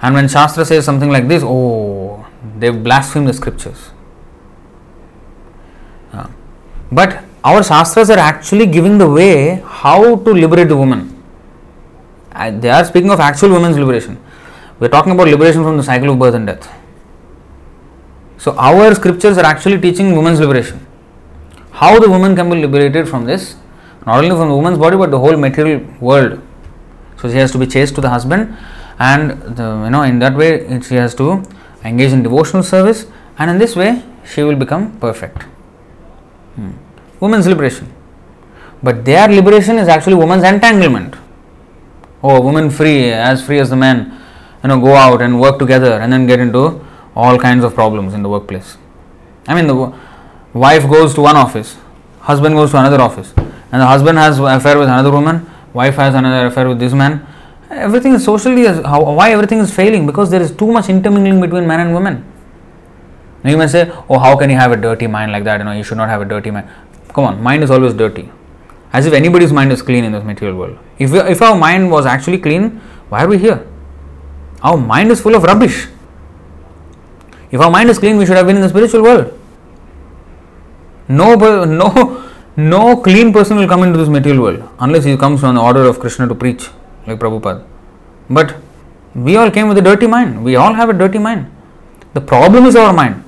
[0.00, 2.26] And when Shastra says something like this, oh,
[2.58, 3.90] they've blasphemed the scriptures.
[6.12, 6.28] Uh,
[6.92, 11.22] but our shastras are actually giving the way how to liberate the woman.
[12.32, 14.22] Uh, they are speaking of actual women's liberation.
[14.78, 16.72] We are talking about liberation from the cycle of birth and death.
[18.38, 20.86] So, our scriptures are actually teaching women's liberation.
[21.72, 23.56] How the woman can be liberated from this,
[24.06, 26.40] not only from the woman's body but the whole material world.
[27.20, 28.56] So, she has to be chaste to the husband,
[28.98, 31.42] and the, you know in that way she has to
[31.84, 33.06] engage in devotional service,
[33.38, 35.42] and in this way she will become perfect.
[36.54, 36.72] Hmm.
[37.20, 37.92] Women's liberation,
[38.82, 41.16] but their liberation is actually woman's entanglement.
[42.22, 44.20] Oh, woman free, as free as the man,
[44.62, 46.84] you know, go out and work together, and then get into
[47.18, 48.76] all kinds of problems in the workplace.
[49.48, 49.92] I mean, the
[50.54, 51.76] wife goes to one office,
[52.20, 56.14] husband goes to another office, and the husband has affair with another woman, wife has
[56.14, 57.26] another affair with this man.
[57.70, 61.40] Everything is socially is how why everything is failing because there is too much intermingling
[61.40, 62.24] between men and women.
[63.42, 65.60] Now you may say, "Oh, how can you have a dirty mind like that?
[65.60, 66.68] You know, you should not have a dirty mind."
[67.18, 68.30] Come on, mind is always dirty.
[68.92, 70.78] As if anybody's mind is clean in this material world.
[70.98, 72.80] If, if our mind was actually clean,
[73.10, 73.66] why are we here?
[74.62, 75.88] Our mind is full of rubbish.
[77.50, 79.38] If our mind is clean, we should have been in the spiritual world.
[81.08, 81.34] No,
[81.64, 85.60] no, no clean person will come into this material world unless he comes on the
[85.60, 86.68] order of Krishna to preach,
[87.06, 87.64] like Prabhupada.
[88.28, 88.56] But
[89.14, 90.44] we all came with a dirty mind.
[90.44, 91.50] We all have a dirty mind.
[92.12, 93.24] The problem is our mind.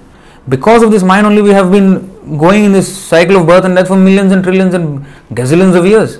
[0.48, 3.74] Because of this mind only, we have been going in this cycle of birth and
[3.74, 6.18] death for millions and trillions and gazillions of years.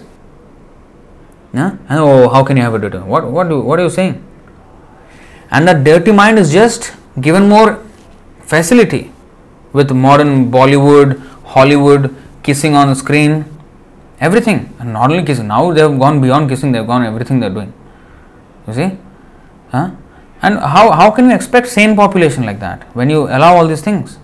[1.53, 1.77] Yeah?
[1.89, 2.99] And oh, how can you have a dirty?
[2.99, 4.25] What what do, what are you saying?
[5.51, 7.85] And that dirty mind is just given more
[8.53, 9.13] facility
[9.73, 11.19] with modern Bollywood,
[11.55, 13.45] Hollywood, kissing on the screen,
[14.21, 14.75] everything.
[14.79, 17.47] And not only kissing, now they have gone beyond kissing, they have gone everything they
[17.47, 17.73] are doing.
[18.67, 18.91] You see?
[19.71, 19.91] Huh?
[20.43, 23.83] And how, how can you expect sane population like that when you allow all these
[23.83, 24.19] things?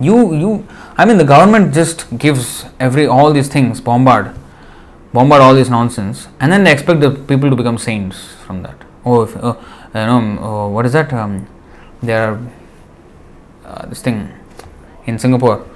[0.00, 4.32] You you I mean the government just gives every all these things bombard
[5.12, 8.84] bombard all this nonsense and then they expect the people to become saints from that.
[9.04, 9.56] Oh, if, uh,
[9.94, 11.12] you know, oh, what is that?
[11.12, 11.48] Um,
[12.04, 12.38] are
[13.68, 14.32] uh, this thing
[15.06, 15.66] in Singapore.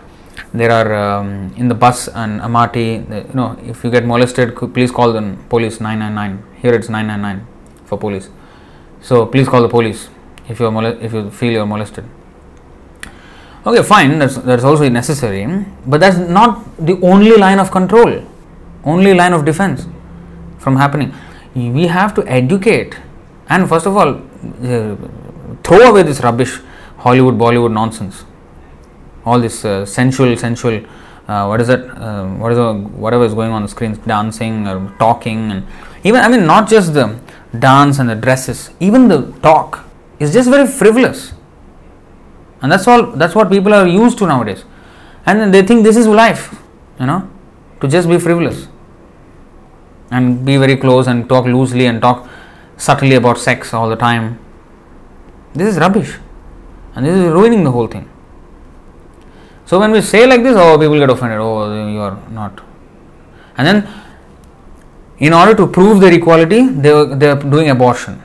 [0.55, 3.09] There are um, in the bus and MRT.
[3.09, 6.61] The, you know, if you get molested, please call the police 999.
[6.63, 7.47] Here it's 999
[7.85, 8.31] for police.
[9.03, 10.09] So please call the police
[10.49, 12.05] if you are if you feel you are molested.
[13.67, 14.19] Okay, fine.
[14.19, 15.47] That's that's also necessary,
[15.87, 18.25] but that's not the only line of control,
[18.85, 19.87] only line of defense
[20.59, 21.15] from happening.
[21.55, 22.97] We have to educate,
[23.49, 24.97] and first of all, uh,
[25.63, 26.59] throw away this rubbish
[27.05, 28.25] Hollywood, Bollywood nonsense.
[29.25, 30.85] All this uh, sensual, sensual.
[31.27, 31.81] Uh, what is that?
[32.01, 32.75] Uh, what is the,
[33.05, 35.67] whatever is going on the screen, dancing or talking, and
[36.05, 37.19] even I mean not just the
[37.59, 39.85] dance and the dresses, even the talk
[40.21, 41.33] is just very frivolous,
[42.61, 43.07] and that's all.
[43.23, 44.65] That's what people are used to nowadays,
[45.27, 46.55] and they think this is life,
[47.01, 47.29] you know,
[47.81, 48.69] to just be frivolous
[50.11, 52.29] and be very close and talk loosely and talk
[52.77, 54.39] subtly about sex all the time.
[55.55, 56.19] This is rubbish
[56.95, 58.09] and this is ruining the whole thing.
[59.65, 61.39] So when we say like this, oh, people get offended.
[61.39, 62.61] Oh, you are not.
[63.57, 63.89] And then,
[65.19, 68.23] in order to prove their equality, they they are doing abortion.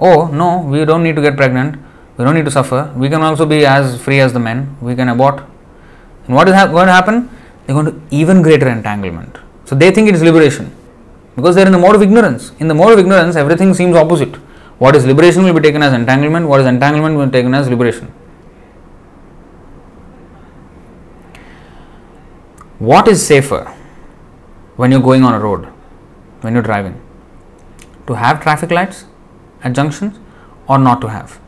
[0.00, 1.76] Oh no, we don't need to get pregnant.
[2.16, 2.92] We don't need to suffer.
[2.96, 4.76] We can also be as free as the men.
[4.80, 5.42] We can abort.
[6.26, 7.30] And what is ha- going to happen?
[7.66, 9.38] They're going to even greater entanglement.
[9.64, 10.74] So they think it is liberation
[11.36, 12.52] because they're in the mode of ignorance.
[12.58, 14.34] In the mode of ignorance, everything seems opposite.
[14.82, 17.68] What is liberation will be taken as entanglement, what is entanglement will be taken as
[17.68, 18.06] liberation.
[22.80, 23.72] What is safer
[24.74, 25.66] when you're going on a road,
[26.40, 27.00] when you're driving?
[28.08, 29.04] To have traffic lights
[29.62, 30.18] at junctions
[30.66, 31.38] or not to have?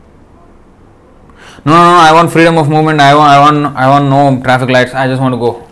[1.65, 4.41] No, no, no, I want freedom of movement, I want, I want, I want no
[4.43, 5.67] traffic lights, I just want to go.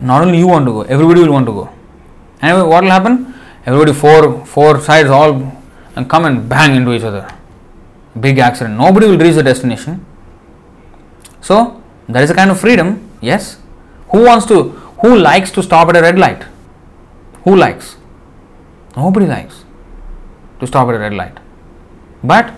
[0.00, 1.70] Not only you want to go, everybody will want to go.
[2.40, 3.34] And what will happen?
[3.66, 5.59] Everybody, four, four sides, all
[5.96, 7.28] and come and bang into each other.
[8.18, 8.76] Big accident.
[8.76, 10.04] Nobody will reach the destination.
[11.40, 13.58] So, there is a kind of freedom, yes.
[14.10, 14.70] Who wants to,
[15.02, 16.44] who likes to stop at a red light?
[17.44, 17.96] Who likes?
[18.96, 19.64] Nobody likes
[20.58, 21.38] to stop at a red light.
[22.22, 22.52] But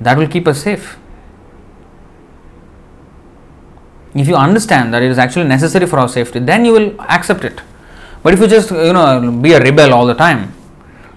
[0.00, 0.98] that will keep us safe.
[4.14, 7.44] If you understand that it is actually necessary for our safety, then you will accept
[7.44, 7.60] it.
[8.22, 10.52] But if you just, you know, be a rebel all the time,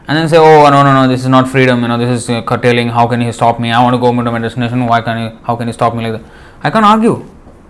[0.07, 1.81] and then say, oh no no no, this is not freedom.
[1.81, 2.89] You know, this is uh, curtailing.
[2.89, 3.71] How can he stop me?
[3.71, 4.85] I want to go to my destination.
[4.85, 5.37] Why can he?
[5.43, 6.31] How can he stop me like that?
[6.61, 7.25] I can't argue.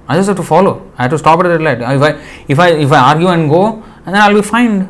[0.08, 0.92] I just have to follow.
[0.98, 1.82] I have to stop at the red light.
[1.82, 2.12] If I
[2.48, 4.90] if I if I argue and go, and then I'll be fined.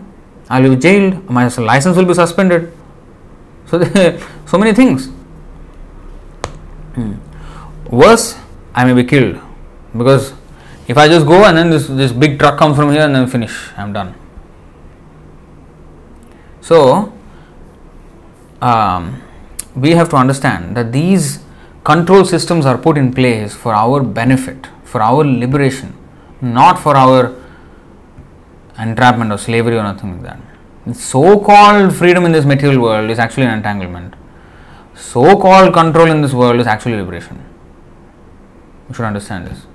[0.50, 1.30] I'll be jailed.
[1.30, 2.72] My license will be suspended.
[3.68, 3.84] So
[4.46, 5.10] so many things.
[6.96, 7.14] Hmm.
[7.90, 8.36] Worse,
[8.74, 9.40] I may be killed
[9.98, 10.34] because
[10.86, 13.28] If I just go and then this, this big truck comes from here and then
[13.28, 14.14] finish, I'm done.
[16.60, 17.14] So,
[18.72, 19.22] um,
[19.76, 21.40] we have to understand that these
[21.84, 25.94] control systems are put in place for our benefit, for our liberation,
[26.42, 27.36] not for our
[28.80, 30.96] entrapment or slavery or nothing like that.
[30.96, 34.16] So called freedom in this material world is actually an entanglement.
[34.96, 37.44] So called control in this world is actually liberation.
[38.88, 39.66] You should understand this.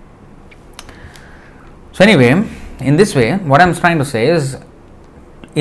[1.93, 2.49] So, anyway,
[2.79, 4.57] in this way, what I'm trying to say is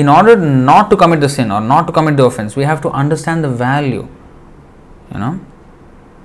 [0.00, 2.80] in order not to commit the sin or not to commit the offense, we have
[2.86, 4.06] to understand the value.
[5.12, 5.32] You know?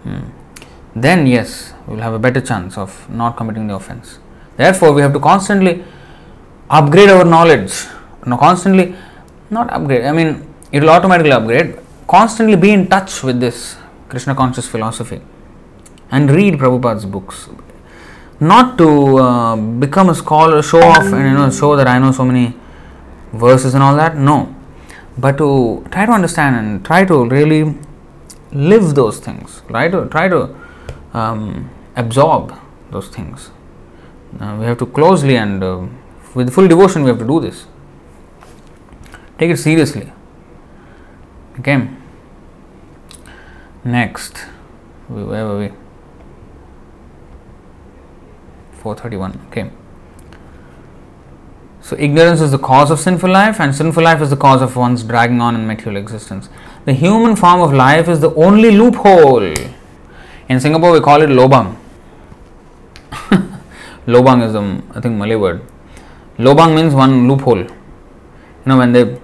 [0.04, 0.26] Hmm.
[0.96, 4.20] Then, yes, we'll have a better chance of not committing the offense.
[4.58, 5.84] Therefore, we have to constantly
[6.70, 7.74] upgrade our knowledge.
[8.28, 8.96] No, constantly,
[9.50, 11.80] not upgrade, I mean, it will automatically upgrade.
[12.08, 13.78] Constantly be in touch with this
[14.08, 15.22] Krishna conscious philosophy
[16.12, 17.50] and read Prabhupada's books.
[18.40, 22.12] Not to uh, become a scholar, show off, and you know, show that I know
[22.12, 22.56] so many
[23.34, 24.16] verses and all that.
[24.16, 24.56] No,
[25.18, 27.76] but to try to understand and try to really
[28.52, 29.62] live those things.
[29.68, 30.56] Try to try to
[31.14, 32.54] um, absorb
[32.92, 33.50] those things.
[34.40, 35.86] Uh, we have to closely and uh,
[36.34, 37.66] with full devotion we have to do this.
[39.38, 40.12] Take it seriously.
[41.60, 41.88] Okay.
[43.84, 44.38] Next,
[45.08, 45.72] where were we?
[48.82, 49.48] 431.
[49.50, 49.70] Okay.
[51.84, 54.74] So, ignorance is the cause of sinful life, and sinful life is the cause of
[54.78, 56.48] one's dragging on in material existence.
[56.86, 59.54] The human form of life is the only loophole.
[60.48, 61.76] In Singapore, we call it lobang.
[64.08, 65.62] lobang is the, I think, Malay word.
[66.38, 67.60] Lobang means one loophole.
[67.60, 67.70] You
[68.66, 69.20] know, when they, you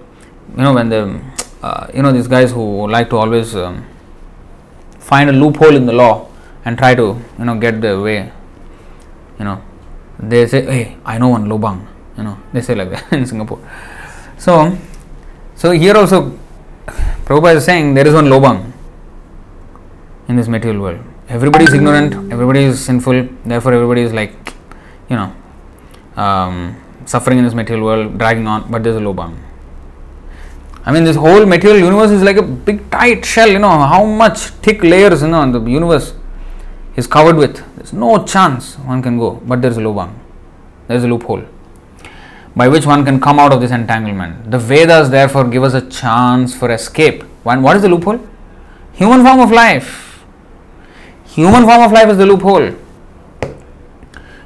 [0.58, 1.18] know, when they,
[1.62, 3.86] uh, you know, these guys who like to always um,
[4.98, 6.28] find a loophole in the law
[6.66, 8.30] and try to, you know, get their way.
[9.38, 9.62] You know,
[10.18, 13.60] they say, hey, I know one lobang you know they say like that in Singapore.
[14.38, 14.76] So,
[15.54, 16.38] so here also
[17.30, 18.72] Prabhupada is saying there is one lobang
[20.28, 21.00] in this material world.
[21.28, 24.54] Everybody is ignorant, everybody is sinful, therefore everybody is like,
[25.08, 25.32] you know,
[26.16, 29.38] um, suffering in this material world, dragging on, but there's a lobang.
[30.84, 34.04] I mean, this whole material universe is like a big tight shell, you know, how
[34.04, 36.14] much thick layers, you know, the universe
[36.96, 37.62] is covered with.
[37.76, 40.14] There's no chance one can go, but there's a lobang,
[40.88, 41.44] there's a loophole
[42.56, 44.50] by which one can come out of this entanglement.
[44.50, 47.22] The Vedas therefore give us a chance for escape.
[47.44, 48.20] One, what is the loophole?
[48.92, 50.24] Human form of life.
[51.24, 52.74] Human form of life is the loophole.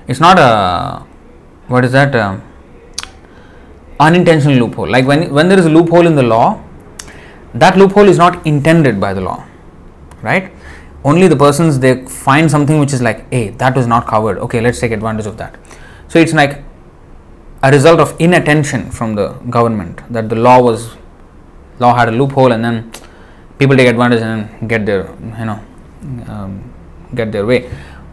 [0.07, 1.05] It's not a
[1.69, 2.15] what is that?
[2.15, 2.43] A
[3.99, 4.89] unintentional loophole.
[4.89, 6.63] Like when when there is a loophole in the law,
[7.55, 9.47] that loophole is not intended by the law,
[10.21, 10.53] right?
[11.05, 14.39] Only the persons they find something which is like, hey, that was not covered.
[14.39, 15.59] Okay, let's take advantage of that.
[16.09, 16.63] So it's like
[17.67, 20.81] a result of inattention from the government that the law was
[21.83, 22.77] law had a loophole and then
[23.59, 25.03] people take advantage and get their
[25.41, 25.59] you know
[26.35, 26.53] um,
[27.15, 27.61] get their way.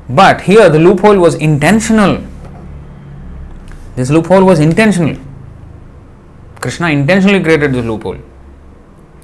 [0.10, 2.14] But here the loophole was intentional.
[3.96, 5.18] This loophole was intentional.
[6.62, 8.20] Krishna intentionally created this loophole.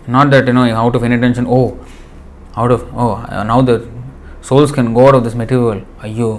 [0.08, 1.68] Not that you know out of inattention oh
[2.56, 3.14] out of oh
[3.52, 3.78] now the
[4.42, 5.68] souls can go out of this material.
[5.68, 6.30] World you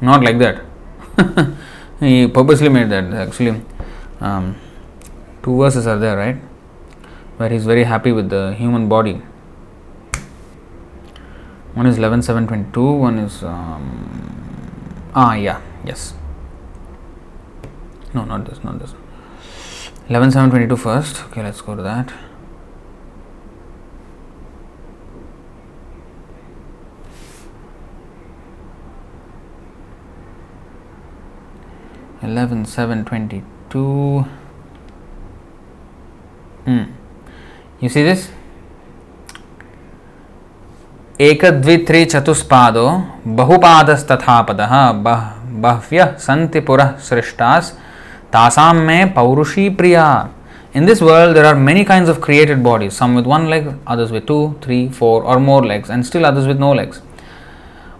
[0.00, 0.64] not like that
[2.00, 3.60] he purposely made that actually.
[4.20, 4.56] Um,
[5.42, 6.36] two verses are there right?
[7.36, 9.22] Where he's very happy with the human body.
[11.74, 16.14] One is 11722 one is um, ah yeah yes.
[18.14, 18.94] No not this not this.
[20.08, 21.24] 11722 first.
[21.26, 22.12] Okay let's go to that
[32.23, 34.25] 11 7 22
[36.65, 36.83] hmm.
[37.81, 38.29] you see this
[41.21, 42.85] एकद्वित्रि चतुष्पादो
[43.39, 44.71] बहुपादस्तथापदः
[45.05, 45.19] बह
[45.63, 47.71] बह्व्यः सन्ति पुरः सृष्टास्
[48.33, 50.05] तासां मे पौरुषी प्रिया
[50.75, 54.11] In this world, there are many kinds of created bodies, some with one leg, others
[54.11, 56.99] with two, three, four, or more legs, and still others with no legs.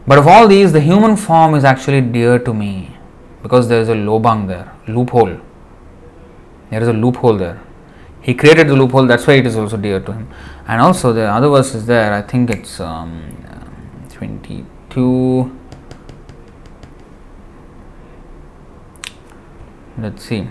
[0.08, 2.97] But of all these, the human form is actually dear to me
[3.43, 5.41] because there is a lobang there, loophole.
[6.71, 7.61] There is a loophole there.
[8.21, 10.29] He created the loophole, that's why it is also dear to him.
[10.67, 13.23] And also the other verse is there, I think it's um,
[14.11, 15.59] 22.
[19.99, 20.49] Let's see.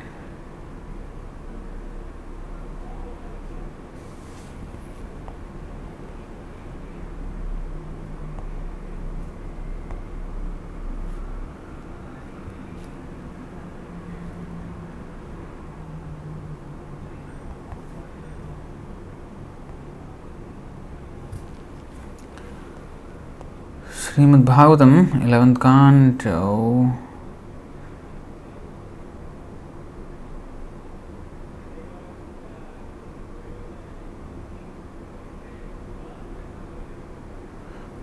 [24.18, 26.92] Srimad Bhagavatam, 11th canto.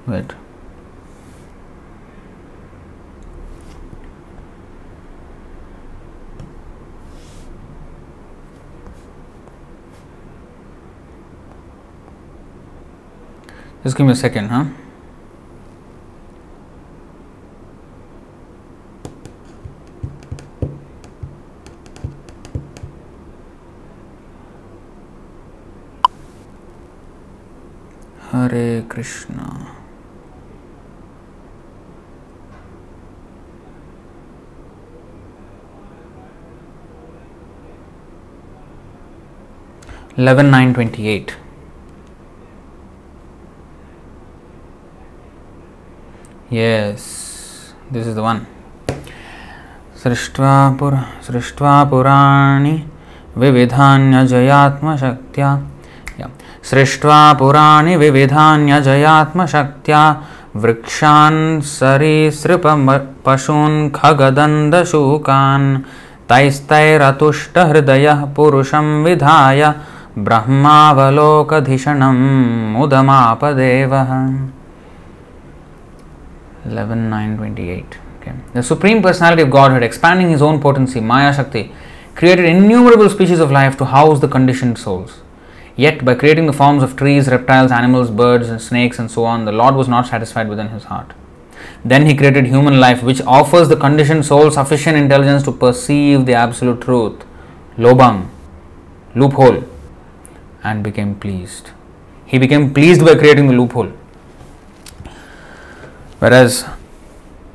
[0.06, 0.32] Wait.
[13.82, 14.66] Just give me a second, huh?
[28.34, 29.46] Hare Krishna.
[40.18, 41.30] Eleven nine twenty eight
[46.52, 47.04] yes
[47.92, 48.40] this is the one
[50.02, 52.84] सृष्ट्वा पुरा, सृष्ट्वा पुराणी
[53.36, 55.73] विविधान्यजयात्मशक्त्या।
[56.70, 60.02] सृष्ट्वा पुराणि विविधान्यजयात्मशक्त्या
[60.62, 61.40] वृक्षान्
[61.76, 62.82] सरीसृपम
[63.26, 65.68] पशून् खगदन्दशूकान्
[66.30, 69.62] तैस्तैरतुष्टहृदयः पुरुषं विधाय
[70.26, 72.18] ब्रह्मावलोकधिषणं
[72.74, 74.10] मुदमापदेवः
[76.66, 81.64] 11 9 28 okay the supreme personality of godhead expanding his own potency maya shakti
[82.14, 85.20] created innumerable species of life to house the conditioned souls
[85.76, 89.44] yet by creating the forms of trees reptiles animals birds and snakes and so on
[89.44, 91.12] the lord was not satisfied within his heart.
[91.84, 96.34] Then he created human life which offers the conditioned soul sufficient intelligence to perceive the
[96.34, 97.24] absolute truth
[97.76, 98.28] lobang
[99.14, 99.64] loophole
[100.62, 101.70] and became pleased.
[102.26, 103.92] He became pleased by creating the loophole.
[106.18, 106.64] Whereas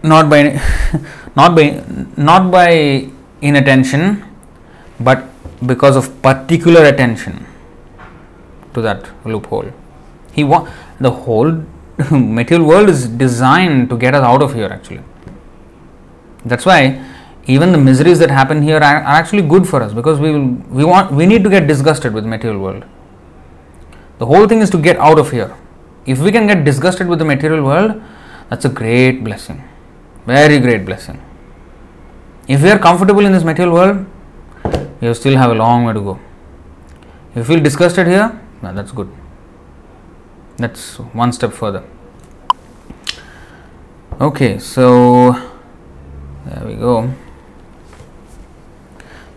[0.04, 0.62] not by
[1.36, 1.84] not by
[2.18, 3.10] not by
[3.42, 4.24] inattention
[5.00, 5.26] but
[5.66, 7.46] because of particular attention
[8.74, 9.72] to that loophole
[10.32, 10.68] he wa-
[11.00, 11.52] the whole
[12.12, 15.02] material world is designed to get us out of here actually
[16.46, 16.80] that's why
[17.46, 20.50] even the miseries that happen here are, are actually good for us because we will,
[20.70, 22.86] we want we need to get disgusted with the material world
[24.20, 25.56] the whole thing is to get out of here
[26.06, 28.02] if we can get disgusted with the material world
[28.50, 29.64] that's a great blessing.
[30.26, 31.22] Very great blessing.
[32.48, 34.06] If we are comfortable in this material world,
[35.02, 36.20] you still have a long way to go.
[37.32, 39.10] If you feel disgusted here, well, that's good.
[40.58, 41.84] That's one step further.
[44.20, 45.32] Okay, so
[46.46, 47.14] there we go.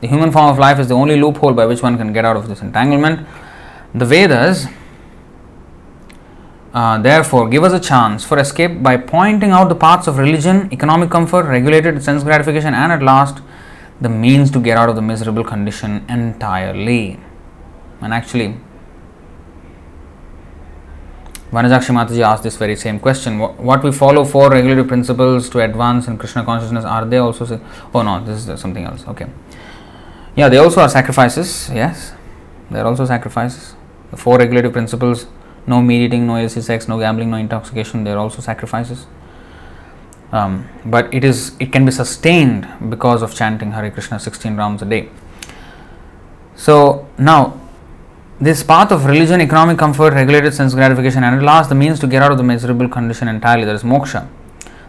[0.01, 2.37] The human form of life is the only loophole by which one can get out
[2.37, 3.27] of this entanglement.
[3.95, 4.67] The Vedas
[6.75, 10.71] uh, therefore, give us a chance for escape by pointing out the paths of religion,
[10.73, 13.43] economic comfort, regulated sense gratification, and at last,
[14.01, 17.21] the means to get out of the miserable condition entirely.
[18.01, 18.57] And actually,
[21.53, 23.39] Vanajakshi Mataji asked this very same question.
[23.39, 27.45] What we follow four regulative principles to advance in Krishna consciousness, are they also?
[27.45, 27.61] Say,
[27.95, 29.07] oh no, this is something else.
[29.07, 29.27] Okay.
[30.35, 31.71] Yeah, they also are sacrifices.
[31.73, 32.15] Yes,
[32.71, 33.75] they are also sacrifices.
[34.11, 35.27] The four regulative principles
[35.67, 38.05] no meat eating, no illicit sex, no gambling, no intoxication.
[38.05, 39.07] They are also sacrifices.
[40.33, 44.83] Um, but it is it can be sustained because of chanting Hare Krishna 16 rounds
[44.83, 45.11] a day.
[46.57, 47.61] So now
[48.47, 52.07] this path of religion, economic comfort, regulated sense gratification, and at last the means to
[52.07, 53.65] get out of the miserable condition entirely.
[53.65, 54.29] There is moksha,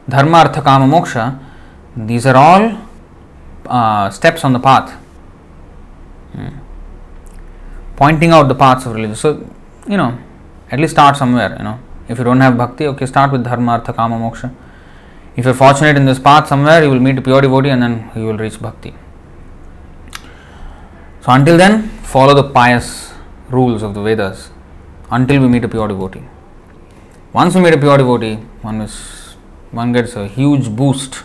[0.09, 1.25] dharma, artha, kama, moksha.
[1.95, 2.63] These are all
[3.67, 4.91] uh, steps on the path,
[6.33, 6.49] hmm.
[7.95, 9.15] pointing out the paths of religion.
[9.15, 9.47] So
[9.87, 10.17] you know
[10.71, 11.77] at least start somewhere you know
[12.07, 14.53] if you don't have bhakti okay start with dharma artha kama moksha
[15.35, 17.95] if you're fortunate in this path somewhere you will meet a pure devotee and then
[18.15, 18.93] you will reach bhakti
[21.21, 23.12] so until then follow the pious
[23.49, 24.49] rules of the vedas
[25.11, 26.23] until we meet a pure devotee
[27.33, 28.95] once we meet a pure devotee one is
[29.71, 31.23] one gets a huge boost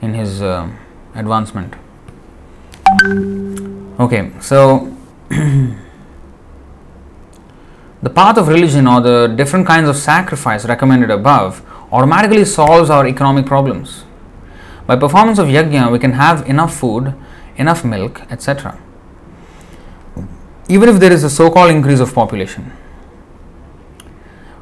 [0.00, 0.68] in his uh,
[1.14, 1.74] advancement
[3.98, 4.92] okay so
[8.02, 13.04] The path of religion or the different kinds of sacrifice recommended above automatically solves our
[13.04, 14.04] economic problems.
[14.86, 17.14] By performance of yajna, we can have enough food,
[17.56, 18.78] enough milk, etc.
[20.68, 22.72] Even if there is a so called increase of population.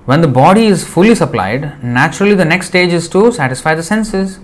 [0.05, 4.39] When the body is fully supplied, naturally the next stage is to satisfy the senses.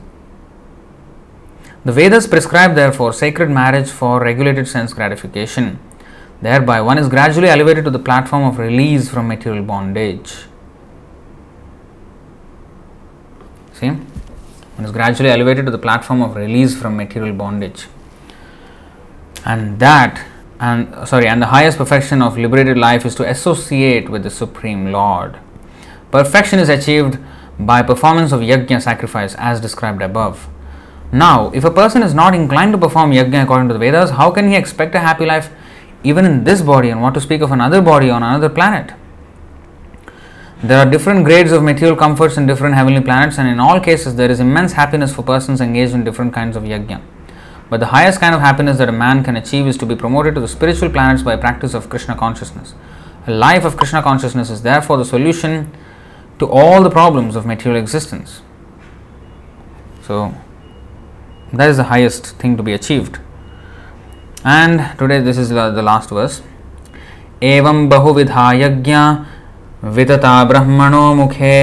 [1.84, 5.78] The Vedas prescribe, therefore, sacred marriage for regulated sense gratification
[6.42, 10.46] Thereby, one is gradually elevated to the platform of release from material bondage.
[13.74, 17.88] See, one is gradually elevated to the platform of release from material bondage.
[19.44, 20.24] And that,
[20.60, 24.92] and sorry, and the highest perfection of liberated life is to associate with the Supreme
[24.92, 25.38] Lord.
[26.10, 27.18] Perfection is achieved
[27.58, 30.48] by performance of yajna sacrifice as described above.
[31.12, 34.30] Now, if a person is not inclined to perform yajna according to the Vedas, how
[34.30, 35.50] can he expect a happy life
[36.04, 38.92] even in this body and what to speak of another body on another planet?
[40.62, 44.16] There are different grades of material comforts in different heavenly planets, and in all cases,
[44.16, 47.00] there is immense happiness for persons engaged in different kinds of yajna.
[47.69, 50.35] But the highest kind of happiness that a man can achieve is to be promoted
[50.35, 52.75] to the spiritual planets by practice of Krishna consciousness.
[53.27, 55.71] A life of Krishna consciousness is therefore the solution
[56.39, 58.41] to all the problems of material existence.
[60.03, 60.33] So,
[61.51, 63.19] that is the highest thing to be achieved.
[64.43, 66.43] And today, this is the, the last verse.
[67.43, 69.01] एवं बहुविधा यज्ञा
[69.95, 71.55] वितता ब्रह्मणो मुखे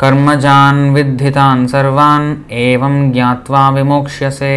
[0.00, 4.56] कर्मजान् विद्धितान् सर्वान् एवं ज्ञात्वा विमोक्ष्यसे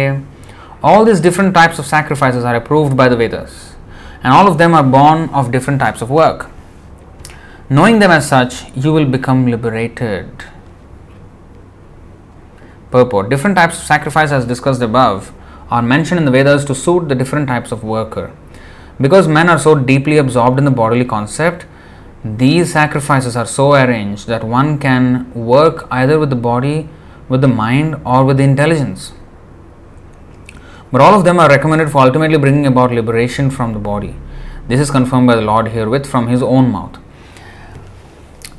[0.83, 3.75] all these different types of sacrifices are approved by the Vedas,
[4.23, 6.49] and all of them are born of different types of work.
[7.69, 10.43] Knowing them as such, you will become liberated.
[12.89, 15.31] Purport Different types of sacrifice, as discussed above,
[15.69, 18.35] are mentioned in the Vedas to suit the different types of worker.
[18.99, 21.67] Because men are so deeply absorbed in the bodily concept,
[22.25, 26.89] these sacrifices are so arranged that one can work either with the body,
[27.29, 29.13] with the mind, or with the intelligence.
[30.91, 34.15] But all of them are recommended for ultimately bringing about liberation from the body.
[34.67, 36.97] This is confirmed by the Lord herewith from his own mouth.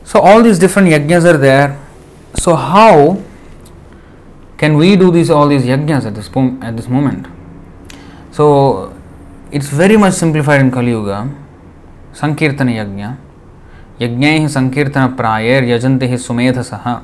[0.04, 1.78] So, all these different yajnas are there.
[2.36, 3.22] So, how
[4.58, 7.26] can we do these all these yajnas at this, po- at this moment?
[8.30, 8.94] So,
[9.50, 11.30] it's very much simplified in Kali Yuga.
[12.14, 13.16] Sankirtana yajna.
[14.00, 17.02] Yajnaihi Sankirtana prayair yajante hi sumetha saha.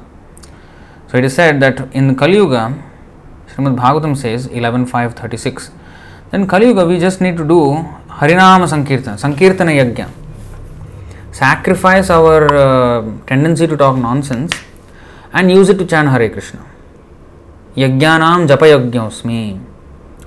[1.11, 2.75] So, it is said that in Kali Yuga,
[3.59, 5.71] srimad bhagavatam says 11536
[6.31, 7.61] then kali yuga we just need to do
[8.21, 10.09] harinama sankirtana sankirtana yajna.
[11.33, 14.53] Sacrifice our uh, tendency to talk nonsense
[15.33, 16.65] and use it to chant hare krishna.
[17.77, 19.61] Yajnanam japayajñosmi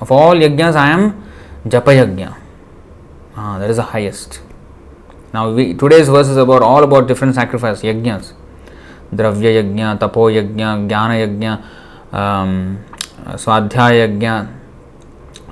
[0.01, 1.23] of all yajnas i am
[1.65, 2.35] japayajna.
[3.37, 4.41] Ah, that is the highest.
[5.33, 8.33] Now, we, today's verse is about all about different sacrifice yajnas,
[9.13, 11.63] dravya yajna, tapo yajna, jnana yajna,
[12.13, 12.83] um,
[13.37, 14.27] स्वाध्याय यज्ञ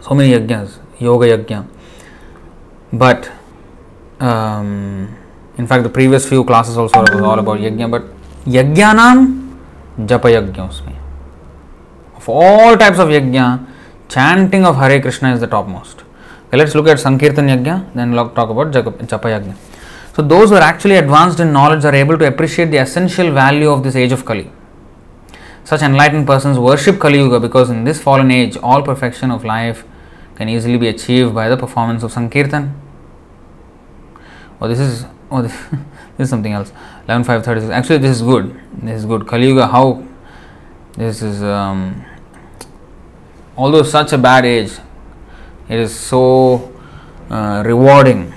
[0.04, 0.56] सो many yajna,
[1.02, 1.56] yoga yajna.
[2.96, 3.26] But
[5.60, 8.02] in fact the previous few classes also all about yajna but
[8.48, 9.26] यज्ञानाम
[10.02, 10.98] japa yajna उसमें.
[12.18, 13.40] Of all types of yajna
[14.10, 18.34] chanting of Hare Krishna is the top most let's look at sankirtana yajna then lock
[18.36, 18.72] talk about
[19.04, 19.52] japa yajna
[20.16, 23.84] so those are actually advanced in knowledge are able to appreciate the essential value of
[23.84, 24.48] this age of Kali
[25.70, 29.84] Such enlightened persons worship Kali Yuga because in this fallen age, all perfection of life
[30.36, 32.74] can easily be achieved by the performance of Sankirtan.
[34.60, 35.54] Oh, this is oh, this,
[36.18, 36.72] this is something else.
[37.06, 37.72] 11536.
[37.72, 38.60] Actually, this is good.
[38.82, 39.28] This is good.
[39.28, 40.04] Kali Yuga, how
[40.94, 42.04] this is, um,
[43.56, 44.72] although such a bad age,
[45.68, 46.74] it is so
[47.30, 48.34] uh, rewarding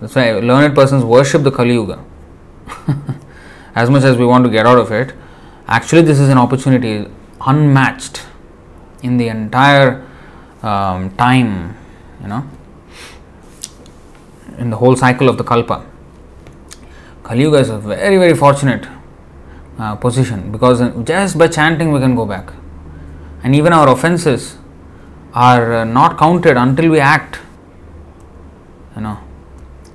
[0.00, 2.04] that's why learned persons worship the Kali Yuga.
[3.74, 5.12] as much as we want to get out of it,
[5.66, 7.08] actually, this is an opportunity
[7.46, 8.22] unmatched
[9.02, 10.06] in the entire
[10.62, 11.76] um, time,
[12.22, 12.48] you know,
[14.58, 15.84] in the whole cycle of the Kalpa.
[17.22, 18.86] Kali is a very, very fortunate
[19.78, 22.52] uh, position because just by chanting we can go back.
[23.42, 24.56] And even our offenses
[25.34, 27.38] are uh, not counted until we act.
[28.96, 29.18] You know,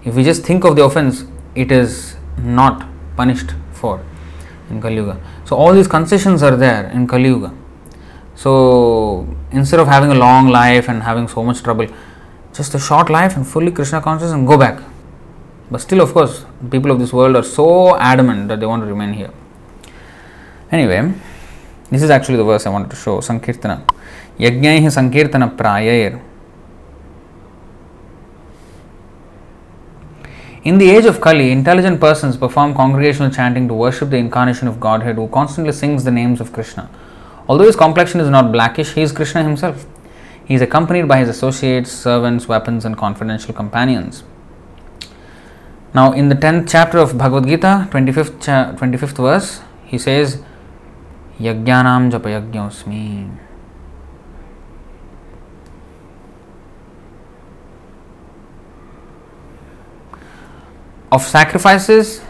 [0.03, 1.25] if we just think of the offense,
[1.55, 4.03] it is not punished for
[4.69, 5.13] in Kali.
[5.47, 7.53] So, all these concessions are there in Kali Yuga.
[8.35, 11.87] So, instead of having a long life and having so much trouble,
[12.53, 14.83] just a short life and fully Krishna conscious and go back.
[15.71, 18.87] But still, of course, people of this world are so adamant that they want to
[18.87, 19.31] remain here.
[20.69, 21.13] Anyway,
[21.91, 23.85] this is actually the verse I wanted to show Sankirtana.
[24.37, 26.21] Yajnaihi Sankirtana Prayayir.
[30.67, 34.81] In the age of Kali, intelligent persons perform congregational chanting to worship the incarnation of
[34.81, 36.89] Godhead who constantly sings the names of Krishna.
[37.47, 39.85] Although his complexion is not blackish, he is Krishna himself.
[40.43, 44.25] He is accompanied by his associates, servants, weapons, and confidential companions.
[45.93, 50.43] Now, in the 10th chapter of Bhagavad Gita, 25th, cha- 25th verse, he says,
[51.39, 53.46] Yajnanam japayajñosmi.
[61.11, 62.21] Of sacrifices,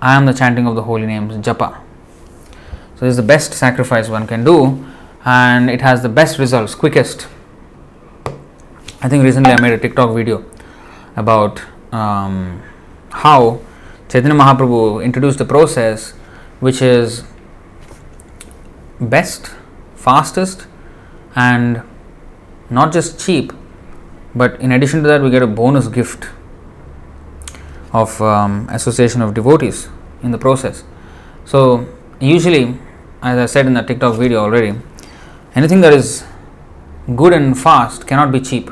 [0.00, 1.80] I am the chanting of the holy names, japa.
[2.96, 4.84] So, this is the best sacrifice one can do,
[5.24, 7.26] and it has the best results, quickest.
[9.02, 10.44] I think recently I made a TikTok video
[11.16, 11.62] about
[11.92, 12.62] um,
[13.10, 13.60] how
[14.08, 16.12] Chaitanya Mahaprabhu introduced a process
[16.60, 17.24] which is
[19.00, 19.50] best,
[19.96, 20.66] fastest,
[21.34, 21.82] and
[22.68, 23.52] not just cheap,
[24.34, 26.28] but in addition to that, we get a bonus gift
[27.92, 29.88] of um, association of devotees
[30.22, 30.84] in the process.
[31.44, 31.88] So,
[32.20, 32.76] usually,
[33.22, 34.78] as I said in the TikTok video already,
[35.54, 36.24] anything that is
[37.16, 38.70] good and fast cannot be cheap.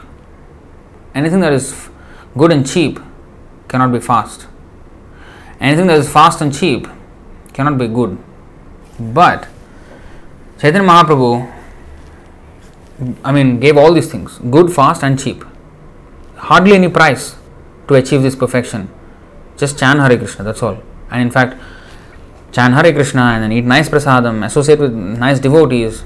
[1.15, 1.89] Anything that is
[2.37, 3.01] good and cheap
[3.67, 4.47] cannot be fast.
[5.61, 6.87] Anything that is fast and cheap
[7.53, 8.17] cannot be good.
[9.01, 9.49] But
[10.59, 11.53] Chaitanya Mahaprabhu,
[13.25, 15.45] I mean, gave all these things good, fast, and cheap.
[16.37, 17.37] Hardly any price
[17.89, 18.89] to achieve this perfection.
[19.59, 20.79] Just chant Hare Krishna, that's all.
[21.11, 21.61] And in fact,
[22.53, 26.05] chant Hare Krishna and then eat nice prasadam, associate with nice devotees,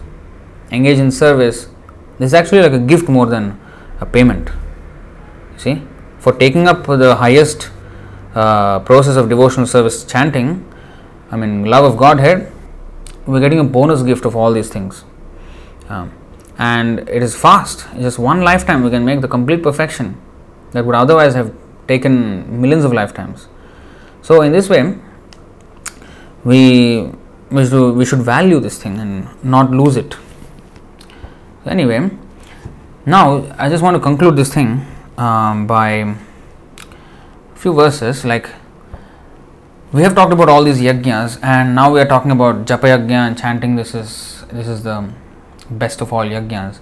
[0.71, 1.69] engage in service.
[2.19, 3.61] This is actually like a gift more than
[4.01, 4.51] a payment.
[5.59, 5.83] See,
[6.19, 7.71] for taking up the highest
[8.35, 10.67] uh, process of devotional service, chanting,
[11.31, 12.51] I mean, love of Godhead,
[13.27, 15.05] we're getting a bonus gift of all these things.
[15.89, 16.13] Um,
[16.59, 17.87] and it is fast.
[17.99, 20.21] Just one lifetime we can make the complete perfection
[20.73, 21.53] that would otherwise have
[21.93, 23.49] taken millions of lifetimes.
[24.23, 24.83] So, in this way,
[26.45, 27.11] we
[27.51, 30.17] we should, we should value this thing and not lose it.
[31.67, 32.11] Anyway,
[33.05, 34.87] now I just want to conclude this thing
[35.19, 36.15] um, by a
[37.57, 38.49] few verses like
[39.93, 43.29] we have talked about all these yajnas and now we are talking about japa yajna
[43.29, 44.97] and chanting this is this is the
[45.71, 46.81] best of all yajnas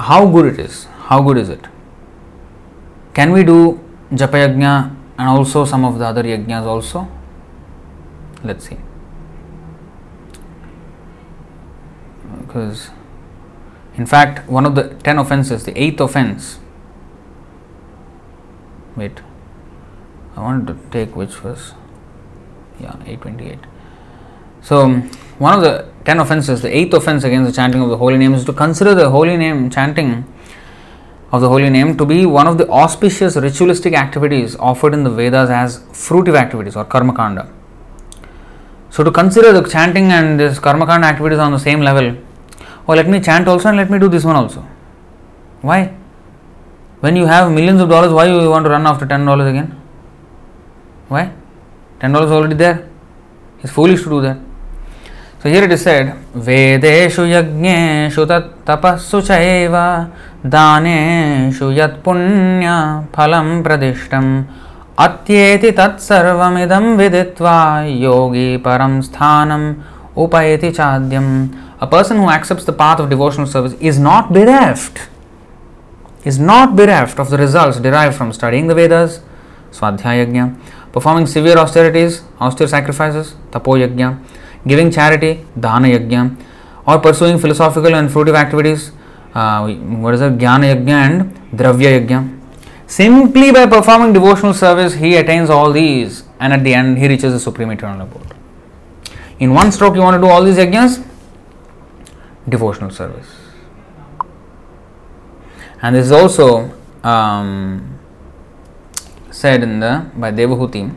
[0.00, 1.66] how good it is how good is it
[3.18, 3.80] can we do
[4.12, 4.72] japa yajna
[5.18, 7.08] and also some of the other yajnas also?
[8.44, 8.76] Let's see.
[12.40, 12.90] Because
[13.96, 16.60] in fact one of the 10 offenses the eighth offense.
[18.94, 19.20] Wait.
[20.36, 21.74] I wanted to take which was?
[22.78, 23.58] Yeah 828
[24.62, 24.88] so
[25.38, 28.34] one of the 10 offenses the eighth offense against the chanting of the holy name
[28.34, 30.24] is to consider the holy name chanting
[31.30, 35.10] of the holy name to be one of the auspicious ritualistic activities offered in the
[35.10, 37.50] Vedas as fruitive activities or karma kanda.
[38.90, 42.16] So, to consider the chanting and this karma kanda activities on the same level,
[42.88, 44.66] oh, let me chant also and let me do this one also.
[45.60, 45.94] Why?
[47.00, 49.78] When you have millions of dollars, why you want to run after ten dollars again?
[51.08, 51.32] Why?
[52.00, 52.88] Ten dollars already there.
[53.60, 54.38] It's foolish to do that.
[55.40, 58.26] So here it is said, Vedeshu yajneshu
[58.64, 60.10] tapassu chaiva
[60.46, 60.88] दानु
[61.50, 62.70] युण्य
[63.14, 63.32] फल
[63.62, 64.14] प्रदिष्ट
[64.98, 69.50] अत्येति तत्सर्वमिदं विदित्वा योगी परम स्थान
[70.16, 71.26] उपैति चाद्यम।
[71.80, 74.98] A person who accept the path of devotional service is not bereft
[76.26, 79.20] is not bereft of the result derive from studying the Vedas
[79.78, 80.42] svadhyaya yajna
[80.94, 84.06] performing severe austerities austere sacrifices tapo yajna
[84.66, 86.16] giving charity dana yajna
[86.88, 88.90] और pursuing philosophical and fruitive activities
[89.34, 92.34] uh, what is it, jnana yajna and dravya yajna.
[92.86, 97.32] Simply by performing devotional service, he attains all these, and at the end, he reaches
[97.32, 98.34] the supreme eternal abode.
[99.38, 101.04] In one stroke, you want to do all these yajnas?
[102.48, 103.28] Devotional service.
[105.82, 106.72] And this is also
[107.04, 107.98] um,
[109.30, 110.92] said in the by Devahuti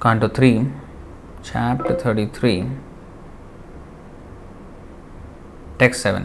[0.00, 0.66] Canto 3,
[1.44, 2.66] Chapter 33,
[5.82, 6.24] text seven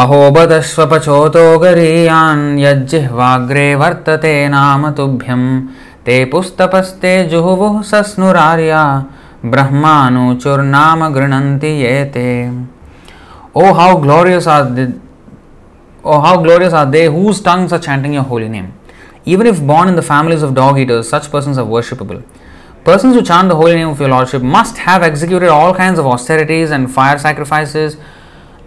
[0.00, 5.42] अहोबदश्वपचोतोगरीयान् यज्जिह्वाग्रे वर्तते नाम तुभ्यं
[6.06, 8.82] ते पुस्तपस्ते जुहुवुः सस्नुरार्या।
[9.46, 12.28] ब्रह्मानुचुर्नाम गृणन्ति ये ते।
[13.56, 14.62] O how glorious are
[16.04, 18.66] O how glorious are they whose tongues are chanting your holy name
[19.26, 22.22] even if born in the families of dog eaters such person are worshipable
[22.84, 26.06] Persons who chant the holy name of your Lordship must have executed all kinds of
[26.06, 27.98] austerities and fire sacrifices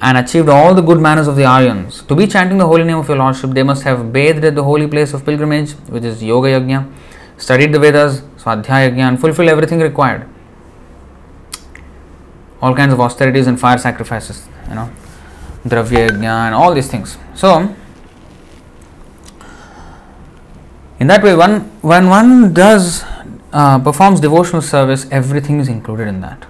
[0.02, 2.03] and achieved all the good manners of the Aryans.
[2.03, 4.64] To be chanting the holy name of your Lordship, they must have bathed at the
[4.64, 6.91] holy place of pilgrimage, which is Yoga Yajna,
[7.38, 10.27] studied the Vedas, Swadhyaya Yajna, and fulfilled everything required.
[12.61, 14.91] All kinds of austerities and fire sacrifices, you know,
[15.65, 17.18] Dravya Yajna, and all these things.
[17.34, 17.76] So,
[20.99, 23.03] in that way, one when one does
[23.54, 26.46] uh, performs devotional service, everything is included in that.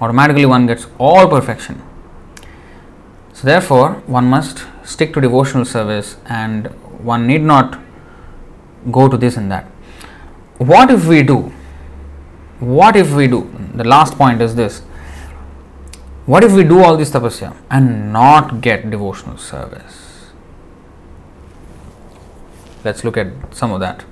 [0.00, 1.82] Automatically, one gets all perfection.
[3.32, 6.66] So, therefore, one must stick to devotional service and
[7.04, 7.78] one need not
[8.90, 9.66] go to this and that.
[10.58, 11.52] What if we do?
[12.60, 13.50] What if we do?
[13.74, 14.80] The last point is this.
[16.24, 20.30] What if we do all this tapasya and not get devotional service?
[22.84, 24.04] Let's look at some of that.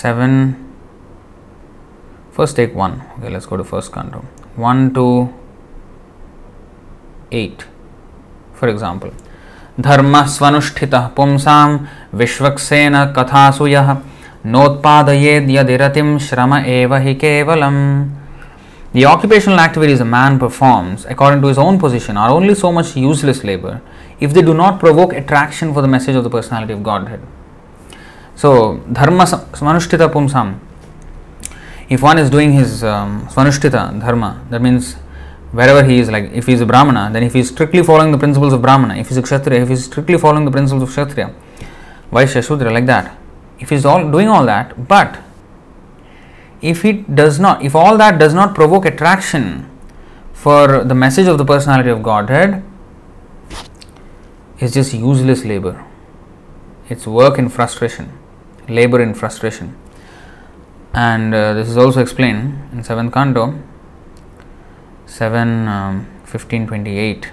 [0.00, 0.36] 7
[2.36, 4.20] first take 1 okay let's go to first canto
[4.56, 5.08] 1 2
[7.32, 7.66] 8
[8.60, 9.10] for example
[9.86, 11.70] dharmasvanushtita pumsam
[12.20, 13.88] vishvaksena Vishvaksena कथासु यः
[14.54, 17.82] नोत्पादयेद्यदिरतिं श्रम एव हि केवलम्
[18.92, 22.96] The occupational activities a man performs according to his own position are only so much
[22.96, 23.74] useless labor
[24.18, 27.20] if they do not provoke attraction for the message of the personality of Godhead.
[28.40, 30.58] So, dharma svanushtita pumsam.
[31.90, 34.94] If one is doing his um, dharma, that means
[35.52, 38.12] wherever he is, like if he is a brahmana, then if he is strictly following
[38.12, 40.50] the principles of brahmana, if he is a kshatriya, if he is strictly following the
[40.50, 41.34] principles of kshatriya,
[42.10, 43.14] vaishya, shudra, like that.
[43.58, 45.18] If he is all doing all that, but
[46.62, 49.68] if he does not, if all that does not provoke attraction
[50.32, 52.62] for the message of the personality of Godhead,
[54.58, 55.84] it's just useless labor.
[56.88, 58.18] It's work in frustration,
[58.69, 59.75] labor in frustration.
[60.93, 63.53] And uh, this is also explained in 7th canto,
[65.05, 67.31] 7 um, 15 28.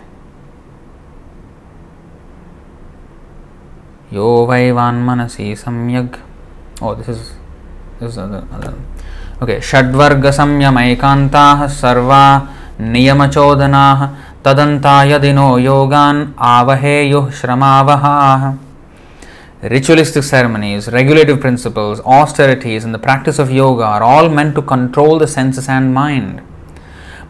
[4.13, 6.17] यो वै वान्मनसि सम्यग्
[6.83, 7.21] oh this is
[7.99, 8.75] this is other, other.
[9.43, 12.25] okay षड्वर्गसंयमैकान्ताः सर्वा
[12.95, 14.01] नियमचोदनाः
[14.45, 16.21] तदन्ता यदिनो योगान्
[16.53, 18.45] आवहेयुः श्रमावहाः
[19.62, 25.18] Ritualistic ceremonies, regulative principles, austerities, and the practice of yoga are all meant to control
[25.18, 26.44] the senses and mind.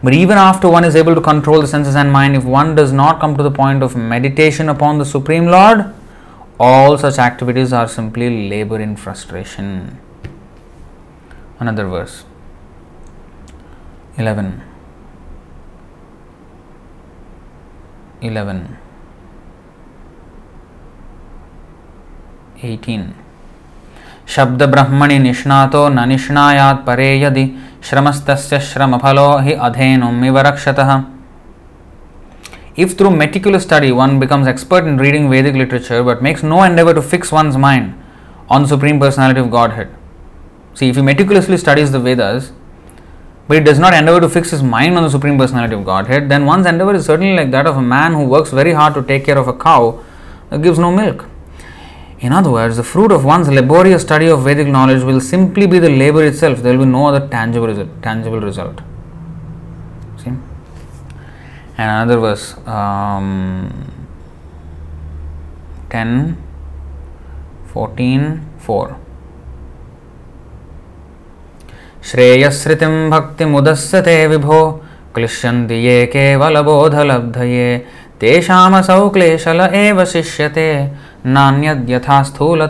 [0.02, 2.92] But even after one is able to control the senses and mind, if one does
[2.92, 5.94] not come to the point of meditation upon the Supreme Lord,
[6.60, 9.98] all such activities are simply labor in frustration.
[11.58, 12.24] Another verse
[14.18, 14.62] 11.
[18.20, 18.76] 11.
[22.64, 23.02] 18.
[24.34, 27.44] शब्द ब्रह्मणि निष्णातो न निष्णायात् परे यदि
[27.88, 30.90] श्रमस्तस्य श्रमफलो हि अधेनुमिव रक्षतः
[32.76, 36.94] If through meticulous study one becomes expert in reading Vedic literature but makes no endeavor
[36.94, 37.94] to fix one's mind
[38.48, 39.94] on the Supreme Personality of Godhead,
[40.74, 42.52] see, if he meticulously studies the Vedas
[43.46, 46.28] but he does not endeavor to fix his mind on the Supreme Personality of Godhead,
[46.28, 49.02] then one's endeavor is certainly like that of a man who works very hard to
[49.02, 50.04] take care of a cow
[50.50, 51.26] that gives no milk.
[52.19, 55.79] In other words, the fruit of one's laborious study of Vedic knowledge will simply be
[55.79, 56.59] the labor itself.
[56.59, 57.89] There will be no other tangible result.
[58.01, 58.81] Tangible result.
[60.17, 60.29] See?
[60.29, 60.41] And
[61.77, 63.91] another verse, um,
[65.89, 66.37] 10,
[67.73, 68.95] 14, 4.
[72.03, 74.59] श्रेयस्मृतिं भक्तिमुदस्य ते विभो
[75.15, 77.67] क्लिश्यन्ति ये केवलबोधलब्धये
[78.19, 80.67] तेषामसौ क्लेशल एव शिष्यते
[81.24, 81.86] nanyad
[82.24, 82.68] sthula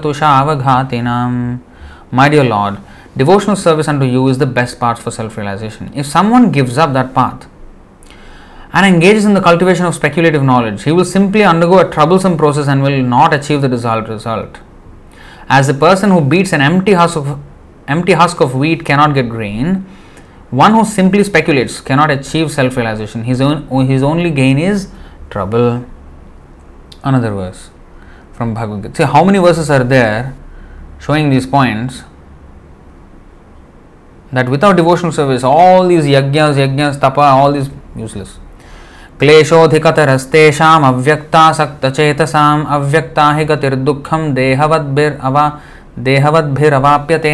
[2.10, 2.78] My dear Lord,
[3.16, 5.90] devotional service unto you is the best path for self realization.
[5.94, 7.46] If someone gives up that path
[8.72, 12.68] and engages in the cultivation of speculative knowledge, he will simply undergo a troublesome process
[12.68, 14.58] and will not achieve the desired result.
[15.48, 17.38] As the person who beats an empty husk of,
[17.86, 19.86] empty husk of wheat cannot get grain,
[20.50, 23.24] one who simply speculates cannot achieve self realization.
[23.24, 24.88] His, his only gain is
[25.30, 25.84] trouble.
[27.02, 27.70] Another verse.
[28.37, 28.95] from Bhagavad Gita.
[28.95, 30.35] See how many verses are there
[30.99, 32.03] showing these points
[34.31, 38.39] that without devotional service, all these yajnas, yajnas, tapa, all these useless.
[39.19, 45.45] क्लेशोऽधिकतरस्तेषाम् अव्यक्तासक्तचेतसाम् अव्यक्ता हि गतिर्दुःखं देहवद्भिरवा
[46.07, 47.33] देहवद्भिरवाप्यते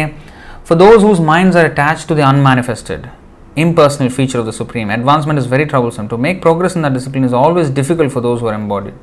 [0.64, 3.10] For those whose minds are attached to the unmanifested,
[3.56, 6.08] impersonal feature of the Supreme, advancement is very troublesome.
[6.10, 8.94] To make progress in that discipline is always difficult for those who are embodied.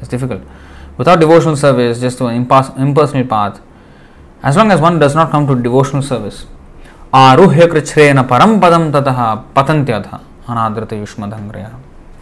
[0.00, 0.40] It's difficult.
[0.97, 3.61] without devotional service, just an impersonal path.
[4.43, 6.45] As long as one does not come to devotional service,
[7.13, 11.75] aruhya krichreena param padam tataha patantyadha anadrata yushmadhangraya.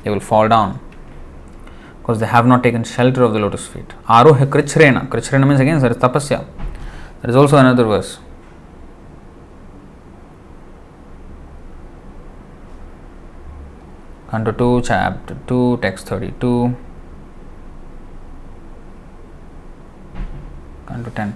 [0.03, 0.79] They will fall down
[2.01, 3.89] because they have not taken shelter of the lotus feet.
[4.07, 5.07] Aruhya krichreena.
[5.07, 6.45] Krichreena means again, there is tapasya.
[7.21, 8.19] There is also another verse.
[14.29, 16.75] Canto 2, chapter 2, text 32.
[20.93, 21.33] Canto 10.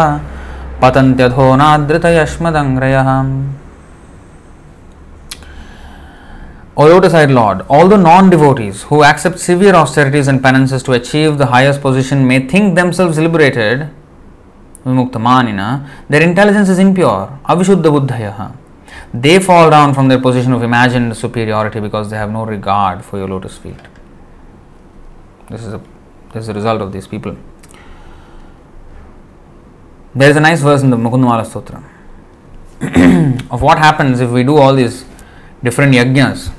[0.83, 3.11] पतन्त्यधो नादृतयश्मदङ्ग्रयः
[6.79, 11.81] O lotus-eyed Lord, although non-devotees who accept severe austerities and penances to achieve the highest
[11.81, 13.89] position may think themselves liberated,
[14.85, 18.66] vimuktamanina, their intelligence is impure, avishuddha buddhayaha.
[19.15, 23.19] They fall down from their position of imagined superiority because they have no regard for
[23.19, 23.77] your lotus feet.
[25.49, 25.81] This is a
[26.33, 27.37] this is the result of these people.
[30.15, 31.83] There is a nice verse in the Mukundamala Stotra
[33.51, 35.05] of what happens if we do all these
[35.62, 36.51] different yajnas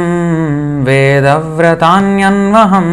[0.87, 2.89] वेदव्रतान्यन्वहं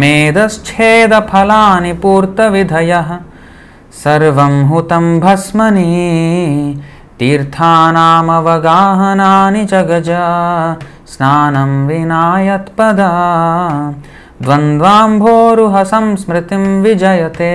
[0.00, 3.08] मेदश्छेदफलानि पूर्तविधयः
[4.02, 5.86] सर्वं हुतं भस्मनि
[7.20, 10.24] तीर्थानामवगाहनानि च गजा
[11.12, 13.10] स्नानं विना यत्पदा
[14.42, 17.54] द्वन्द्वाम्भोरुह संस्मृतिं विजयते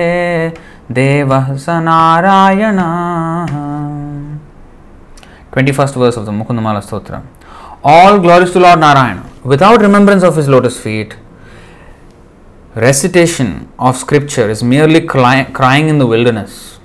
[0.98, 3.54] देवः स नारायणः
[5.56, 7.24] 21st verse of the Mukundamala Stotra.
[7.82, 9.24] All glories to Lord Narayana.
[9.42, 11.16] Without remembrance of his lotus feet,
[12.74, 16.78] recitation of scripture is merely cry, crying in the wilderness.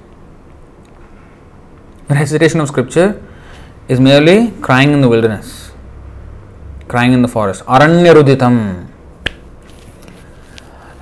[2.09, 3.21] Recitation of scripture
[3.89, 5.70] is merely crying in the wilderness,
[6.91, 7.63] crying in the forest.
[7.65, 8.87] Aranyaruditam.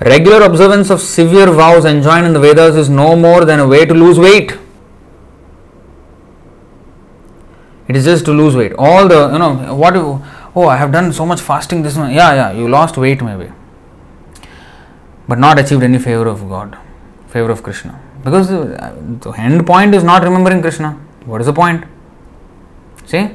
[0.00, 3.84] Regular observance of severe vows enjoined in the Vedas is no more than a way
[3.84, 4.52] to lose weight.
[7.88, 8.72] It is just to lose weight.
[8.78, 12.12] All the, you know, what, oh, I have done so much fasting this one.
[12.12, 13.50] Yeah, yeah, you lost weight maybe.
[15.26, 16.78] But not achieved any favor of God,
[17.28, 18.00] favor of Krishna.
[18.24, 20.92] Because the end point is not remembering Krishna.
[21.24, 21.84] What is the point?
[23.06, 23.28] See?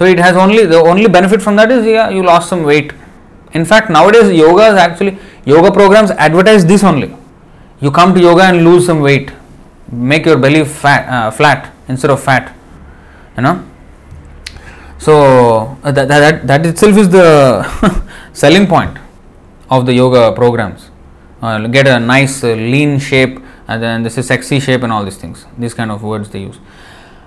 [0.00, 2.94] So it has only, the only benefit from that is, yeah, you lost some weight.
[3.52, 7.14] In fact, nowadays yoga is actually, yoga programs advertise this only.
[7.82, 9.30] You come to yoga and lose some weight.
[9.92, 12.56] Make your belly fat, uh, flat instead of fat.
[13.36, 13.62] You know?
[14.96, 18.02] So uh, that, that, that itself is the
[18.32, 18.96] selling point
[19.68, 20.90] of the yoga programs.
[21.42, 25.04] Uh, get a nice uh, lean shape and then this is sexy shape and all
[25.04, 25.44] these things.
[25.58, 26.58] These kind of words they use.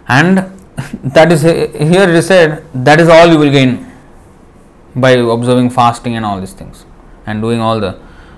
[0.07, 0.62] And
[1.03, 3.91] that is here it is said that is all you will gain
[4.95, 6.85] by observing fasting and all these things
[7.25, 7.91] and doing all the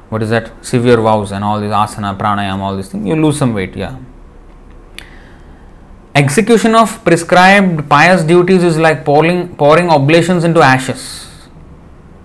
[0.10, 3.38] what is that severe vows and all these asana pranayama all these things you lose
[3.38, 3.98] some weight yeah
[6.16, 11.02] execution of prescribed pious duties is like pouring pouring oblations into ashes.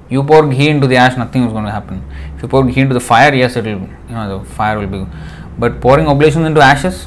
[0.08, 2.04] You pour ghee into the ash, nothing is going to happen.
[2.36, 4.86] If you pour ghee into the fire, yes, it will, you know, the fire will
[4.86, 5.06] be.
[5.58, 7.06] But pouring oblations into ashes,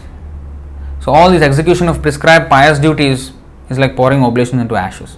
[1.04, 3.32] so all this execution of prescribed pious duties
[3.70, 5.18] is like pouring oblation into ashes.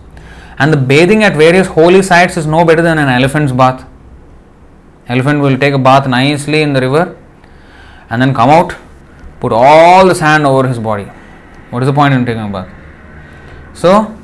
[0.57, 3.85] And the bathing at various holy sites is no better than an elephant's bath.
[5.07, 7.17] Elephant will take a bath nicely in the river
[8.09, 8.75] and then come out,
[9.39, 11.09] put all the sand over his body
[11.75, 12.69] what is the point in taking a bath?
[13.73, 14.15] So,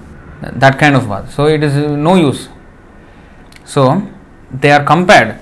[0.41, 1.33] that kind of bath.
[1.33, 2.47] So, it is uh, no use.
[3.65, 4.07] So,
[4.49, 5.37] they are compared.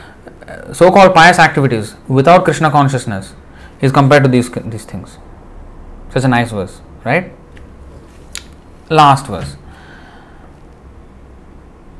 [0.72, 3.34] so called pious activities without Krishna consciousness
[3.82, 5.18] is compared to these, these things
[6.13, 7.31] Such a nice verse, right?
[8.89, 9.55] Last verse.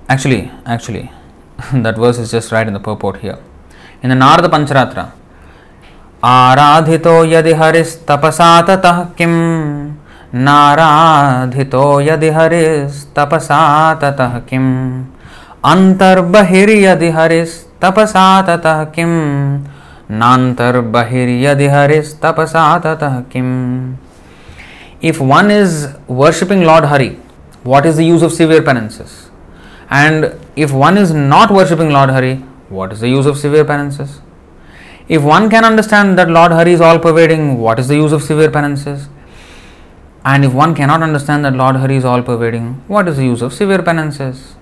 [0.09, 1.11] Actually, actually,
[1.73, 3.39] that verse is just right in the purport here.
[4.01, 5.11] In the Narada Pancharatra,
[6.23, 9.33] आराधितो यदि हरिस्तपसा ततः किं
[10.45, 13.59] नाराधितो यदि हरिस्तपसा
[14.01, 14.71] ततः किम्
[15.73, 19.11] अन्तर्बहिर्यदि हरिस्तपसा ततः किं
[20.21, 23.53] नान्तर्बहिर्यदि हरिस्तपसा ततः किम्
[25.02, 27.18] if one is worshipping Lord Hari,
[27.64, 29.30] what is the use of severe penances?
[29.90, 32.36] And if one is not worshipping Lord Hari,
[32.68, 34.20] what is the use of severe penances?
[35.08, 38.22] If one can understand that Lord Hari is all pervading, what is the use of
[38.22, 39.08] severe penances?
[40.24, 43.42] And if one cannot understand that Lord Hari is all pervading, what is the use
[43.42, 44.54] of severe penances?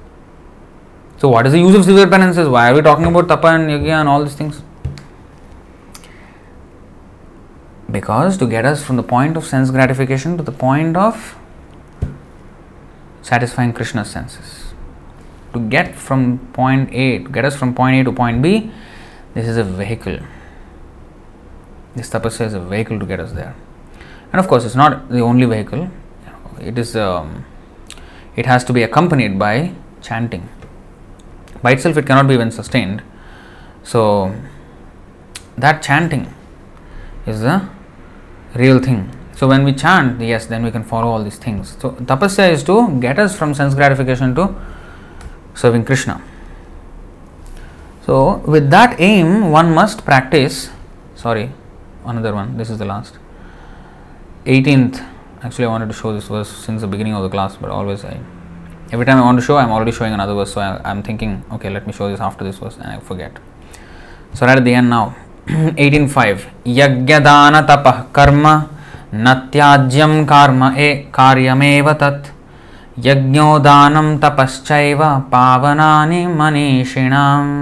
[1.19, 2.49] So, what is the use of severe penances?
[2.49, 4.63] Why are we talking about tapa and yajna and all these things?
[7.91, 11.37] Because to get us from the point of sense gratification to the point of
[13.23, 14.73] satisfying Krishna's senses.
[15.53, 18.71] To get from point A, to get us from point A to point B,
[19.35, 20.19] this is a vehicle.
[21.95, 23.55] This tapasya is a vehicle to get us there.
[24.33, 25.91] And of course, it's not the only vehicle.
[26.61, 27.45] it is um,
[28.37, 30.49] it has to be accompanied by chanting.
[31.63, 33.03] By itself, it cannot be even sustained.
[33.83, 34.35] So
[35.57, 36.33] that chanting
[37.27, 37.69] is the
[38.55, 39.11] real thing.
[39.35, 41.77] So when we chant, yes, then we can follow all these things.
[41.81, 44.55] So tapasya is to get us from sense gratification to
[45.55, 46.23] serving Krishna.
[48.05, 50.71] So with that aim, one must practice.
[51.15, 51.51] Sorry,
[52.05, 52.57] another one.
[52.57, 53.19] This is the last.
[54.45, 55.07] 18th.
[55.43, 58.05] Actually, I wanted to show this verse since the beginning of the class, but always
[58.05, 58.21] I.
[58.93, 60.53] Every time I want to show, I'm already showing another verse.
[60.53, 63.39] So I, I'm thinking, okay, let me show this after this verse, and I forget.
[64.35, 65.15] So right at the end now.
[65.51, 68.47] 18.5 यज्ञदान तपः कर्म
[69.15, 72.29] न त्याज्यं कर्म ए कार्यमेव तत्
[73.07, 75.03] यज्ञोदानं तपश्चैव
[75.33, 77.55] पावनानि मनीषिणाम्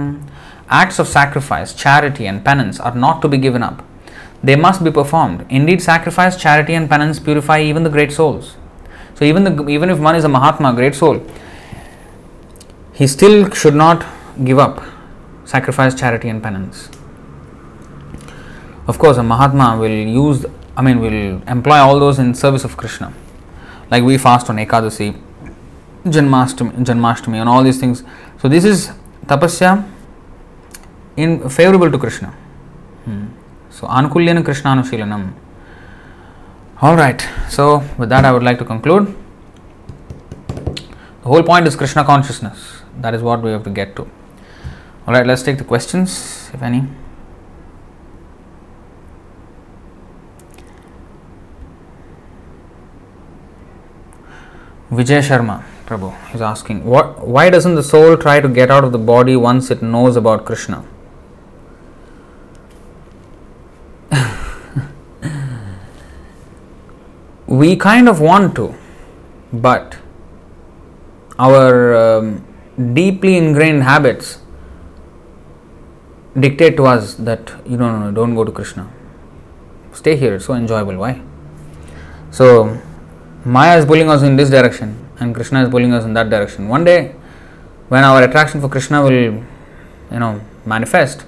[0.71, 3.81] Acts of sacrifice, charity and penance are not to be given up.
[4.43, 5.47] They must be performed.
[5.49, 8.55] Indeed, sacrifice, charity and penance purify even the great souls.
[9.15, 11.25] So even the, even if one is a Mahatma, great soul,
[12.93, 14.05] he still should not
[14.45, 14.85] give up
[15.43, 16.89] sacrifice, charity and penance.
[18.89, 22.75] Of course, a Mahatma will use, I mean, will employ all those in service of
[22.75, 23.13] Krishna.
[23.91, 25.15] Like we fast on Ekadasi,
[26.05, 28.03] Janmashtami, Janmashtami and all these things.
[28.41, 28.89] So this is
[29.27, 29.87] tapasya
[31.17, 32.29] in favorable to Krishna.
[33.05, 33.27] Hmm.
[33.69, 35.33] So Anukulyana Krishna Anushilanam.
[36.81, 39.15] Alright, so with that I would like to conclude.
[40.47, 42.81] The whole point is Krishna consciousness.
[43.01, 44.09] That is what we have to get to.
[45.07, 46.87] Alright, let's take the questions, if any.
[54.91, 58.91] Vijay Sharma, Prabhu, is asking, what, why doesn't the soul try to get out of
[58.91, 60.83] the body once it knows about Krishna?
[67.45, 68.73] we kind of want to,
[69.53, 69.99] but
[71.37, 72.43] our um,
[72.93, 74.39] deeply ingrained habits
[76.39, 78.91] dictate to us that you know, no, no, don't go to Krishna.
[79.93, 80.97] Stay here, it's so enjoyable.
[80.97, 81.21] Why?
[82.31, 82.79] So,
[83.45, 86.67] Maya is pulling us in this direction, and Krishna is pulling us in that direction.
[86.67, 87.15] One day,
[87.87, 89.43] when our attraction for Krishna will, you
[90.11, 91.25] know, manifest,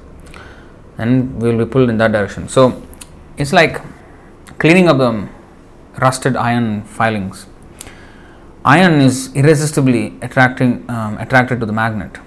[0.98, 2.49] and we will be pulled in that direction.
[2.49, 2.83] So,
[3.38, 3.81] it's like
[4.57, 5.30] cleaning up the
[5.99, 7.45] rusted iron filings.
[8.65, 12.19] Iron is irresistibly attracting um, attracted to the magnet,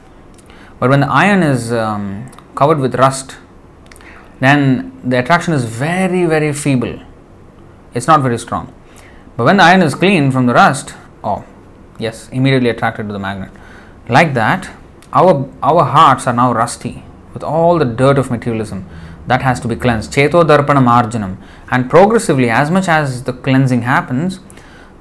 [0.81, 3.37] but when the iron is um, covered with rust,
[4.41, 6.99] then the attraction is very very feeble.
[7.93, 8.73] It's not very strong.
[9.37, 11.45] But when the iron is clean from the rust, oh
[11.99, 13.51] yes, immediately attracted to the magnet.
[14.09, 14.71] Like that,
[15.13, 18.87] our our hearts are now rusty with all the dirt of materialism
[19.27, 20.13] that has to be cleansed.
[20.13, 21.37] Cheto darpana marjanam.
[21.71, 24.41] And progressively, as much as the cleansing happens,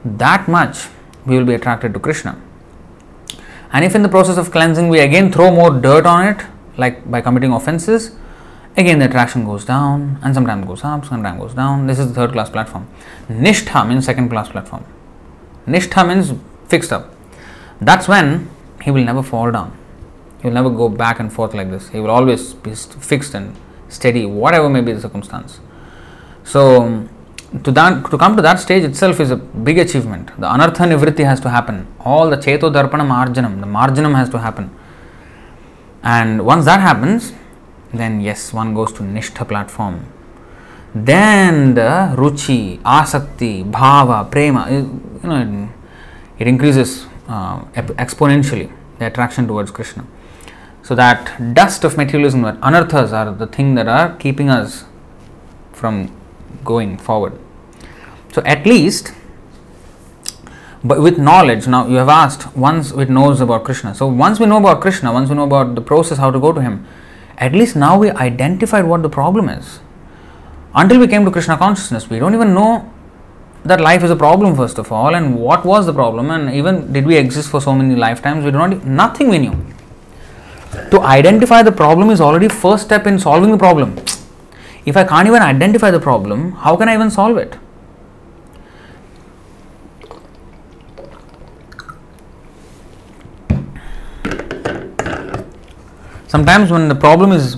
[0.03, 0.87] that much
[1.25, 2.39] we will be attracted to Krishna.
[3.71, 6.45] And if in the process of cleansing we again throw more dirt on it,
[6.77, 8.11] like by committing offenses,
[8.75, 11.87] again the attraction goes down and sometimes goes up, sometimes goes down.
[11.87, 12.87] This is the third class platform.
[13.29, 14.85] Nishtha means second class platform.
[15.67, 16.33] Nishtha means
[16.67, 17.13] fixed up.
[17.79, 18.49] That's when
[18.81, 19.77] he will never fall down.
[20.41, 21.89] He will never go back and forth like this.
[21.89, 23.55] He will always be fixed and
[23.89, 25.59] steady, whatever may be the circumstance.
[26.43, 27.07] So,
[27.63, 30.27] to that to come to that stage itself is a big achievement.
[30.39, 31.87] The anartha nivritti has to happen.
[31.99, 34.71] All the cheto darpana marjanam, the marjanam has to happen.
[36.01, 37.31] And once that happens,
[37.93, 40.05] then yes, one goes to nishtha platform.
[40.95, 45.69] Then the ruchi, asakti, bhava, prema, you know,
[46.37, 50.05] it, increases uh, exponentially the attraction towards Krishna.
[50.83, 54.85] So that dust of materialism, that anarthas are the thing that are keeping us
[55.71, 56.11] from
[56.63, 57.39] going forward.
[58.33, 59.13] So at least,
[60.83, 63.95] but with knowledge, now you have asked, once it knows about Krishna.
[63.95, 66.51] So once we know about Krishna, once we know about the process, how to go
[66.51, 66.85] to Him,
[67.43, 69.79] at least now we identified what the problem is.
[70.73, 72.91] Until we came to Krishna consciousness, we don't even know
[73.65, 76.91] that life is a problem first of all, and what was the problem, and even
[76.91, 78.45] did we exist for so many lifetimes?
[78.45, 79.55] We do not nothing we knew.
[80.91, 83.97] To identify the problem is already first step in solving the problem.
[84.85, 87.55] If I can't even identify the problem, how can I even solve it?
[96.33, 97.57] Sometimes when the problem is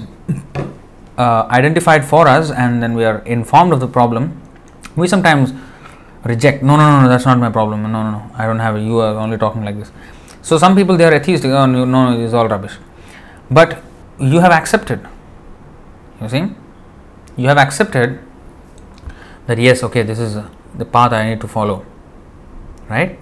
[1.17, 4.41] uh, identified for us and then we are informed of the problem,
[4.97, 5.53] we sometimes
[6.25, 6.61] reject.
[6.61, 7.83] No, no, no, that's not my problem.
[7.83, 8.81] No, no, no, I don't have it.
[8.81, 9.93] You are only talking like this.
[10.41, 11.51] So some people they are atheistic.
[11.51, 12.73] Oh, no, no, it's all rubbish.
[13.49, 13.81] But
[14.19, 15.07] you have accepted.
[16.21, 16.43] You see,
[17.37, 18.19] you have accepted
[19.47, 20.37] that yes, okay, this is
[20.77, 21.85] the path I need to follow.
[22.89, 23.17] right?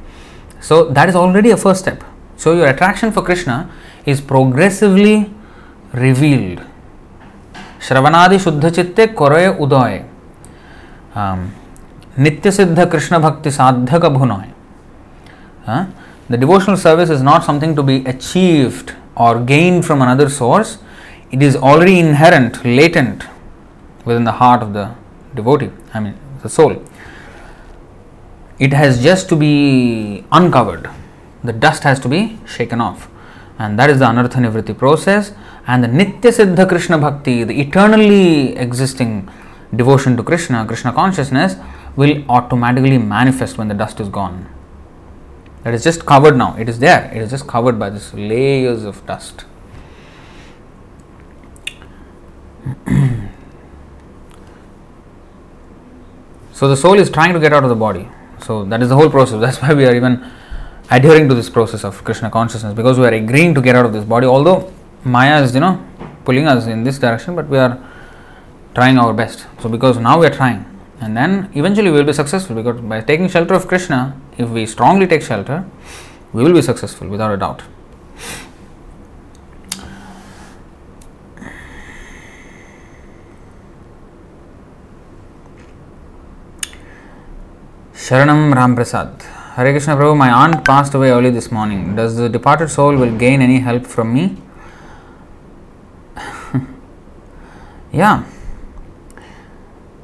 [0.62, 2.04] So that is already a first step.
[2.38, 3.70] So your attraction for Krishna
[4.08, 5.32] is progressively
[5.94, 6.62] revealed.
[7.80, 10.08] Shravanadi Shuddha Chitte Koroye Udoye.
[11.16, 11.54] Um,
[12.18, 14.52] Nitya Siddha Krishna Bhakti Sadhaka Bhunoy.
[15.66, 15.86] Huh?
[16.30, 20.80] The devotional service is not something to be achieved or gained from another source,
[21.32, 23.26] it is already inherent, latent
[24.06, 24.94] within the heart of the
[25.36, 26.84] devotee, I mean, the soul.
[28.60, 30.90] It has just to be uncovered,
[31.44, 33.10] the dust has to be shaken off,
[33.60, 35.34] and that is the Anartha Nivritti process.
[35.68, 39.30] And the Nitya Siddha Krishna Bhakti, the eternally existing
[39.76, 41.56] devotion to Krishna, Krishna consciousness,
[41.96, 44.50] will automatically manifest when the dust is gone.
[45.64, 46.56] That is just covered now.
[46.58, 47.10] It is there.
[47.14, 49.46] It is just covered by this layers of dust.
[56.52, 58.10] so the soul is trying to get out of the body.
[58.42, 59.40] So that is the whole process.
[59.46, 60.30] That's why we are even
[60.90, 63.94] adhering to this process of Krishna consciousness because we are agreeing to get out of
[63.94, 64.28] this body.
[64.28, 64.72] Although
[65.04, 65.84] Maya is, you know,
[66.26, 67.78] pulling us in this direction, but we are
[68.76, 69.46] trying our best.
[69.62, 70.66] So because now we are trying,
[71.00, 74.66] and then eventually we will be successful because by taking shelter of Krishna, if we
[74.66, 75.66] strongly take shelter,
[76.32, 77.62] we will be successful without a doubt.
[87.94, 89.33] Sharanam Ram Prasad.
[89.56, 91.96] Hare Krishna Prabhu, my aunt passed away early this morning.
[91.96, 94.36] Does the departed soul will gain any help from me?
[97.94, 98.24] yeah.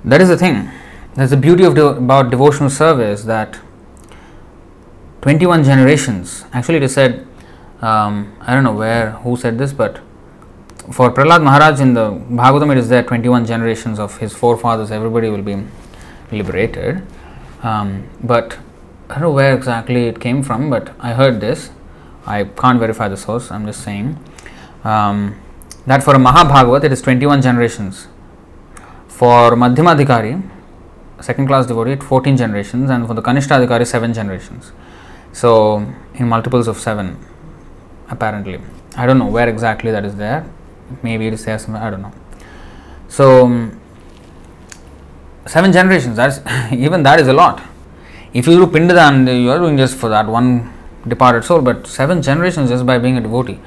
[0.05, 0.69] That is the thing.
[1.15, 3.59] That's the beauty of de- about devotional service that
[5.23, 7.25] 21 generations, actually it is said,
[7.81, 9.99] um, I don't know where, who said this, but
[10.91, 15.31] for Prahlad Maharaj in the Bhagavatam it is there 21 generations of his forefathers, everybody
[15.31, 15.63] will be
[16.31, 17.01] liberated.
[17.63, 18.59] Um, but
[19.09, 21.71] I don't know where exactly it came from, but I heard this.
[22.27, 24.23] I can't verify the source, I'm just saying.
[24.83, 25.41] Um,
[25.87, 28.07] that for a Mahabhagavat it is 21 generations.
[29.07, 30.47] For Madhyamadhikari,
[31.21, 34.71] second class devotee, 14 generations, and for the Kanishta Adhikari, 7 generations.
[35.33, 37.17] So, in multiples of 7,
[38.09, 38.61] apparently.
[38.95, 40.45] I don't know where exactly that is there.
[41.01, 42.13] Maybe it is there somewhere, I don't know.
[43.07, 43.71] So,
[45.47, 47.68] 7 generations, that's even that is a lot.
[48.33, 50.71] If you do Pindadan, you are doing just for that one
[51.07, 53.59] departed soul, but 7 generations just by being a devotee.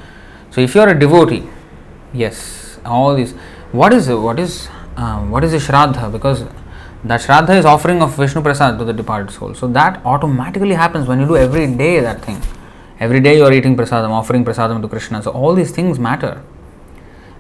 [0.51, 1.49] So, if you are a devotee,
[2.13, 3.33] yes, all these,
[3.73, 6.13] what is what is um, what is a Shraddha?
[6.13, 6.45] Because
[7.05, 9.55] that Shraddha is offering of Vishnu Prasad to the departed soul.
[9.55, 12.41] So that automatically happens when you do every day that thing.
[13.01, 15.23] Every day you are eating prasadam, offering prasadam to Krishna.
[15.23, 16.43] So all these things matter.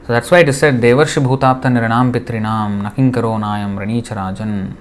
[0.06, 4.74] So that's why it is said, Devarshi Bhutapta Niranam Pitrinam Nakinkaro Nayam Ranicharajan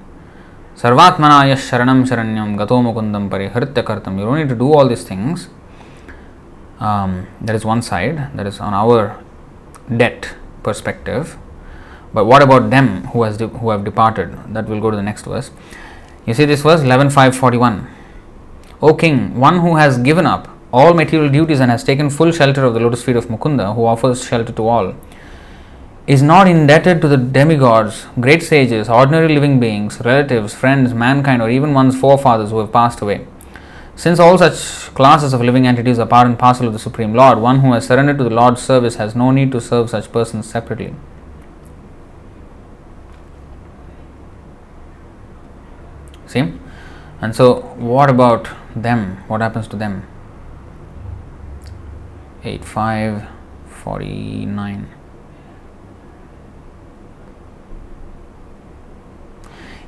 [0.76, 4.18] Sarvatmanaya Sharanam Sharanyam Gato Mukundam Pariharitya Kartam.
[4.18, 5.50] You don't need to do all these things.
[6.80, 9.22] Um, that is one side, that is on our
[9.96, 10.34] debt
[10.64, 11.38] perspective.
[12.14, 14.36] But what about them who has de- who have departed?
[14.54, 15.52] That will go to the next verse.
[16.26, 17.88] You see this verse 11.541.
[18.82, 22.64] O king, one who has given up all material duties and has taken full shelter
[22.64, 24.96] of the lotus feet of Mukunda, who offers shelter to all,
[26.08, 31.50] is not indebted to the demigods, great sages, ordinary living beings, relatives, friends, mankind, or
[31.50, 33.28] even one's forefathers who have passed away.
[33.96, 37.38] Since all such classes of living entities are part and parcel of the Supreme Lord,
[37.40, 40.50] one who has surrendered to the Lord's service has no need to serve such persons
[40.50, 40.96] separately.
[46.26, 46.54] See?
[47.22, 49.18] And so, what about them?
[49.28, 50.08] What happens to them?
[52.44, 53.28] 8 5
[53.68, 54.88] 49.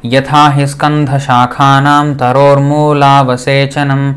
[0.05, 4.13] यथा हि स्कन्धशाखानां तरोर्मूलावसेचनम्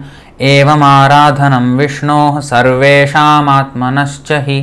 [0.52, 4.60] एवमाराधनं विष्णोः सर्वेषामात्मनश्च हि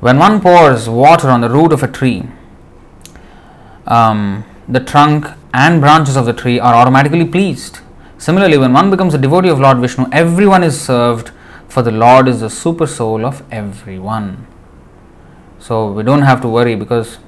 [0.00, 2.22] When one pours water on the root of a tree,
[3.86, 7.80] um, the trunk and branches of the tree are automatically pleased.
[8.16, 11.32] Similarly, when one becomes a devotee of Lord Vishnu, everyone is served,
[11.68, 14.46] for the Lord is the super soul of everyone.
[15.58, 17.18] So we don't have to worry because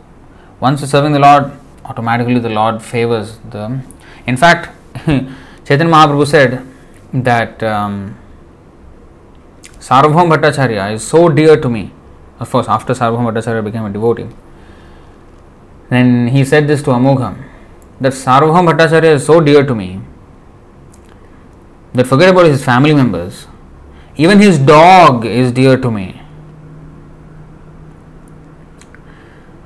[0.59, 1.53] once you're serving the Lord,
[1.88, 3.84] automatically the Lord favors them.
[4.26, 4.70] In fact,
[5.06, 6.66] Chaitanya Mahaprabhu said
[7.14, 8.18] that um,
[9.80, 11.92] Sarvabhaum Bhattacharya is so dear to me.
[12.40, 14.28] Of course, after Sarvabhaum Bhattacharya became a devotee,
[15.90, 17.38] then he said this to Amogha
[18.02, 20.02] that Sarvabhaum Bhattacharya is so dear to me
[21.94, 23.48] that forget about his family members,
[24.16, 26.17] even his dog is dear to me.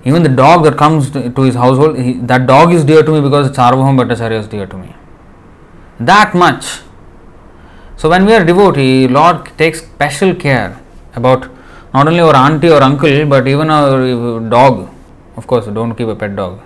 [0.04, 3.12] Even the dog that comes to, to his household, he, that dog is dear to
[3.12, 4.96] me because Sarvabhaum Bhattacharya is dear to me.
[6.00, 6.80] That much.
[7.98, 10.82] So when we are devotee, Lord takes special care
[11.14, 11.50] about
[11.94, 14.90] not only our auntie or uncle, but even our dog.
[15.38, 16.62] Of course, don't keep a pet dog.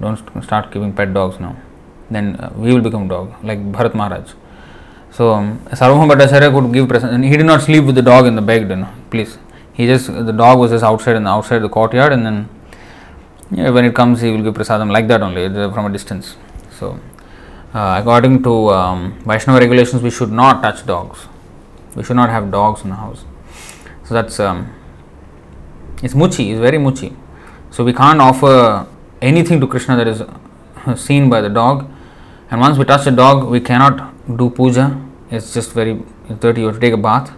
[0.00, 1.56] Don't start keeping pet dogs now.
[2.10, 4.30] Then uh, we will become dog, like Bharat Maharaj.
[5.10, 8.26] So um, Sarvabhauma Bhattacharya could give present, and he did not sleep with the dog
[8.26, 8.70] in the bed.
[8.70, 9.36] You know, please.
[9.80, 12.38] He just the dog was just outside in the outside the courtyard, and then
[13.50, 16.36] yeah, when it comes, he will give prasadam like that only uh, from a distance.
[16.78, 16.88] So,
[17.72, 19.00] uh, according to um,
[19.30, 21.22] Vaishnava regulations, we should not touch dogs.
[21.96, 23.24] We should not have dogs in the house.
[24.04, 24.60] So that's um,
[26.02, 26.50] it's muchi.
[26.50, 27.16] It's very muchi.
[27.70, 28.86] So we can't offer
[29.22, 31.90] anything to Krishna that is uh, seen by the dog.
[32.50, 34.86] And once we touch the dog, we cannot do puja.
[35.30, 36.02] It's just very
[36.38, 36.60] dirty.
[36.60, 37.32] You have to take a bath.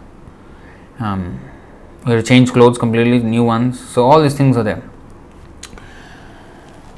[0.99, 1.41] Um,
[2.05, 3.79] we have to change clothes completely, new ones.
[3.81, 4.83] So all these things are there.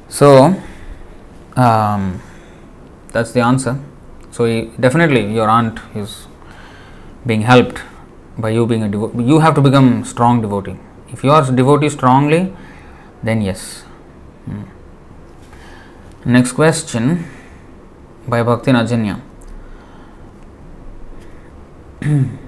[0.08, 0.54] So
[1.56, 2.22] um,
[3.12, 3.78] that's the answer.
[4.30, 6.26] So he, definitely your aunt is
[7.26, 7.82] being helped
[8.38, 9.24] by you being a devotee.
[9.24, 10.76] You have to become strong devotee.
[11.12, 12.54] If you are devotee strongly,
[13.22, 13.82] then yes.
[14.46, 14.62] Hmm.
[16.24, 17.26] Next question
[18.26, 19.20] by Bhakti Najanya.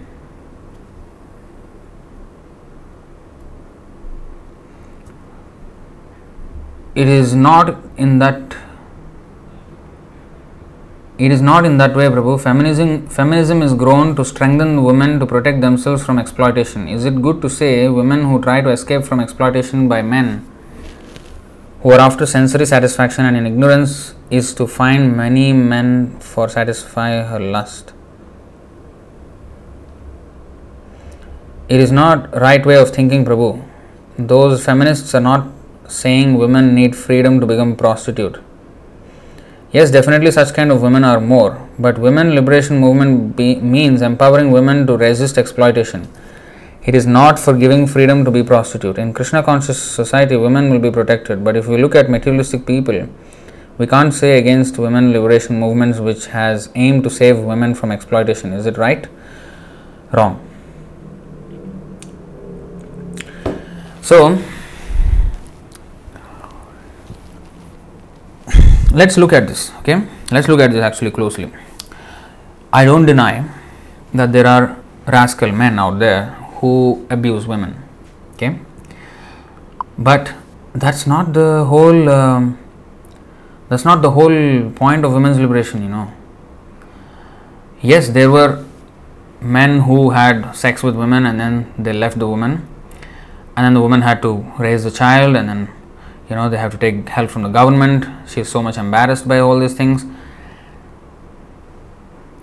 [6.97, 8.57] it is not in that
[11.19, 12.39] it is not in that way, Prabhu.
[12.39, 16.89] Feminism, feminism is grown to strengthen women to protect themselves from exploitation.
[16.89, 20.47] Is it good to say women who try to escape from exploitation by men
[21.81, 27.23] who are after sensory satisfaction and in ignorance is to find many men for satisfy
[27.23, 27.95] her lust?
[31.71, 33.67] It is not right way of thinking, Prabhu.
[34.19, 35.56] Those feminists are not
[35.89, 38.43] saying women need freedom to become prostitute.
[39.73, 44.51] Yes, definitely such kind of women are more, but women liberation movement be, means empowering
[44.51, 46.09] women to resist exploitation.
[46.85, 48.97] It is not for giving freedom to be prostitute.
[48.97, 53.09] In Krishna conscious society, women will be protected, but if we look at materialistic people,
[53.77, 58.53] we can't say against women liberation movements which has aimed to save women from exploitation.
[58.53, 59.07] Is it right?
[60.13, 60.41] Wrong.
[64.01, 64.39] So,
[69.01, 70.03] let's look at this okay?
[70.33, 71.53] Let's look at this actually closely.
[72.73, 73.49] I don't deny
[74.15, 74.77] that there are
[75.07, 77.77] rascal men out there who abuse women
[78.35, 78.59] okay?
[79.99, 80.33] But
[80.75, 82.59] that's not the whole um,
[83.69, 86.11] that's not the whole point of women's liberation you know.
[87.83, 88.65] Yes there were
[89.41, 92.67] men who had sex with women and then they left the woman
[93.57, 95.69] and then the woman had to raise the child and then
[96.29, 98.07] you know they have to take help from the government.
[98.29, 100.05] She is so much embarrassed by all these things.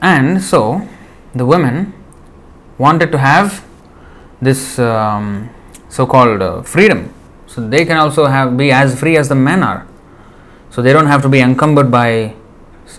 [0.02, 0.88] And so
[1.34, 1.94] the women
[2.78, 3.66] wanted to have
[4.42, 5.50] this um,
[5.90, 7.14] so-called uh, freedom.
[7.48, 9.88] So they can also have be as free as the men are.
[10.70, 12.36] So they don't have to be encumbered by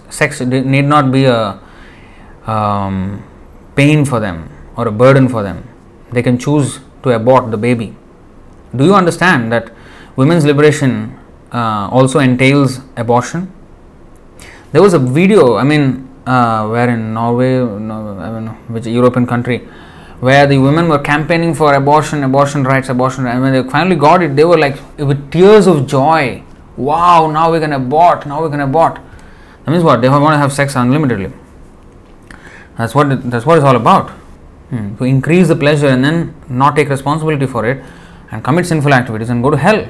[0.08, 0.40] sex.
[0.40, 1.60] It need not be a
[2.46, 3.24] um,
[3.74, 5.68] pain for them or a burden for them.
[6.12, 7.96] They can choose to abort the baby.
[8.74, 9.72] Do you understand that
[10.17, 11.18] women's liberation
[11.52, 13.52] uh, also entails abortion.
[14.73, 19.26] There was a video, I mean, uh, where in Norway, no, I mean, which European
[19.26, 19.59] country,
[20.20, 23.26] where the women were campaigning for abortion, abortion rights, abortion.
[23.26, 26.43] And when they finally got it, they were like with tears of joy.
[26.76, 27.31] Wow!
[27.31, 28.26] Now we can abort.
[28.26, 28.99] Now we can abort.
[29.65, 30.01] That means what?
[30.01, 31.33] They want to have sex unlimitedly.
[32.76, 33.31] That's what.
[33.31, 34.10] That's what it's all about.
[34.70, 34.97] Hmm.
[34.97, 37.84] To increase the pleasure and then not take responsibility for it,
[38.31, 39.86] and commit sinful activities and go to hell.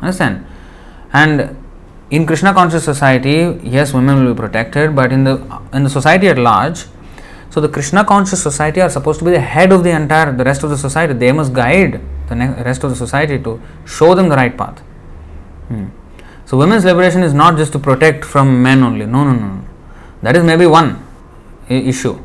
[0.00, 0.46] Understand?
[1.12, 1.56] And
[2.10, 6.28] in Krishna conscious society, yes, women will be protected, but in the in the society
[6.28, 6.84] at large,
[7.50, 10.44] so the Krishna conscious society are supposed to be the head of the entire the
[10.44, 11.12] rest of the society.
[11.12, 14.78] They must guide the ne- rest of the society to show them the right path.
[15.68, 15.86] Hmm.
[16.46, 19.04] So women's liberation is not just to protect from men only.
[19.04, 19.64] No, no, no.
[20.22, 21.06] That is maybe one
[21.68, 22.18] issue.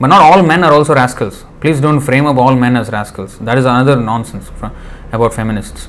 [0.00, 1.44] But not all men are also rascals.
[1.60, 3.38] Please don't frame up all men as rascals.
[3.38, 4.50] That is another nonsense
[5.12, 5.88] about feminists.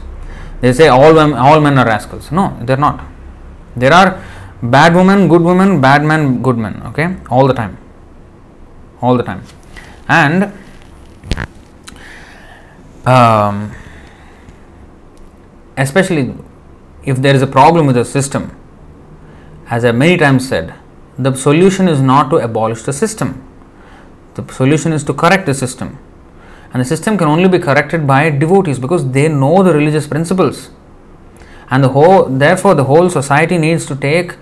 [0.61, 2.31] They say all men, all men are rascals.
[2.31, 3.05] No, they're not.
[3.75, 4.23] There are
[4.61, 6.81] bad women, good women, bad men, good men.
[6.87, 7.77] Okay, all the time,
[9.01, 9.43] all the time,
[10.07, 10.51] and
[13.05, 13.71] um,
[15.77, 16.35] especially
[17.05, 18.55] if there is a problem with the system,
[19.67, 20.73] as I many times said,
[21.17, 23.45] the solution is not to abolish the system.
[24.35, 25.97] The solution is to correct the system
[26.71, 30.69] and the system can only be corrected by devotees because they know the religious principles.
[31.71, 34.35] And the whole, therefore, the whole society needs to take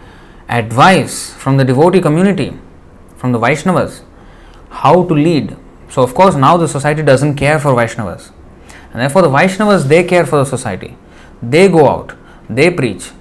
[0.50, 2.58] advice from the devotee community,
[3.18, 4.02] from the Vaishnavas,
[4.70, 5.56] how to lead.
[5.90, 8.32] So, of course, now the society doesn't care for Vaishnavas.
[8.92, 10.98] And therefore, the Vaishnavas they care for the society.
[11.42, 12.14] They go out,
[12.50, 13.12] they preach.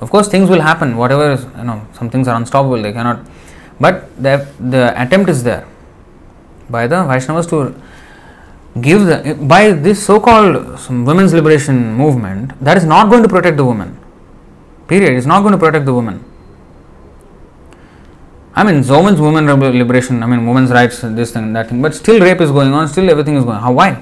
[0.00, 3.26] Of course, things will happen, whatever is, you know, some things are unstoppable, they cannot.
[3.80, 5.66] But the, the attempt is there
[6.68, 7.74] by the Vaishnavas to
[8.80, 10.54] give the by this so-called
[10.90, 13.98] women's liberation movement that is not going to protect the woman
[14.88, 15.16] period.
[15.16, 16.24] It's not going to protect the woman
[18.56, 19.46] i mean much women
[19.78, 22.86] liberation i mean women's rights this thing that thing but still rape is going on
[22.86, 24.00] still everything is going on how why?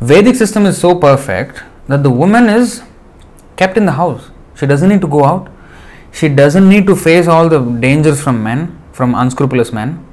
[0.00, 2.82] Vedic system is so perfect that the woman is
[3.56, 4.30] kept in the house.
[4.54, 5.50] She doesn't need to go out.
[6.12, 10.04] She doesn't need to face all the dangers from men from unscrupulous men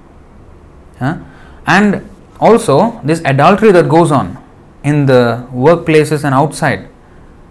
[1.00, 1.18] huh?
[1.66, 2.10] and
[2.46, 2.78] also
[3.10, 4.38] this adultery that goes on
[4.84, 5.22] in the
[5.66, 6.90] workplaces and outside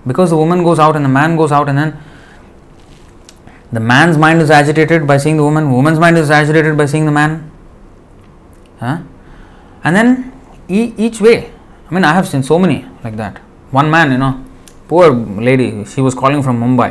[0.06, 1.92] because the woman goes out and the man goes out and then
[3.72, 7.06] the man's mind is agitated by seeing the woman woman's mind is agitated by seeing
[7.10, 7.50] the man
[8.80, 8.98] huh?
[9.84, 10.08] and then
[10.68, 11.36] e- each way
[11.88, 13.38] i mean i have seen so many like that.
[13.70, 14.44] One man you know
[14.88, 15.10] poor
[15.48, 16.90] lady she was calling from mumbai.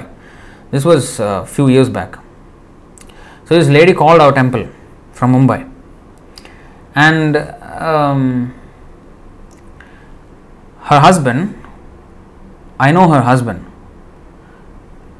[0.72, 2.18] This was a uh, few years back.
[3.46, 4.68] So this lady called our temple
[5.12, 5.70] from mumbai.
[6.96, 7.36] And
[7.82, 8.54] um,
[10.82, 11.58] her husband,
[12.80, 13.66] I know her husband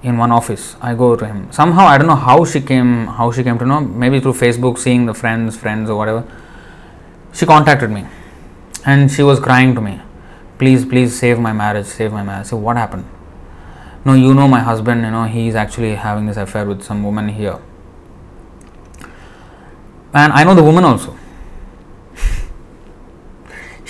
[0.04, 0.76] in one office.
[0.82, 1.52] I go to him.
[1.52, 3.82] Somehow I don't know how she came, how she came to know.
[3.82, 6.24] Maybe through Facebook, seeing the friends, friends or whatever.
[7.34, 8.06] She contacted me,
[8.86, 10.02] and she was crying to me,
[10.58, 13.06] "Please, please save my marriage, save my marriage." So what happened?
[14.04, 15.04] No, you know my husband.
[15.04, 17.60] You know he is actually having this affair with some woman here,
[20.14, 21.16] and I know the woman also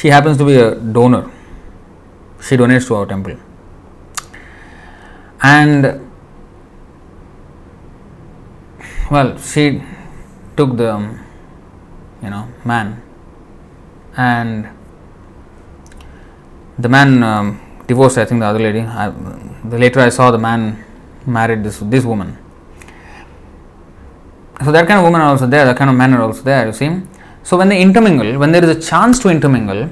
[0.02, 1.30] she happens to be a donor.
[2.42, 3.38] She donates to our temple.
[5.44, 6.10] And
[9.12, 9.84] well, she
[10.58, 11.20] took the um,
[12.24, 13.02] you know man,
[14.18, 14.70] and
[16.80, 18.18] the man um, divorced.
[18.18, 18.82] I think the other lady.
[18.82, 19.10] I,
[19.64, 20.84] the later I saw the man
[21.28, 22.40] married this this woman.
[24.66, 25.66] So that kind of woman are also there.
[25.66, 26.66] That kind of men are also there.
[26.66, 27.11] You see.
[27.44, 29.90] So when they intermingle, when there is a chance to intermingle,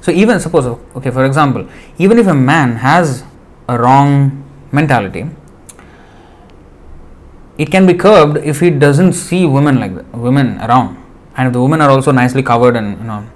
[0.00, 0.66] so even suppose,
[0.96, 3.24] okay, for example, even if a man has
[3.68, 5.26] a wrong mentality,
[7.56, 11.02] it can be curbed if he doesn't see women like that, women around,
[11.36, 13.26] and if the women are also nicely covered and you know,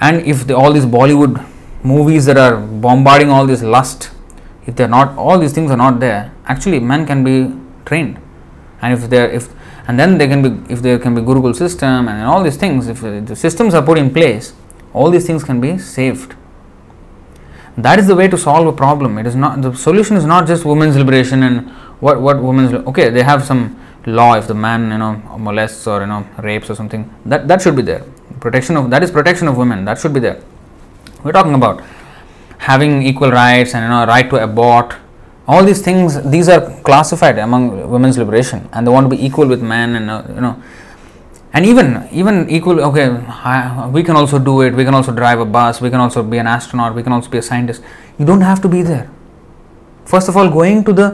[0.00, 1.44] and if the, all these Bollywood
[1.82, 4.10] movies that are bombarding all this lust,
[4.66, 7.54] if they're not, all these things are not there, actually men can be
[7.84, 8.18] trained,
[8.80, 9.48] and if they're if
[9.90, 12.86] and then they can be if there can be gurukul system and all these things
[12.92, 14.52] if the systems are put in place
[14.92, 16.34] all these things can be saved.
[17.76, 19.18] That is the way to solve a problem.
[19.18, 21.70] It is not the solution is not just women's liberation and
[22.06, 23.60] what what women's okay they have some
[24.06, 27.04] law if the man you know molests or you know rapes or something.
[27.24, 28.04] That that should be there.
[28.40, 29.84] Protection of that is protection of women.
[29.84, 30.40] That should be there.
[31.22, 31.82] We're talking about
[32.58, 34.96] having equal rights and you know right to abort
[35.50, 37.62] all these things these are classified among
[37.94, 40.54] women's liberation and they want to be equal with men and uh, you know.
[41.52, 43.06] And even even equal okay
[43.52, 46.22] I, we can also do it we can also drive a bus we can also
[46.22, 47.82] be an astronaut we can also be a scientist.
[48.18, 49.10] You don't have to be there.
[50.04, 51.08] First of all going to the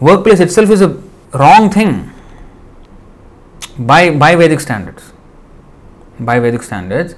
[0.00, 0.90] workplace itself is a
[1.32, 2.10] wrong thing.
[3.92, 5.12] By by vedic standards.
[6.20, 7.14] By vedic standards.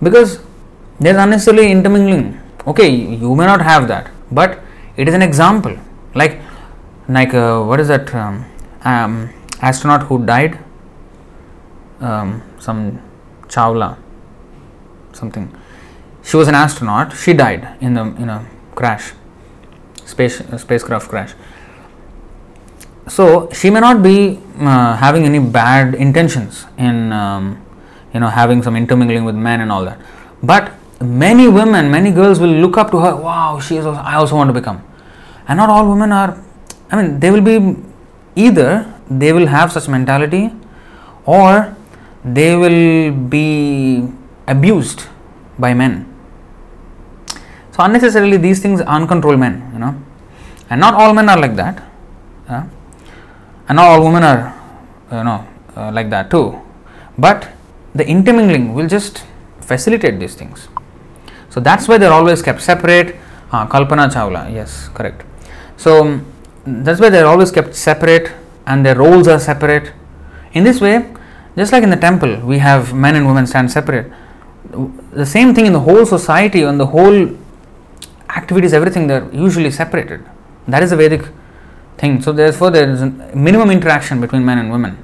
[0.00, 0.40] Because
[1.00, 2.26] there's unnecessarily intermingling.
[2.74, 4.60] Okay you may not have that but
[4.96, 5.76] it is an example
[6.14, 6.40] like
[7.08, 8.44] like uh, what is that um,
[8.84, 9.30] um,
[9.60, 10.58] astronaut who died
[12.00, 13.00] um, some
[13.48, 13.96] Chawla,
[15.12, 15.54] something.
[16.22, 17.16] She was an astronaut.
[17.16, 19.12] She died in the in a crash,
[20.04, 21.34] space uh, spacecraft crash.
[23.08, 27.64] So she may not be uh, having any bad intentions in um,
[28.14, 30.00] you know having some intermingling with men and all that,
[30.42, 30.72] but
[31.02, 33.14] many women, many girls will look up to her.
[33.16, 33.86] Wow, she is.
[33.86, 34.82] Also, I also want to become.
[35.48, 36.42] And not all women are.
[36.90, 37.76] I mean, they will be
[38.36, 40.50] either they will have such mentality,
[41.26, 41.76] or
[42.24, 44.08] they will be
[44.46, 45.06] abused
[45.58, 46.08] by men.
[47.72, 50.00] So unnecessarily these things uncontrolled men, you know,
[50.70, 51.82] and not all men are like that,
[52.48, 52.64] uh,
[53.68, 54.54] and not all women are,
[55.10, 56.60] you know, uh, like that too.
[57.18, 57.48] But
[57.94, 59.24] the intermingling will just
[59.60, 60.68] facilitate these things.
[61.52, 63.16] So that's why they're always kept separate.
[63.50, 65.26] Uh, Kalpana Chawla, yes, correct.
[65.76, 66.20] So
[66.66, 68.32] that's why they're always kept separate,
[68.66, 69.92] and their roles are separate.
[70.54, 71.12] In this way,
[71.54, 74.10] just like in the temple, we have men and women stand separate.
[75.12, 77.36] The same thing in the whole society, and the whole
[78.34, 80.24] activities, everything, they're usually separated.
[80.66, 81.28] That is the Vedic
[81.98, 82.22] thing.
[82.22, 83.02] So therefore, there is
[83.34, 84.96] minimum interaction between men and women.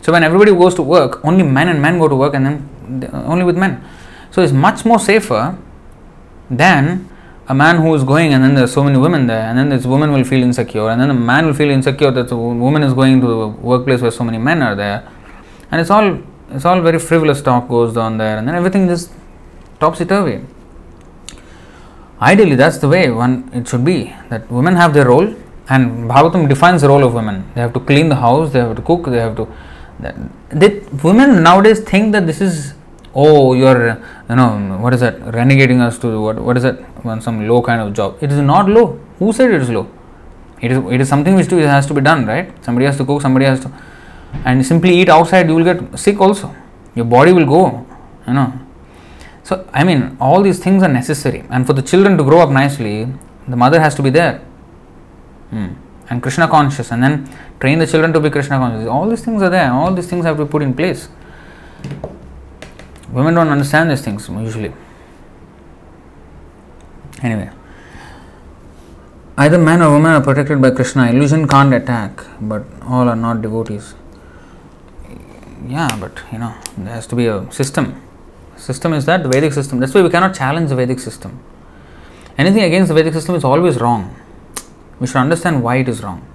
[0.00, 3.10] So when everybody goes to work, only men and men go to work, and then
[3.12, 3.84] only with men.
[4.30, 5.58] So it's much more safer
[6.50, 7.08] than
[7.48, 9.84] a man who is going and then there's so many women there, and then this
[9.84, 12.94] woman will feel insecure, and then the man will feel insecure that the woman is
[12.94, 15.08] going to the workplace where so many men are there,
[15.70, 16.18] and it's all
[16.50, 19.10] it's all very frivolous talk goes on there, and then everything just
[19.80, 20.44] topsy turvy.
[22.20, 24.14] Ideally, that's the way one it should be.
[24.30, 25.34] That women have their role,
[25.68, 27.50] and Bhagavatam defines the role of women.
[27.54, 29.48] They have to clean the house, they have to cook, they have to.
[30.50, 32.74] They, women nowadays think that this is
[33.14, 33.88] oh you're
[34.28, 36.78] you know what is that renegating us to what what is that
[37.20, 38.16] some low kind of job.
[38.20, 38.98] It is not low.
[39.18, 39.88] Who said it is low?
[40.60, 42.52] It is it is something which has to be done right.
[42.64, 43.72] Somebody has to cook, somebody has to,
[44.44, 46.54] and simply eat outside you will get sick also.
[46.94, 47.86] Your body will go,
[48.26, 48.52] you know.
[49.42, 52.50] So, I mean, all these things are necessary, and for the children to grow up
[52.50, 53.08] nicely,
[53.46, 54.40] the mother has to be there
[55.50, 55.74] Hmm.
[56.10, 57.28] and Krishna conscious, and then
[57.60, 58.88] train the children to be Krishna conscious.
[58.88, 61.08] All these things are there, all these things have to be put in place.
[63.14, 64.72] Women don't understand these things usually.
[67.22, 67.50] Anyway,
[69.38, 71.10] either man or woman are protected by Krishna.
[71.10, 73.94] Illusion can't attack, but all are not devotees.
[75.66, 78.00] Yeah, but you know, there has to be a system
[78.56, 79.80] system is that the Vedic system.
[79.80, 81.38] That's why we cannot challenge the Vedic system.
[82.36, 84.14] Anything against the Vedic system is always wrong.
[85.00, 86.26] We should understand why it is wrong.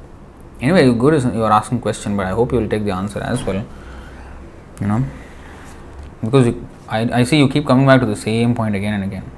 [0.62, 3.20] Anyway, you good you are asking question, but I hope you will take the answer
[3.20, 3.66] as well.
[4.82, 5.06] You know,
[6.22, 9.04] because you, I, I see you keep coming back to the same point again and
[9.04, 9.32] again.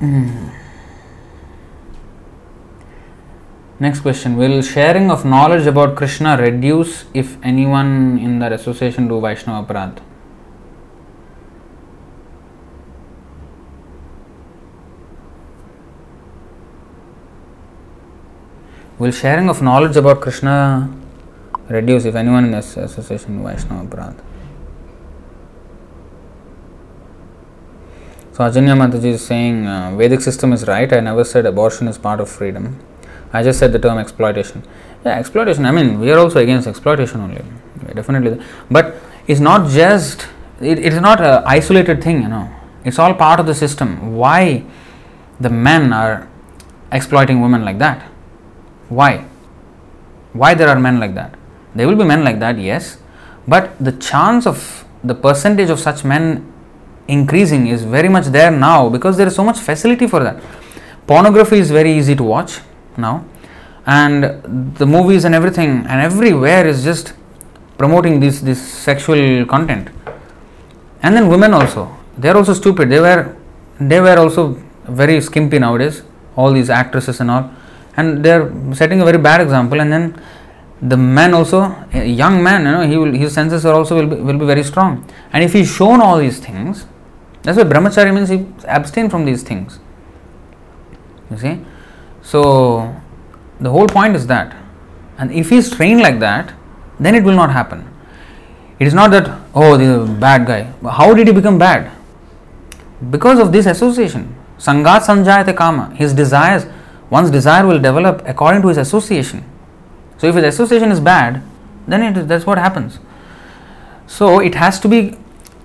[0.00, 0.48] Hmm.
[3.78, 9.20] Next question Will sharing of knowledge about Krishna reduce if anyone in that association do
[9.20, 10.09] Vaishnava Aparadh?
[19.00, 20.94] Will sharing of knowledge about Krishna
[21.68, 24.18] reduce if anyone in this association Vaishnava Aparadh?
[28.32, 30.92] So Ajanya Mataji is saying uh, Vedic system is right.
[30.92, 32.78] I never said abortion is part of freedom.
[33.32, 34.64] I just said the term exploitation.
[35.02, 35.64] Yeah, exploitation.
[35.64, 37.42] I mean, we are also against exploitation only.
[37.82, 38.96] We're definitely, but
[39.26, 40.28] it's not just.
[40.60, 42.20] It, it is not a isolated thing.
[42.20, 42.54] You know,
[42.84, 44.14] it's all part of the system.
[44.14, 44.62] Why
[45.40, 46.28] the men are
[46.92, 48.09] exploiting women like that?
[48.90, 49.24] Why?
[50.32, 51.34] Why there are men like that?
[51.74, 52.98] There will be men like that, yes,
[53.48, 56.52] but the chance of the percentage of such men
[57.08, 60.42] increasing is very much there now because there is so much facility for that.
[61.06, 62.58] Pornography is very easy to watch
[62.96, 63.24] now,
[63.86, 64.24] and
[64.76, 67.14] the movies and everything and everywhere is just
[67.78, 69.88] promoting this this sexual content.
[71.02, 71.88] And then women also,
[72.18, 72.90] they are also stupid.
[72.90, 73.34] They were
[73.80, 76.02] they were also very skimpy nowadays.
[76.36, 77.50] All these actresses and all,
[78.00, 79.80] and they are setting a very bad example.
[79.80, 80.22] And then
[80.82, 81.60] the man also,
[81.92, 84.46] a young man, you know, he will his senses are also will be, will be
[84.46, 85.04] very strong.
[85.32, 86.86] And if he's shown all these things,
[87.42, 89.78] that's why brahmachari means he abstain from these things.
[91.30, 91.60] You see,
[92.22, 92.94] so
[93.60, 94.56] the whole point is that,
[95.18, 96.52] and if he is trained like that,
[96.98, 97.86] then it will not happen.
[98.78, 100.62] It is not that oh the bad guy.
[100.98, 101.90] How did he become bad?
[103.10, 104.34] Because of this association.
[104.58, 105.94] Sangat sanjayate kama.
[105.94, 106.66] His desires,
[107.10, 109.44] one's desire will develop according to his association.
[110.18, 111.42] So if his association is bad,
[111.86, 112.98] then it is, that's what happens.
[114.06, 115.16] So it has to be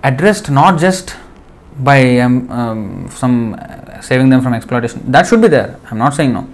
[0.02, 1.16] addressed not just
[1.78, 5.10] by um, um, some uh, saving them from exploitation.
[5.10, 5.78] That should be there.
[5.90, 6.48] I'm not saying no.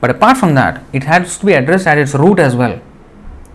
[0.00, 2.80] But apart from that, it has to be addressed at its root as well,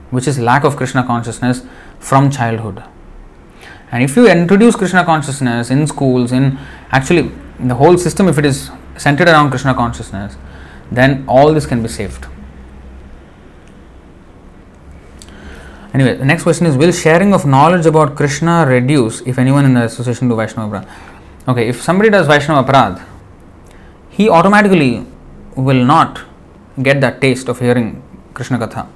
[0.09, 1.61] which is lack of Krishna consciousness
[1.99, 2.83] from childhood.
[3.91, 6.57] And if you introduce Krishna consciousness in schools, in
[6.91, 10.35] actually the whole system, if it is centered around Krishna consciousness,
[10.95, 12.27] then all this can be saved.
[15.93, 19.73] Anyway, the next question is Will sharing of knowledge about Krishna reduce if anyone in
[19.75, 20.89] the association do Vaishnava Aparadh?
[21.47, 23.05] Okay, if somebody does Vaishnava Aparadh,
[24.09, 25.05] he automatically
[25.55, 26.21] will not
[26.81, 28.01] get that taste of hearing
[28.33, 28.87] Krishna Katha.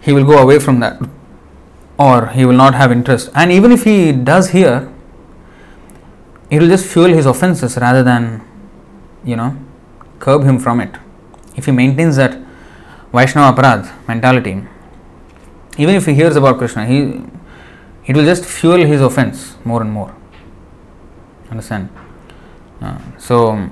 [0.00, 1.00] He will go away from that
[1.98, 3.30] or he will not have interest.
[3.34, 4.90] And even if he does hear,
[6.50, 8.42] it will just fuel his offenses rather than,
[9.22, 9.56] you know,
[10.20, 10.94] curb him from it.
[11.56, 12.38] If he maintains that
[13.12, 14.62] Vaishnava Aparadh mentality,
[15.76, 17.22] even if he hears about Krishna, he
[18.06, 20.14] it will just fuel his offense more and more.
[21.50, 21.88] Understand?
[22.80, 23.68] Uh, so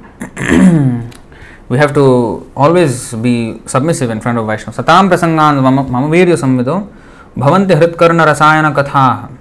[1.69, 4.83] we have to always be submissive in front of Vaishnava.
[4.83, 6.89] Satam prasangan mama virya samvido
[7.37, 9.39] bhavanti hritkарna rasayana katha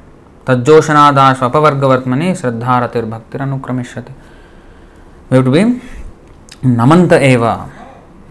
[0.48, 4.14] तज्जोषनादाश्वपवर्गवर्त्मनि श्रद्धारतिर्भक्तिरनुक्रमिष्यति
[5.30, 5.52] we have to
[6.62, 7.70] be namanta eva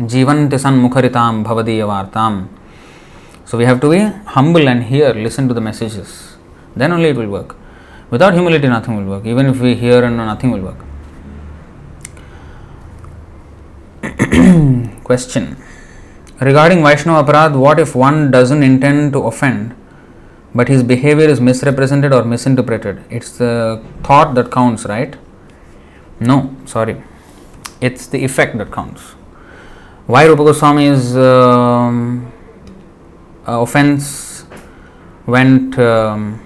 [0.01, 2.49] jivanti sanmukharitam bhavadiyavartam
[3.49, 4.01] so we have to be
[4.37, 6.37] humble and hear listen to the messages.
[6.75, 7.55] Then only it will work.
[8.11, 9.25] Without humility nothing will work.
[9.25, 10.81] Even if we hear and know nothing will work.
[15.05, 15.57] Question.
[16.41, 19.77] Regarding vaishnava aparad what if one doesn't intend to offend
[20.53, 23.05] but his behavior is misrepresented or misinterpreted?
[23.11, 25.15] It's the thought that counts right?
[26.19, 26.97] No sorry
[27.81, 29.03] it's the effect that counts.
[30.07, 32.33] Why rupa goswami's um,
[33.47, 34.45] uh, offense
[35.27, 36.41] went um,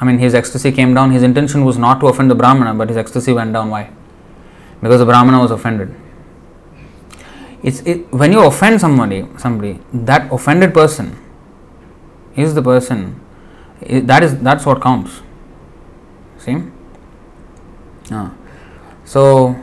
[0.00, 1.10] i mean his ecstasy came down.
[1.10, 3.70] His intention was not to offend the brahmana but his ecstasy went down.
[3.70, 3.90] Why?
[4.80, 5.94] Because the brahmana was offended.
[7.62, 11.18] It's it, when you offend somebody somebody that offended person
[12.36, 13.20] is the person
[13.82, 15.22] that is that's what counts.
[16.38, 16.56] See?
[18.12, 18.32] Ah.
[19.04, 19.54] so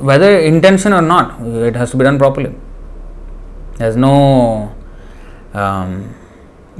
[0.00, 2.54] whether intention or not it has to be done properly.
[3.76, 4.74] There's no
[5.54, 6.14] um,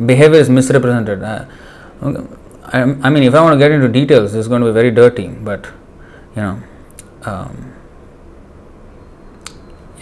[0.07, 1.23] behavior is misrepresented.
[1.23, 1.45] Uh,
[2.65, 4.91] I, I mean if i want to get into details it's going to be very
[4.91, 5.67] dirty but
[6.37, 6.63] you know
[7.25, 7.75] um,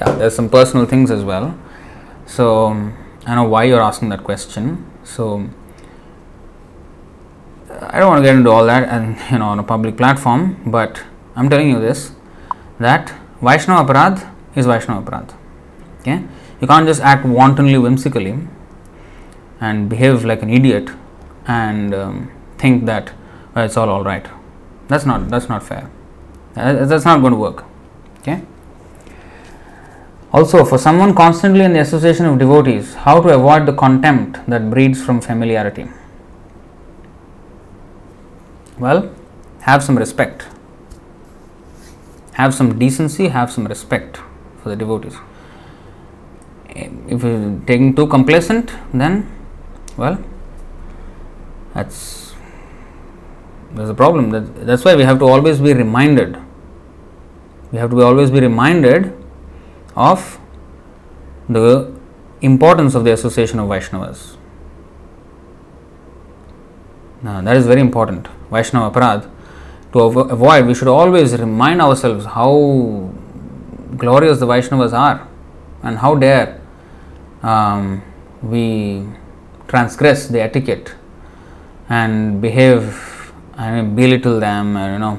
[0.01, 1.59] yeah there's some personal things as well.
[2.27, 2.97] So um,
[3.27, 4.91] i know why you're asking that question.
[5.05, 5.49] So
[7.81, 10.59] i don't want to get into all that and you know on a public platform
[10.67, 11.03] but
[11.35, 12.12] i'm telling you this
[12.79, 15.35] that vaishnava aparad is vaishnava aparad.
[16.01, 16.23] Okay?
[16.61, 18.39] You can't just act wantonly whimsically
[19.61, 20.91] and behave like an idiot
[21.47, 23.13] and um, think that
[23.57, 24.27] uh, it's all all right
[24.89, 25.91] that's not that's not fair.
[26.55, 27.65] That's not going to work.
[28.21, 28.43] Okay?
[30.33, 34.71] Also, for someone constantly in the association of devotees, how to avoid the contempt that
[34.71, 35.89] breeds from familiarity?
[38.79, 39.15] Well,
[39.61, 40.47] have some respect.
[42.37, 44.19] Have some decency, have some respect
[44.63, 45.17] for the devotees.
[46.69, 49.31] If you're taking too complacent, then,
[49.97, 50.23] well,
[51.73, 52.35] that's
[53.73, 54.31] there's a problem.
[54.31, 56.37] That, that's why we have to always be reminded.
[57.73, 59.13] We have to be always be reminded
[59.95, 60.39] of
[61.49, 61.93] the
[62.41, 64.37] importance of the association of Vaishnavas.
[67.23, 68.29] Now, that is very important.
[68.51, 69.31] Vaishnava Aparad.
[69.97, 73.10] To avoid, we should always remind ourselves how
[73.97, 75.26] glorious the Vaishnavas are
[75.83, 76.60] and how dare
[77.42, 78.02] um,
[78.42, 79.07] we
[79.68, 80.94] transgress the etiquette
[81.89, 85.18] and behave and belittle them or you know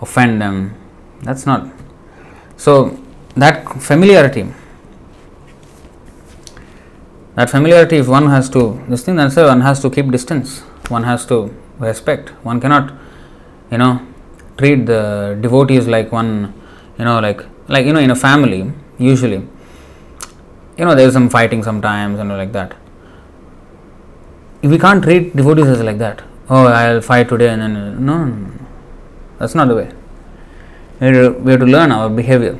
[0.00, 0.76] offend them.
[1.22, 1.66] That's not
[2.56, 2.96] so
[3.34, 4.46] that familiarity
[7.34, 10.60] that familiarity if one has to this thing why one has to keep distance
[10.90, 12.92] one has to respect one cannot
[13.70, 14.00] you know
[14.58, 16.52] treat the devotees like one
[16.98, 19.42] you know like like you know in a family usually.
[20.78, 22.76] You know there's some fighting sometimes and like that.
[24.62, 28.24] We can't treat devotees as like that oh i'll fight today and then no no,
[28.24, 28.52] no,
[29.38, 29.90] that's not the way.
[31.00, 31.06] We
[31.50, 32.58] have to learn our behavior.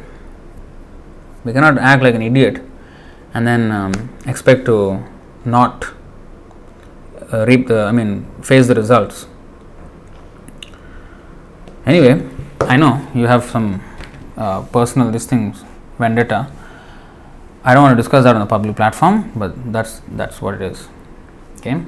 [1.44, 2.60] We cannot act like an idiot
[3.33, 3.93] and then um,
[4.26, 5.02] expect to
[5.44, 5.86] not
[7.33, 9.26] uh, reap the i mean face the results
[11.87, 12.29] anyway
[12.61, 13.81] i know you have some
[14.37, 15.65] uh, personal these things
[15.99, 16.51] vendetta.
[17.65, 20.63] I don't want to discuss that on the public platform but that's that's what it
[20.63, 20.89] is.
[21.59, 21.83] Okay?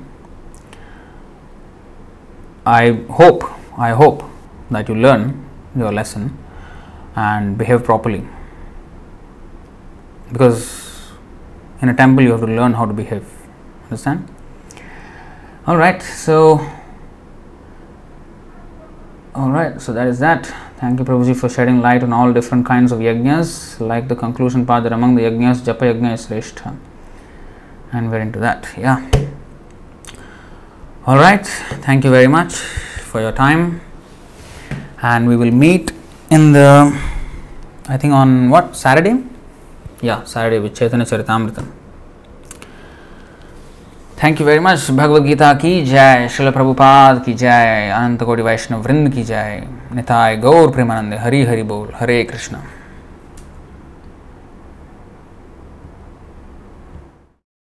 [2.66, 3.44] I hope
[3.78, 4.24] i hope
[4.70, 5.44] that you learn
[5.76, 6.36] your lesson
[7.14, 8.26] and behave properly.
[10.32, 11.12] Because
[11.80, 13.26] in a temple you have to learn how to behave.
[13.84, 14.28] Understand?
[15.66, 16.58] All right so
[19.38, 20.46] all right so that is that.
[20.80, 23.80] Thank you prabhuji for shedding light on all different kinds of yajnas.
[23.80, 26.76] Like the conclusion part that among the yajnas japa yajna is shrestha
[27.92, 28.98] and we're into that yeah.
[31.06, 31.46] All right
[31.86, 32.54] thank you very much
[33.10, 33.80] for your time.
[35.00, 35.92] And we will meet
[36.30, 36.68] in the
[37.88, 39.16] i think on what saturday?
[40.02, 41.77] Yeah saturday with chaitanya charitamritam
[44.22, 48.80] thank you very much Bhagavad Gita की जय शिल प्रभुपाद की जय अनंत कोटि वैष्णव
[48.82, 49.62] वृंद की जय
[49.94, 52.56] निताय गौर प्रेमानंद हरि हरि बोल हरे कृष्ण